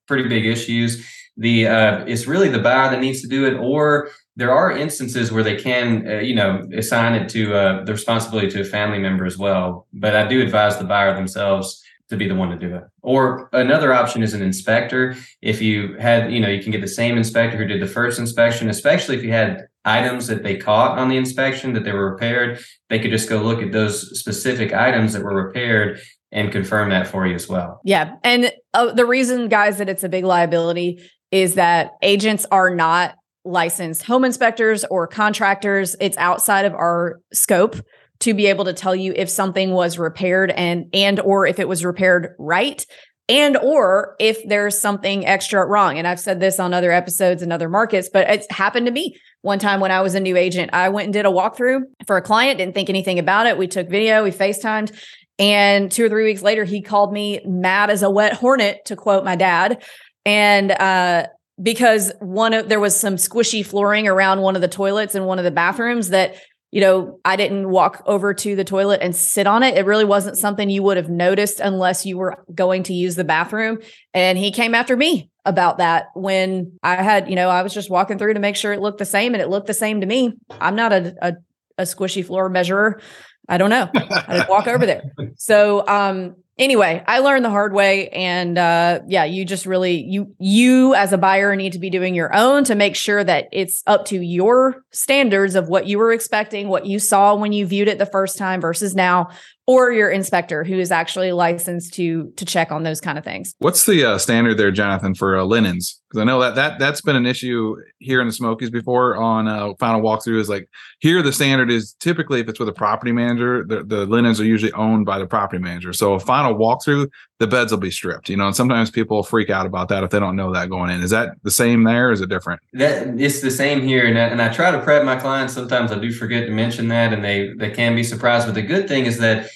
pretty 0.07 0.29
big 0.29 0.45
issues. 0.45 1.07
The 1.37 1.69
uh, 1.69 2.05
it's 2.07 2.27
really 2.27 2.49
the 2.49 2.59
buyer 2.59 2.91
that 2.91 3.01
needs 3.01 3.23
to 3.23 3.29
do 3.29 3.47
it, 3.47 3.55
or 3.55 4.11
there 4.37 4.53
are 4.53 4.71
instances 4.71 5.33
where 5.33 5.43
they 5.43 5.57
can, 5.57 6.07
uh, 6.07 6.19
you 6.19 6.35
know, 6.35 6.69
assign 6.75 7.15
it 7.15 7.29
to 7.31 7.55
uh, 7.55 7.85
the 7.85 7.93
responsibility 7.93 8.49
to 8.51 8.61
a 8.61 8.65
family 8.65 8.99
member 8.99 9.25
as 9.25 9.39
well. 9.39 9.87
But 9.93 10.15
I 10.15 10.29
do 10.29 10.43
advise 10.43 10.79
the 10.79 10.85
buyer 10.85 11.15
themselves 11.15 11.83
to 12.09 12.17
be 12.17 12.27
the 12.27 12.35
one 12.35 12.51
to 12.51 12.57
do 12.57 12.75
it. 12.75 12.85
Or 13.03 13.49
another 13.53 13.93
option 13.93 14.23
is 14.23 14.35
an 14.35 14.43
inspector. 14.43 15.17
If 15.43 15.61
you 15.61 15.97
had, 15.99 16.33
you 16.33 16.41
know, 16.41 16.49
you 16.49 16.63
can 16.63 16.73
get 16.73 16.81
the 16.81 16.89
same 16.89 17.17
inspector 17.17 17.57
who 17.57 17.67
did 17.67 17.83
the 17.83 17.87
first 17.87 18.19
inspection, 18.19 18.71
especially 18.71 19.17
if 19.17 19.23
you 19.23 19.33
had 19.33 19.67
items 19.85 20.27
that 20.27 20.43
they 20.43 20.57
caught 20.57 20.99
on 20.99 21.09
the 21.09 21.17
inspection 21.17 21.73
that 21.75 21.85
they 21.85 21.93
were 21.93 22.11
repaired, 22.11 22.61
they 22.89 22.99
could 22.99 23.11
just 23.11 23.29
go 23.29 23.39
look 23.39 23.63
at 23.63 23.73
those 23.73 24.19
specific 24.19 24.73
items 24.73 25.13
that 25.13 25.23
were 25.23 25.35
repaired 25.35 26.01
and 26.33 26.53
confirm 26.53 26.91
that 26.91 27.07
for 27.07 27.27
you 27.27 27.35
as 27.35 27.49
well. 27.49 27.81
Yeah. 27.85 28.17
And 28.23 28.53
uh, 28.75 28.93
the 28.93 29.07
reason, 29.07 29.49
guys, 29.49 29.79
that 29.79 29.89
it's 29.89 30.05
a 30.05 30.09
big 30.09 30.25
liability 30.25 31.03
is 31.31 31.55
that 31.55 31.93
agents 32.03 32.47
are 32.51 32.75
not 32.75 33.17
licensed 33.45 34.03
home 34.03 34.25
inspectors 34.25 34.85
or 34.91 35.07
contractors. 35.07 35.97
It's 36.01 36.19
outside 36.19 36.65
of 36.65 36.75
our 36.75 37.21
scope 37.33 37.77
to 38.21 38.35
be 38.35 38.47
able 38.47 38.65
to 38.65 38.73
tell 38.73 38.97
you 38.97 39.13
if 39.15 39.29
something 39.29 39.73
was 39.73 39.99
repaired 39.99 40.51
and 40.51 40.87
and 40.93 41.21
or 41.21 41.47
if 41.47 41.59
it 41.59 41.69
was 41.69 41.85
repaired 41.85 42.35
right 42.39 42.85
and 43.29 43.57
or 43.59 44.17
if 44.19 44.43
there's 44.49 44.79
something 44.79 45.27
extra 45.27 45.65
wrong. 45.65 45.99
And 45.99 46.07
i've 46.07 46.21
said 46.21 46.41
this 46.41 46.59
on 46.59 46.75
other 46.75 46.93
episodes 46.93 47.43
and 47.43 47.53
other 47.53 47.69
markets 47.69 48.09
but 48.13 48.29
it's 48.29 48.47
happened 48.51 48.87
to 48.87 48.93
me. 48.93 49.17
One 49.43 49.59
time 49.59 49.81
when 49.81 49.91
i 49.91 50.01
was 50.01 50.15
a 50.15 50.21
new 50.21 50.37
agent 50.37 50.71
i 50.73 50.89
went 50.89 51.07
and 51.07 51.13
did 51.13 51.27
a 51.27 51.31
walkthrough 51.31 51.83
for 52.07 52.17
a 52.17 52.23
client 52.23 52.59
didn't 52.59 52.75
think 52.75 52.89
anything 52.89 53.19
about 53.19 53.47
it. 53.47 53.59
We 53.59 53.69
took 53.69 53.89
video 53.89 54.25
we 54.25 54.31
facetimed 54.31 54.93
and 55.39 55.91
two 55.91 56.05
or 56.05 56.09
three 56.09 56.25
weeks 56.25 56.43
later 56.43 56.65
he 56.65 56.83
called 56.83 57.13
me 57.13 57.41
mad 57.45 57.91
as 57.91 58.03
a 58.03 58.11
wet 58.11 58.33
hornet 58.33 58.85
to 58.87 58.97
quote 58.97 59.25
my 59.25 59.37
dad. 59.37 59.83
And 60.25 60.73
uh 60.73 61.29
because 61.61 62.13
one 62.21 62.55
of 62.55 62.69
there 62.69 62.81
was 62.81 62.99
some 62.99 63.17
squishy 63.17 63.67
flooring 63.67 64.07
around 64.07 64.41
one 64.41 64.55
of 64.55 64.63
the 64.63 64.69
toilets 64.69 65.15
in 65.15 65.25
one 65.25 65.39
of 65.39 65.45
the 65.45 65.51
bathrooms 65.51 66.11
that 66.11 66.37
you 66.71 66.81
know, 66.83 67.19
I 67.25 67.37
didn't 67.37 67.71
walk 67.71 68.03
over 68.05 68.35
to 68.35 68.55
the 68.55 68.65
toilet 68.65 69.01
and 69.03 69.17
sit 69.17 69.47
on 69.47 69.63
it. 69.63 69.77
It 69.77 69.87
really 69.87 70.05
wasn't 70.05 70.37
something 70.37 70.69
you 70.69 70.83
would 70.83 70.99
have 70.99 71.09
noticed 71.09 71.61
unless 71.61 72.05
you 72.05 72.19
were 72.19 72.45
going 72.55 72.83
to 72.85 72.93
use 72.93 73.17
the 73.17 73.25
bathroom. 73.25 73.79
And 74.13 74.37
he 74.37 74.51
came 74.51 74.75
after 74.75 74.97
me 74.97 75.31
about 75.47 75.79
that 75.79 76.09
when 76.15 76.79
I 76.83 76.97
had, 76.97 77.31
you 77.31 77.37
know, 77.37 77.49
I 77.49 77.63
was 77.63 77.73
just 77.73 77.89
walking 77.89 78.19
through 78.19 78.35
to 78.35 78.41
make 78.41 78.57
sure 78.57 78.73
it 78.73 78.81
looked 78.81 78.99
the 78.99 79.07
same 79.07 79.35
and 79.35 79.43
it 79.43 79.49
looked 79.49 79.67
the 79.67 79.75
same 79.75 80.03
to 80.03 80.07
me. 80.07 80.35
I'm 80.61 80.77
not 80.77 80.93
a, 80.93 81.15
a, 81.23 81.33
a 81.79 81.83
squishy 81.85 82.25
floor 82.25 82.51
measurer. 82.51 83.01
I 83.49 83.57
don't 83.57 83.71
know. 83.71 83.89
I 83.95 84.35
didn't 84.35 84.51
walk 84.51 84.67
over 84.67 84.85
there. 84.85 85.03
So, 85.37 85.87
um, 85.87 86.37
anyway, 86.59 87.03
I 87.07 87.21
learned 87.21 87.45
the 87.45 87.51
hard 87.51 87.73
way. 87.73 88.09
And 88.09 88.59
uh, 88.59 89.01
yeah, 89.07 89.25
you 89.25 89.45
just 89.45 89.67
really 89.67 90.03
you 90.03 90.35
you 90.39 90.95
as 90.95 91.13
a 91.13 91.19
buyer 91.19 91.55
need 91.57 91.73
to 91.73 91.79
be 91.79 91.91
doing 91.91 92.15
your 92.15 92.35
own 92.35 92.65
to 92.65 92.75
make 92.75 92.97
sure 92.97 93.23
that 93.23 93.49
it's 93.53 93.83
up 93.87 94.05
to 94.07 94.21
your 94.21 94.83
standards 94.91 95.55
of 95.55 95.69
what 95.69 95.87
you 95.87 95.99
were 95.99 96.13
expecting, 96.13 96.69
what 96.69 96.87
you 96.87 96.99
saw 96.99 97.35
when 97.35 97.53
you 97.53 97.67
viewed 97.67 97.89
it 97.89 97.99
the 97.99 98.07
first 98.07 98.39
time 98.39 98.61
versus 98.61 98.95
now, 98.95 99.31
or 99.69 99.93
your 99.93 100.09
inspector 100.09 100.65
who 100.65 100.79
is 100.79 100.91
actually 100.91 101.31
licensed 101.31 101.93
to 101.93 102.33
to 102.37 102.47
check 102.47 102.73
on 102.73 102.85
those 102.85 103.03
kind 103.03 103.19
of 103.19 103.23
things. 103.23 103.55
What's 103.59 103.85
the 103.85 104.03
uh, 104.03 104.19
standard 104.19 104.57
there, 104.57 104.71
Jonathan, 104.71 105.15
for 105.15 105.37
uh, 105.37 105.45
linens? 105.45 106.01
Because 106.09 106.23
I 106.23 106.25
know 106.25 106.41
that 106.41 106.55
that 106.55 106.79
that's 106.79 107.03
been 107.03 107.17
an 107.17 107.27
issue 107.27 107.77
here 107.99 108.23
in 108.23 108.27
the 108.27 108.33
Smokies 108.33 108.71
before 108.71 109.19
on 109.19 109.47
uh, 109.47 109.75
final 109.79 110.01
walkthrough. 110.01 110.41
Is 110.41 110.49
like 110.49 110.71
here 111.01 111.21
the 111.21 111.35
standard 111.35 111.71
is 111.71 111.93
typically 112.01 112.41
if 112.41 112.49
it's 112.49 112.59
with 112.59 112.71
a 112.71 112.73
property 112.73 113.13
manager, 113.13 113.63
the, 113.69 113.85
the 113.85 114.07
linens 114.07 114.41
are 114.41 114.47
usually 114.47 114.73
owned 114.73 115.05
by 115.05 115.19
the 115.19 115.27
property 115.27 115.63
manager. 115.63 115.93
So 115.93 116.15
a 116.15 116.21
final 116.21 116.55
walkthrough, 116.55 117.11
the 117.39 117.47
beds 117.47 117.71
will 117.71 117.79
be 117.79 117.91
stripped. 117.91 118.31
You 118.31 118.39
know, 118.39 118.47
and 118.47 118.57
sometimes 118.57 118.91
people 118.91 119.23
freak 119.23 119.51
out 119.51 119.67
about 119.67 119.91
that 119.91 120.03
if 120.03 120.09
they 120.09 120.19
don't 120.19 120.35
know 120.35 120.51
that 120.55 120.71
going 120.71 120.89
in. 120.89 121.03
Is 121.03 121.11
that 121.11 121.33
the 121.43 121.51
same 121.51 121.85
there? 121.85 122.11
is 122.11 122.23
it 122.23 122.31
different? 122.31 122.63
That 122.73 123.21
it's 123.21 123.43
the 123.43 123.51
same 123.51 123.83
here, 123.83 124.07
and 124.07 124.19
I, 124.19 124.23
and 124.23 124.41
I 124.41 124.49
try 124.49 124.71
to 124.71 124.81
prep 124.81 125.05
my 125.05 125.17
clients. 125.17 125.53
Sometimes 125.53 125.93
I 125.93 125.99
do 125.99 126.11
forget 126.11 126.47
to 126.47 126.53
mention 126.53 126.89
that, 126.89 127.13
and 127.13 127.23
they 127.23 127.53
they 127.53 127.71
can 127.71 127.95
be 127.95 128.03
surprised. 128.03 128.47
But 128.47 128.55
the 128.55 128.63
good 128.63 128.89
thing 128.89 129.05
is 129.05 129.19
that 129.19 129.51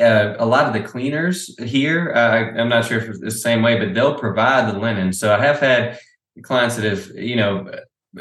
uh, 0.00 0.34
a 0.38 0.46
lot 0.46 0.66
of 0.66 0.72
the 0.72 0.88
cleaners 0.88 1.54
here, 1.58 2.12
uh, 2.14 2.60
I'm 2.60 2.68
not 2.68 2.84
sure 2.84 2.98
if 2.98 3.08
it's 3.08 3.20
the 3.20 3.30
same 3.30 3.62
way, 3.62 3.78
but 3.78 3.94
they'll 3.94 4.18
provide 4.18 4.72
the 4.72 4.78
linen. 4.78 5.12
So 5.12 5.34
I 5.34 5.44
have 5.44 5.58
had 5.58 5.98
clients 6.42 6.76
that 6.76 6.84
have, 6.84 7.08
you 7.16 7.36
know, 7.36 7.70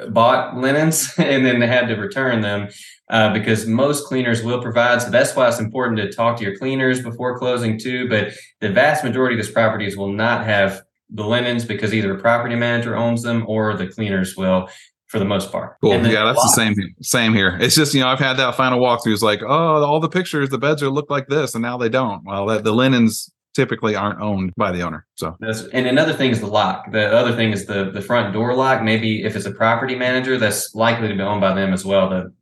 bought 0.09 0.57
linens 0.57 1.13
and 1.17 1.45
then 1.45 1.59
they 1.59 1.67
had 1.67 1.87
to 1.87 1.95
return 1.95 2.41
them 2.41 2.69
uh, 3.09 3.31
because 3.33 3.65
most 3.65 4.05
cleaners 4.05 4.43
will 4.43 4.61
provide. 4.61 5.01
So 5.01 5.09
that's 5.09 5.35
why 5.35 5.47
it's 5.47 5.59
important 5.59 5.97
to 5.99 6.11
talk 6.11 6.37
to 6.37 6.43
your 6.43 6.57
cleaners 6.57 7.01
before 7.01 7.37
closing 7.37 7.77
too. 7.77 8.09
But 8.09 8.33
the 8.59 8.69
vast 8.69 9.03
majority 9.03 9.35
of 9.35 9.45
these 9.45 9.53
properties 9.53 9.95
will 9.95 10.11
not 10.11 10.45
have 10.45 10.81
the 11.09 11.23
linens 11.23 11.63
because 11.63 11.93
either 11.93 12.17
a 12.17 12.19
property 12.19 12.55
manager 12.55 12.95
owns 12.95 13.23
them 13.23 13.45
or 13.47 13.75
the 13.75 13.87
cleaners 13.87 14.35
will 14.35 14.67
for 15.07 15.19
the 15.19 15.25
most 15.25 15.51
part. 15.51 15.77
Cool. 15.81 15.93
Yeah, 16.05 16.25
that's 16.25 16.41
the 16.41 16.49
same 16.49 16.75
same 17.01 17.33
here. 17.33 17.57
It's 17.59 17.75
just 17.75 17.93
you 17.93 18.01
know 18.01 18.07
I've 18.07 18.19
had 18.19 18.37
that 18.37 18.55
final 18.55 18.79
walkthrough. 18.79 19.13
It's 19.13 19.21
like 19.21 19.41
oh 19.41 19.83
all 19.83 19.99
the 19.99 20.09
pictures 20.09 20.49
the 20.49 20.57
beds 20.57 20.83
are 20.83 20.89
look 20.89 21.09
like 21.09 21.27
this 21.27 21.55
and 21.55 21.61
now 21.61 21.77
they 21.77 21.89
don't. 21.89 22.23
Well, 22.25 22.45
that 22.47 22.63
the 22.63 22.73
linens 22.73 23.31
typically 23.57 23.95
aren't 23.95 24.21
owned 24.21 24.53
by 24.55 24.71
the 24.71 24.83
owner. 24.83 25.07
So 25.15 25.35
that's 25.39 25.63
and 25.67 25.87
another 25.87 26.13
thing 26.13 26.31
is 26.31 26.41
the 26.41 26.47
lock. 26.47 26.91
The 26.91 27.11
other 27.11 27.35
thing 27.35 27.51
is 27.51 27.65
the 27.65 27.89
the 27.91 28.01
front 28.01 28.33
door 28.33 28.53
lock. 28.53 28.83
Maybe 28.83 29.23
if 29.23 29.35
it's 29.35 29.45
a 29.45 29.51
property 29.51 29.95
manager, 29.95 30.37
that's 30.37 30.75
likely 30.75 31.07
to 31.07 31.15
be 31.15 31.21
owned 31.21 31.41
by 31.41 31.53
them 31.53 31.73
as 31.73 31.83
well. 31.83 32.09
The 32.09 32.33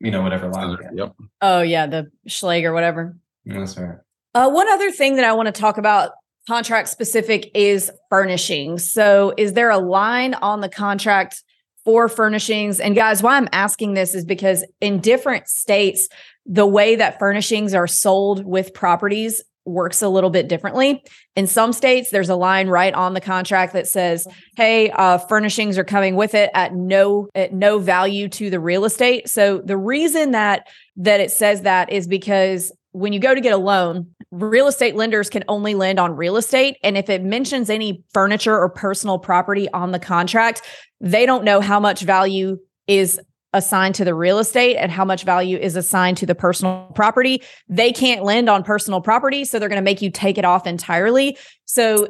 you 0.00 0.10
know 0.10 0.22
whatever 0.22 0.48
lock. 0.48 0.80
Yep. 0.92 1.14
Oh 1.42 1.62
yeah, 1.62 1.86
the 1.86 2.10
Schlage 2.28 2.64
or 2.64 2.72
whatever. 2.72 3.16
That's 3.46 3.76
right. 3.76 3.98
Uh, 4.34 4.50
one 4.50 4.68
other 4.68 4.90
thing 4.90 5.16
that 5.16 5.24
I 5.24 5.32
want 5.32 5.46
to 5.46 5.52
talk 5.52 5.78
about 5.78 6.10
contract 6.48 6.88
specific 6.88 7.50
is 7.54 7.90
furnishings. 8.10 8.90
So 8.90 9.32
is 9.36 9.52
there 9.52 9.70
a 9.70 9.78
line 9.78 10.34
on 10.34 10.60
the 10.60 10.68
contract? 10.68 11.42
For 11.84 12.08
furnishings. 12.08 12.80
And 12.80 12.94
guys, 12.94 13.22
why 13.22 13.36
I'm 13.36 13.48
asking 13.52 13.94
this 13.94 14.14
is 14.14 14.24
because 14.24 14.64
in 14.80 15.00
different 15.00 15.48
states, 15.48 16.08
the 16.46 16.66
way 16.66 16.96
that 16.96 17.18
furnishings 17.18 17.74
are 17.74 17.86
sold 17.86 18.44
with 18.44 18.74
properties 18.74 19.42
works 19.66 20.02
a 20.02 20.08
little 20.08 20.30
bit 20.30 20.48
differently. 20.48 21.02
In 21.36 21.46
some 21.46 21.72
states, 21.72 22.10
there's 22.10 22.28
a 22.28 22.36
line 22.36 22.68
right 22.68 22.92
on 22.92 23.14
the 23.14 23.20
contract 23.20 23.72
that 23.72 23.86
says, 23.86 24.26
"Hey, 24.56 24.90
uh, 24.90 25.18
furnishings 25.18 25.78
are 25.78 25.84
coming 25.84 26.16
with 26.16 26.34
it 26.34 26.50
at 26.54 26.74
no 26.74 27.28
at 27.34 27.54
no 27.54 27.78
value 27.78 28.28
to 28.30 28.50
the 28.50 28.60
real 28.60 28.84
estate." 28.84 29.28
So 29.28 29.58
the 29.64 29.78
reason 29.78 30.32
that 30.32 30.68
that 30.96 31.20
it 31.20 31.30
says 31.30 31.62
that 31.62 31.90
is 31.90 32.06
because 32.06 32.72
when 32.94 33.12
you 33.12 33.18
go 33.18 33.34
to 33.34 33.40
get 33.40 33.52
a 33.52 33.56
loan, 33.56 34.14
real 34.30 34.68
estate 34.68 34.94
lenders 34.94 35.28
can 35.28 35.42
only 35.48 35.74
lend 35.74 35.98
on 35.98 36.14
real 36.14 36.36
estate. 36.36 36.76
And 36.84 36.96
if 36.96 37.10
it 37.10 37.24
mentions 37.24 37.68
any 37.68 38.04
furniture 38.12 38.56
or 38.56 38.68
personal 38.68 39.18
property 39.18 39.68
on 39.72 39.90
the 39.90 39.98
contract, 39.98 40.62
they 41.00 41.26
don't 41.26 41.42
know 41.42 41.60
how 41.60 41.80
much 41.80 42.02
value 42.02 42.56
is 42.86 43.20
assigned 43.52 43.96
to 43.96 44.04
the 44.04 44.14
real 44.14 44.38
estate 44.38 44.76
and 44.76 44.92
how 44.92 45.04
much 45.04 45.24
value 45.24 45.58
is 45.58 45.74
assigned 45.74 46.18
to 46.18 46.26
the 46.26 46.36
personal 46.36 46.88
property. 46.94 47.42
They 47.68 47.90
can't 47.90 48.22
lend 48.22 48.48
on 48.48 48.62
personal 48.62 49.00
property. 49.00 49.44
So 49.44 49.58
they're 49.58 49.68
going 49.68 49.76
to 49.76 49.82
make 49.82 50.00
you 50.00 50.10
take 50.10 50.38
it 50.38 50.44
off 50.44 50.64
entirely. 50.64 51.36
So 51.64 52.06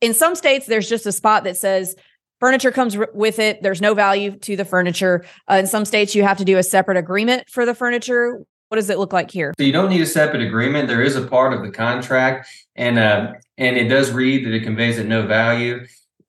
in 0.00 0.14
some 0.14 0.36
states, 0.36 0.66
there's 0.66 0.88
just 0.88 1.04
a 1.04 1.12
spot 1.12 1.42
that 1.44 1.56
says, 1.56 1.96
furniture 2.38 2.70
comes 2.70 2.96
with 3.12 3.40
it. 3.40 3.60
There's 3.60 3.80
no 3.80 3.92
value 3.92 4.38
to 4.38 4.54
the 4.54 4.64
furniture. 4.64 5.24
Uh, 5.50 5.54
in 5.54 5.66
some 5.66 5.84
states, 5.84 6.14
you 6.14 6.22
have 6.22 6.38
to 6.38 6.44
do 6.44 6.58
a 6.58 6.62
separate 6.62 6.96
agreement 6.96 7.50
for 7.50 7.66
the 7.66 7.74
furniture. 7.74 8.44
What 8.68 8.76
does 8.76 8.90
it 8.90 8.98
look 8.98 9.12
like 9.12 9.30
here? 9.30 9.54
So 9.58 9.64
you 9.64 9.72
don't 9.72 9.88
need 9.88 10.02
a 10.02 10.06
separate 10.06 10.42
agreement. 10.42 10.88
There 10.88 11.02
is 11.02 11.16
a 11.16 11.26
part 11.26 11.54
of 11.54 11.62
the 11.62 11.70
contract, 11.70 12.48
and 12.76 12.98
uh, 12.98 13.32
and 13.56 13.76
it 13.76 13.88
does 13.88 14.10
read 14.10 14.44
that 14.44 14.52
it 14.52 14.62
conveys 14.62 14.98
at 14.98 15.06
no 15.06 15.26
value. 15.26 15.86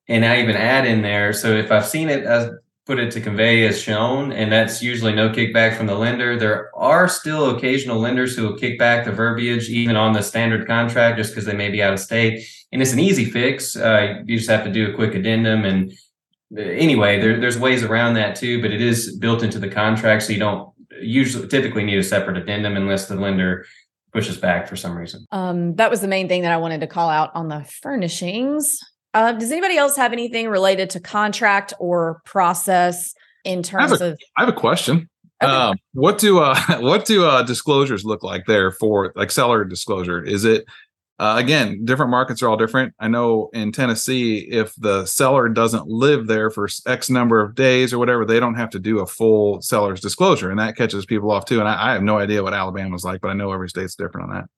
And 0.08 0.24
I 0.24 0.40
even 0.42 0.56
add 0.56 0.86
in 0.86 1.02
there. 1.02 1.32
So 1.32 1.52
if 1.52 1.70
I've 1.70 1.86
seen 1.86 2.08
it 2.08 2.26
I 2.26 2.50
put 2.86 2.98
it 2.98 3.12
to 3.12 3.20
convey 3.20 3.66
as 3.66 3.80
shown, 3.80 4.32
and 4.32 4.50
that's 4.50 4.82
usually 4.82 5.12
no 5.12 5.28
kickback 5.28 5.76
from 5.76 5.86
the 5.86 5.94
lender. 5.94 6.36
There 6.36 6.70
are 6.74 7.08
still 7.08 7.56
occasional 7.56 8.00
lenders 8.00 8.34
who 8.34 8.42
will 8.42 8.58
kick 8.58 8.80
back 8.80 9.04
the 9.04 9.12
verbiage 9.12 9.68
even 9.68 9.94
on 9.94 10.12
the 10.12 10.22
standard 10.22 10.66
contract 10.66 11.16
just 11.16 11.30
because 11.30 11.44
they 11.44 11.54
may 11.54 11.68
be 11.70 11.82
out 11.82 11.92
of 11.92 12.00
state. 12.00 12.44
And 12.72 12.82
it's 12.82 12.92
an 12.92 12.98
easy 12.98 13.26
fix. 13.26 13.76
Uh, 13.76 14.22
you 14.24 14.38
just 14.38 14.50
have 14.50 14.64
to 14.64 14.72
do 14.72 14.90
a 14.90 14.94
quick 14.94 15.14
addendum. 15.14 15.64
And 15.64 15.92
uh, 16.56 16.62
anyway, 16.62 17.20
there, 17.20 17.38
there's 17.38 17.58
ways 17.58 17.84
around 17.84 18.14
that 18.14 18.34
too, 18.34 18.60
but 18.60 18.72
it 18.72 18.80
is 18.80 19.16
built 19.18 19.44
into 19.44 19.60
the 19.60 19.68
contract. 19.68 20.24
So 20.24 20.32
you 20.32 20.40
don't 20.40 20.72
usually 21.02 21.48
typically 21.48 21.84
need 21.84 21.98
a 21.98 22.02
separate 22.02 22.36
addendum 22.36 22.76
unless 22.76 23.08
the 23.08 23.16
lender 23.16 23.66
pushes 24.12 24.36
back 24.36 24.68
for 24.68 24.76
some 24.76 24.96
reason. 24.96 25.26
Um, 25.30 25.76
that 25.76 25.90
was 25.90 26.00
the 26.00 26.08
main 26.08 26.28
thing 26.28 26.42
that 26.42 26.52
I 26.52 26.56
wanted 26.56 26.80
to 26.80 26.86
call 26.86 27.08
out 27.08 27.30
on 27.34 27.48
the 27.48 27.64
furnishings. 27.82 28.80
Uh, 29.14 29.32
does 29.32 29.50
anybody 29.50 29.76
else 29.76 29.96
have 29.96 30.12
anything 30.12 30.48
related 30.48 30.90
to 30.90 31.00
contract 31.00 31.72
or 31.78 32.20
process 32.24 33.14
in 33.44 33.62
terms 33.62 34.00
a, 34.00 34.12
of? 34.12 34.20
I 34.36 34.44
have 34.44 34.48
a 34.48 34.56
question. 34.56 35.08
Okay. 35.42 35.52
Um, 35.52 35.76
what 35.94 36.18
do 36.18 36.40
uh, 36.40 36.60
what 36.80 37.06
do 37.06 37.24
uh, 37.24 37.42
disclosures 37.42 38.04
look 38.04 38.22
like 38.22 38.46
there 38.46 38.70
for 38.72 39.12
like 39.16 39.30
seller 39.30 39.64
disclosure? 39.64 40.22
Is 40.22 40.44
it 40.44 40.64
uh, 41.20 41.36
again 41.36 41.84
different 41.84 42.10
markets 42.10 42.42
are 42.42 42.48
all 42.48 42.56
different? 42.56 42.94
I 42.98 43.08
know 43.08 43.50
in 43.52 43.70
Tennessee, 43.72 44.38
if 44.38 44.74
the 44.76 45.04
seller 45.04 45.48
doesn't 45.48 45.86
live 45.86 46.26
there 46.26 46.50
for 46.50 46.66
X 46.86 47.10
number 47.10 47.40
of 47.40 47.54
days 47.54 47.92
or 47.92 47.98
whatever, 47.98 48.24
they 48.24 48.40
don't 48.40 48.54
have 48.54 48.70
to 48.70 48.78
do 48.78 49.00
a 49.00 49.06
full 49.06 49.60
seller's 49.60 50.00
disclosure, 50.00 50.50
and 50.50 50.58
that 50.58 50.76
catches 50.76 51.04
people 51.04 51.30
off 51.30 51.44
too. 51.44 51.60
And 51.60 51.68
I, 51.68 51.90
I 51.90 51.92
have 51.92 52.02
no 52.02 52.18
idea 52.18 52.42
what 52.42 52.54
Alabama's 52.54 53.04
like, 53.04 53.20
but 53.20 53.28
I 53.28 53.34
know 53.34 53.52
every 53.52 53.68
state's 53.68 53.94
different 53.94 54.30
on 54.30 54.34
that. 54.36 54.48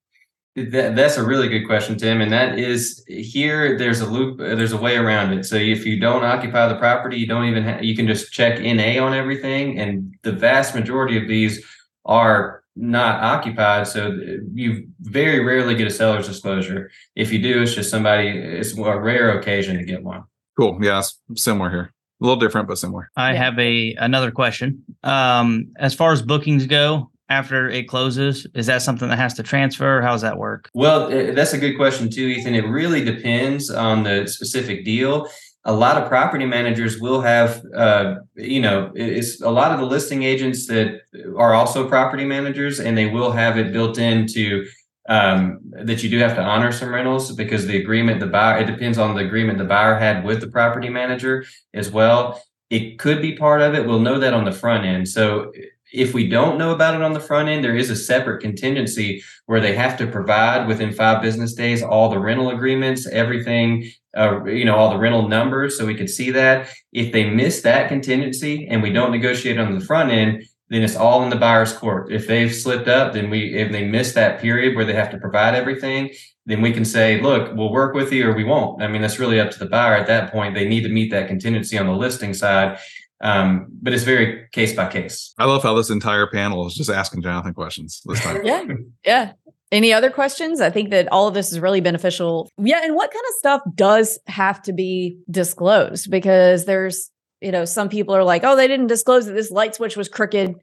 That, 0.71 0.95
that's 0.95 1.17
a 1.17 1.25
really 1.25 1.49
good 1.49 1.65
question, 1.65 1.97
Tim. 1.97 2.21
And 2.21 2.31
that 2.31 2.59
is 2.59 3.03
here. 3.07 3.77
There's 3.77 4.01
a 4.01 4.05
loop. 4.05 4.39
uh, 4.39 4.55
There's 4.55 4.71
a 4.71 4.77
way 4.77 4.95
around 4.97 5.33
it. 5.33 5.45
So 5.45 5.55
if 5.55 5.85
you 5.85 5.99
don't 5.99 6.23
occupy 6.23 6.67
the 6.67 6.75
property, 6.75 7.17
you 7.17 7.27
don't 7.27 7.45
even. 7.45 7.63
Ha- 7.63 7.79
you 7.81 7.95
can 7.95 8.07
just 8.07 8.31
check 8.31 8.61
NA 8.61 9.03
on 9.03 9.13
everything, 9.13 9.79
and 9.79 10.15
the 10.21 10.31
vast 10.31 10.75
majority 10.75 11.17
of 11.17 11.27
these 11.27 11.65
are 12.05 12.62
not 12.75 13.21
occupied. 13.21 13.87
So 13.87 14.17
you 14.53 14.87
very 15.01 15.43
rarely 15.43 15.75
get 15.75 15.87
a 15.87 15.91
seller's 15.91 16.27
disclosure. 16.27 16.91
If 17.15 17.31
you 17.31 17.41
do, 17.41 17.61
it's 17.61 17.73
just 17.73 17.89
somebody. 17.89 18.29
It's 18.29 18.77
a 18.77 18.99
rare 18.99 19.37
occasion 19.37 19.77
to 19.77 19.83
get 19.83 20.03
one. 20.03 20.23
Cool. 20.57 20.79
Yeah, 20.81 20.99
it's 20.99 21.43
similar 21.43 21.69
here. 21.69 21.93
A 22.21 22.25
little 22.25 22.39
different, 22.39 22.67
but 22.67 22.77
similar. 22.77 23.09
I 23.15 23.33
have 23.33 23.57
a 23.59 23.95
another 23.95 24.31
question. 24.31 24.83
Um, 25.03 25.71
as 25.77 25.93
far 25.93 26.11
as 26.13 26.21
bookings 26.21 26.65
go, 26.65 27.11
after 27.29 27.69
it 27.69 27.87
closes, 27.87 28.45
is 28.53 28.67
that 28.67 28.81
something 28.81 29.09
that 29.09 29.17
has 29.17 29.33
to 29.35 29.43
transfer? 29.43 30.01
How 30.01 30.11
does 30.11 30.21
that 30.21 30.37
work? 30.37 30.69
Well, 30.73 31.05
uh, 31.05 31.33
that's 31.33 31.53
a 31.53 31.57
good 31.57 31.75
question 31.75 32.09
too, 32.09 32.27
Ethan. 32.27 32.55
It 32.55 32.67
really 32.67 33.03
depends 33.03 33.69
on 33.69 34.03
the 34.03 34.27
specific 34.27 34.85
deal. 34.85 35.29
A 35.65 35.73
lot 35.73 35.97
of 35.97 36.09
property 36.09 36.45
managers 36.45 36.99
will 36.99 37.21
have, 37.21 37.63
uh, 37.75 38.15
you 38.35 38.61
know, 38.61 38.91
it's 38.95 39.41
a 39.41 39.49
lot 39.49 39.71
of 39.71 39.79
the 39.79 39.85
listing 39.85 40.23
agents 40.23 40.67
that 40.67 41.01
are 41.37 41.53
also 41.53 41.87
property 41.87 42.25
managers, 42.25 42.79
and 42.79 42.97
they 42.97 43.05
will 43.07 43.31
have 43.31 43.57
it 43.57 43.71
built 43.71 43.97
into 43.97 44.65
um, 45.09 45.59
that 45.71 46.03
you 46.03 46.09
do 46.09 46.17
have 46.19 46.35
to 46.35 46.41
honor 46.41 46.71
some 46.71 46.93
rentals 46.93 47.31
because 47.33 47.67
the 47.67 47.77
agreement 47.77 48.19
the 48.19 48.27
buyer 48.27 48.59
it 48.59 48.67
depends 48.67 48.97
on 48.97 49.15
the 49.15 49.21
agreement 49.21 49.57
the 49.57 49.65
buyer 49.65 49.95
had 49.99 50.23
with 50.23 50.39
the 50.39 50.47
property 50.47 50.89
manager 50.89 51.45
as 51.73 51.91
well. 51.91 52.41
It 52.69 52.97
could 52.99 53.21
be 53.21 53.35
part 53.35 53.61
of 53.61 53.75
it. 53.75 53.85
We'll 53.85 53.99
know 53.99 54.19
that 54.19 54.33
on 54.33 54.45
the 54.45 54.51
front 54.51 54.85
end. 54.85 55.07
So 55.07 55.51
if 55.93 56.13
we 56.13 56.27
don't 56.27 56.57
know 56.57 56.71
about 56.71 56.95
it 56.95 57.03
on 57.03 57.13
the 57.13 57.19
front 57.19 57.47
end, 57.47 57.63
there 57.63 57.75
is 57.75 57.91
a 57.91 57.95
separate 57.95 58.41
contingency 58.41 59.23
where 59.45 59.61
they 59.61 59.75
have 59.75 59.95
to 59.97 60.07
provide 60.07 60.67
within 60.67 60.91
five 60.91 61.21
business 61.21 61.53
days 61.53 61.83
all 61.83 62.09
the 62.09 62.19
rental 62.19 62.49
agreements, 62.49 63.07
everything, 63.07 63.89
uh, 64.17 64.43
you 64.45 64.65
know, 64.65 64.75
all 64.75 64.89
the 64.89 64.97
rental 64.97 65.27
numbers, 65.27 65.77
so 65.77 65.85
we 65.85 65.95
could 65.95 66.09
see 66.09 66.31
that. 66.31 66.67
If 66.91 67.11
they 67.11 67.29
miss 67.29 67.61
that 67.61 67.89
contingency 67.89 68.67
and 68.67 68.81
we 68.81 68.91
don't 68.91 69.11
negotiate 69.11 69.59
on 69.59 69.77
the 69.77 69.85
front 69.85 70.11
end, 70.11 70.43
then 70.69 70.81
it's 70.81 70.95
all 70.95 71.21
in 71.23 71.29
the 71.29 71.35
buyer's 71.35 71.73
court. 71.73 72.11
If 72.11 72.27
they've 72.27 72.53
slipped 72.53 72.87
up, 72.87 73.13
then 73.13 73.29
we 73.29 73.53
if 73.53 73.71
they 73.71 73.85
miss 73.85 74.13
that 74.13 74.41
period 74.41 74.75
where 74.75 74.85
they 74.85 74.93
have 74.93 75.11
to 75.11 75.19
provide 75.19 75.53
everything, 75.53 76.11
then 76.47 76.61
we 76.61 76.73
can 76.73 76.83
say, 76.83 77.21
look, 77.21 77.55
we'll 77.55 77.71
work 77.71 77.93
with 77.93 78.11
you 78.11 78.27
or 78.27 78.33
we 78.33 78.43
won't. 78.43 78.81
I 78.81 78.87
mean, 78.87 79.01
that's 79.01 79.19
really 79.19 79.39
up 79.39 79.51
to 79.51 79.59
the 79.59 79.67
buyer 79.67 79.95
at 79.95 80.07
that 80.07 80.31
point. 80.31 80.55
They 80.55 80.67
need 80.67 80.81
to 80.81 80.89
meet 80.89 81.11
that 81.11 81.27
contingency 81.27 81.77
on 81.77 81.85
the 81.85 81.93
listing 81.93 82.33
side. 82.33 82.79
Um, 83.21 83.67
but 83.81 83.93
it's 83.93 84.03
very 84.03 84.47
case 84.51 84.75
by 84.75 84.89
case. 84.89 85.33
I 85.37 85.45
love 85.45 85.63
how 85.63 85.73
this 85.73 85.89
entire 85.89 86.27
panel 86.27 86.67
is 86.67 86.73
just 86.75 86.89
asking 86.89 87.21
Jonathan 87.21 87.53
questions 87.53 88.01
this 88.05 88.21
time. 88.21 88.41
Yeah. 88.45 88.63
Yeah. 89.05 89.31
Any 89.71 89.91
other 89.91 90.11
questions? 90.11 90.61
I 90.61 90.69
think 90.69 90.91
that 90.91 91.11
all 91.11 91.27
of 91.27 91.33
this 91.33 91.51
is 91.51 91.59
really 91.59 91.81
beneficial. 91.81 92.49
Yeah. 92.57 92.81
And 92.83 92.95
what 92.95 93.11
kind 93.11 93.23
of 93.27 93.33
stuff 93.37 93.61
does 93.75 94.19
have 94.27 94.61
to 94.63 94.73
be 94.73 95.17
disclosed? 95.31 96.11
Because 96.11 96.65
there's, 96.65 97.09
you 97.41 97.51
know, 97.51 97.65
some 97.65 97.89
people 97.89 98.15
are 98.15 98.23
like, 98.23 98.43
oh, 98.43 98.55
they 98.55 98.67
didn't 98.67 98.87
disclose 98.87 99.25
that 99.25 99.33
this 99.33 99.51
light 99.51 99.73
switch 99.73 99.97
was 99.97 100.09
crooked. 100.09 100.55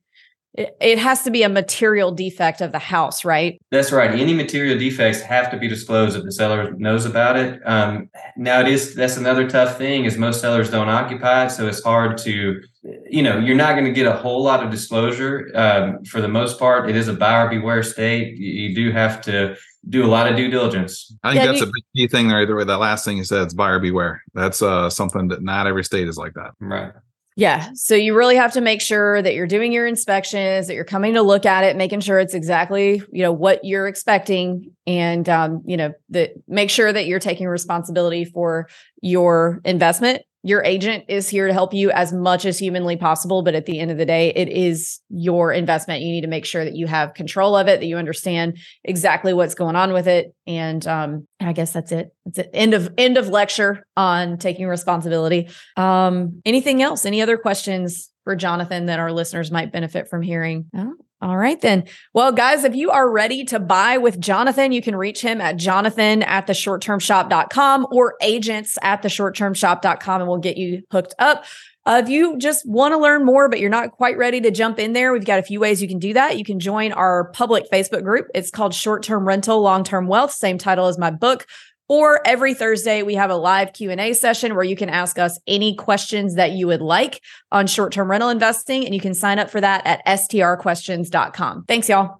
It, 0.54 0.76
it 0.80 0.98
has 0.98 1.22
to 1.22 1.30
be 1.30 1.44
a 1.44 1.48
material 1.48 2.10
defect 2.10 2.60
of 2.60 2.72
the 2.72 2.78
house, 2.80 3.24
right? 3.24 3.60
That's 3.70 3.92
right. 3.92 4.10
Any 4.10 4.34
material 4.34 4.76
defects 4.76 5.20
have 5.20 5.50
to 5.52 5.56
be 5.56 5.68
disclosed 5.68 6.16
if 6.16 6.24
the 6.24 6.32
seller 6.32 6.72
knows 6.72 7.06
about 7.06 7.36
it. 7.36 7.60
Um, 7.64 8.10
now, 8.36 8.60
it 8.60 8.66
is 8.68 8.94
that's 8.94 9.16
another 9.16 9.48
tough 9.48 9.78
thing 9.78 10.06
is 10.06 10.18
most 10.18 10.40
sellers 10.40 10.68
don't 10.70 10.88
occupy 10.88 11.46
it, 11.46 11.50
so 11.50 11.68
it's 11.68 11.82
hard 11.84 12.18
to, 12.18 12.60
you 13.08 13.22
know, 13.22 13.38
you're 13.38 13.54
not 13.56 13.72
going 13.74 13.84
to 13.84 13.92
get 13.92 14.06
a 14.06 14.12
whole 14.12 14.42
lot 14.42 14.62
of 14.64 14.70
disclosure. 14.70 15.50
Um, 15.54 16.04
for 16.04 16.20
the 16.20 16.28
most 16.28 16.58
part, 16.58 16.90
it 16.90 16.96
is 16.96 17.06
a 17.06 17.12
buyer 17.14 17.48
beware 17.48 17.84
state. 17.84 18.36
You, 18.36 18.50
you 18.68 18.74
do 18.74 18.90
have 18.90 19.20
to 19.22 19.56
do 19.88 20.04
a 20.04 20.08
lot 20.08 20.28
of 20.28 20.36
due 20.36 20.50
diligence. 20.50 21.14
I 21.22 21.30
think 21.32 21.40
Yeah, 21.44 21.46
that's 21.52 21.60
you- 21.60 21.66
a 21.68 21.72
big 21.72 21.84
key 21.94 22.08
thing 22.08 22.28
there. 22.28 22.42
Either 22.42 22.56
way, 22.56 22.64
that 22.64 22.78
last 22.78 23.04
thing 23.04 23.16
you 23.18 23.24
said 23.24 23.46
is 23.46 23.54
buyer 23.54 23.78
beware. 23.78 24.20
That's 24.34 24.60
uh, 24.62 24.90
something 24.90 25.28
that 25.28 25.42
not 25.42 25.68
every 25.68 25.84
state 25.84 26.08
is 26.08 26.16
like 26.16 26.34
that. 26.34 26.50
Right. 26.58 26.92
Yeah. 27.36 27.70
So 27.74 27.94
you 27.94 28.16
really 28.16 28.36
have 28.36 28.52
to 28.52 28.60
make 28.60 28.80
sure 28.80 29.22
that 29.22 29.34
you're 29.34 29.46
doing 29.46 29.72
your 29.72 29.86
inspections, 29.86 30.66
that 30.66 30.74
you're 30.74 30.84
coming 30.84 31.14
to 31.14 31.22
look 31.22 31.46
at 31.46 31.64
it, 31.64 31.76
making 31.76 32.00
sure 32.00 32.18
it's 32.18 32.34
exactly, 32.34 33.02
you 33.12 33.22
know, 33.22 33.32
what 33.32 33.64
you're 33.64 33.86
expecting. 33.86 34.72
And 34.86 35.28
um, 35.28 35.62
you 35.64 35.76
know, 35.76 35.92
that 36.10 36.32
make 36.48 36.70
sure 36.70 36.92
that 36.92 37.06
you're 37.06 37.20
taking 37.20 37.46
responsibility 37.46 38.24
for 38.24 38.68
your 39.00 39.60
investment. 39.64 40.22
Your 40.42 40.64
agent 40.64 41.04
is 41.08 41.28
here 41.28 41.46
to 41.46 41.52
help 41.52 41.74
you 41.74 41.90
as 41.90 42.12
much 42.12 42.44
as 42.44 42.58
humanly 42.58 42.96
possible. 42.96 43.42
But 43.42 43.54
at 43.54 43.66
the 43.66 43.78
end 43.78 43.90
of 43.90 43.98
the 43.98 44.06
day, 44.06 44.32
it 44.34 44.48
is 44.48 45.00
your 45.10 45.52
investment. 45.52 46.02
You 46.02 46.12
need 46.12 46.22
to 46.22 46.28
make 46.28 46.46
sure 46.46 46.64
that 46.64 46.74
you 46.74 46.86
have 46.86 47.14
control 47.14 47.56
of 47.56 47.68
it, 47.68 47.80
that 47.80 47.86
you 47.86 47.96
understand 47.98 48.58
exactly 48.82 49.34
what's 49.34 49.54
going 49.54 49.76
on 49.76 49.92
with 49.92 50.08
it. 50.08 50.34
And 50.46 50.86
um, 50.86 51.26
I 51.40 51.52
guess 51.52 51.72
that's 51.72 51.92
it. 51.92 52.14
That's 52.24 52.38
it. 52.38 52.50
End 52.54 52.74
of 52.74 52.92
end 52.96 53.18
of 53.18 53.28
lecture 53.28 53.84
on 53.96 54.38
taking 54.38 54.66
responsibility. 54.66 55.48
Um, 55.76 56.40
anything 56.46 56.82
else? 56.82 57.04
Any 57.04 57.20
other 57.20 57.36
questions 57.36 58.10
for 58.24 58.34
Jonathan 58.34 58.86
that 58.86 58.98
our 58.98 59.12
listeners 59.12 59.50
might 59.50 59.72
benefit 59.72 60.08
from 60.08 60.22
hearing? 60.22 60.66
No? 60.72 60.94
All 61.22 61.36
right, 61.36 61.60
then. 61.60 61.84
Well, 62.14 62.32
guys, 62.32 62.64
if 62.64 62.74
you 62.74 62.90
are 62.90 63.10
ready 63.10 63.44
to 63.46 63.60
buy 63.60 63.98
with 63.98 64.18
Jonathan, 64.20 64.72
you 64.72 64.80
can 64.80 64.96
reach 64.96 65.20
him 65.20 65.40
at 65.40 65.58
jonathan 65.58 66.22
at 66.22 66.46
the 66.46 66.54
shorttermshop.com 66.54 67.86
or 67.90 68.14
agents 68.22 68.78
at 68.82 69.02
the 69.02 69.08
shorttermshop.com 69.08 70.20
and 70.22 70.28
we'll 70.28 70.38
get 70.38 70.56
you 70.56 70.82
hooked 70.90 71.14
up. 71.18 71.44
Uh, 71.86 72.00
if 72.02 72.10
you 72.10 72.38
just 72.38 72.66
want 72.68 72.92
to 72.92 72.98
learn 72.98 73.24
more, 73.24 73.48
but 73.48 73.58
you're 73.58 73.70
not 73.70 73.92
quite 73.92 74.16
ready 74.16 74.40
to 74.40 74.50
jump 74.50 74.78
in 74.78 74.92
there, 74.92 75.12
we've 75.12 75.24
got 75.24 75.38
a 75.38 75.42
few 75.42 75.58
ways 75.58 75.80
you 75.80 75.88
can 75.88 75.98
do 75.98 76.12
that. 76.12 76.38
You 76.38 76.44
can 76.44 76.60
join 76.60 76.92
our 76.92 77.30
public 77.32 77.70
Facebook 77.70 78.04
group. 78.04 78.28
It's 78.34 78.50
called 78.50 78.74
Short 78.74 79.02
Term 79.02 79.26
Rental, 79.26 79.60
Long 79.60 79.82
Term 79.82 80.06
Wealth, 80.06 80.32
same 80.32 80.58
title 80.58 80.86
as 80.86 80.98
my 80.98 81.10
book. 81.10 81.46
Or 81.90 82.24
every 82.24 82.54
Thursday 82.54 83.02
we 83.02 83.16
have 83.16 83.30
a 83.30 83.34
live 83.34 83.72
Q&A 83.72 84.12
session 84.14 84.54
where 84.54 84.62
you 84.62 84.76
can 84.76 84.88
ask 84.88 85.18
us 85.18 85.40
any 85.48 85.74
questions 85.74 86.36
that 86.36 86.52
you 86.52 86.68
would 86.68 86.80
like 86.80 87.20
on 87.50 87.66
short-term 87.66 88.08
rental 88.08 88.28
investing 88.28 88.84
and 88.84 88.94
you 88.94 89.00
can 89.00 89.12
sign 89.12 89.40
up 89.40 89.50
for 89.50 89.60
that 89.60 89.84
at 89.84 90.06
strquestions.com. 90.06 91.64
Thanks 91.66 91.88
y'all. 91.88 92.19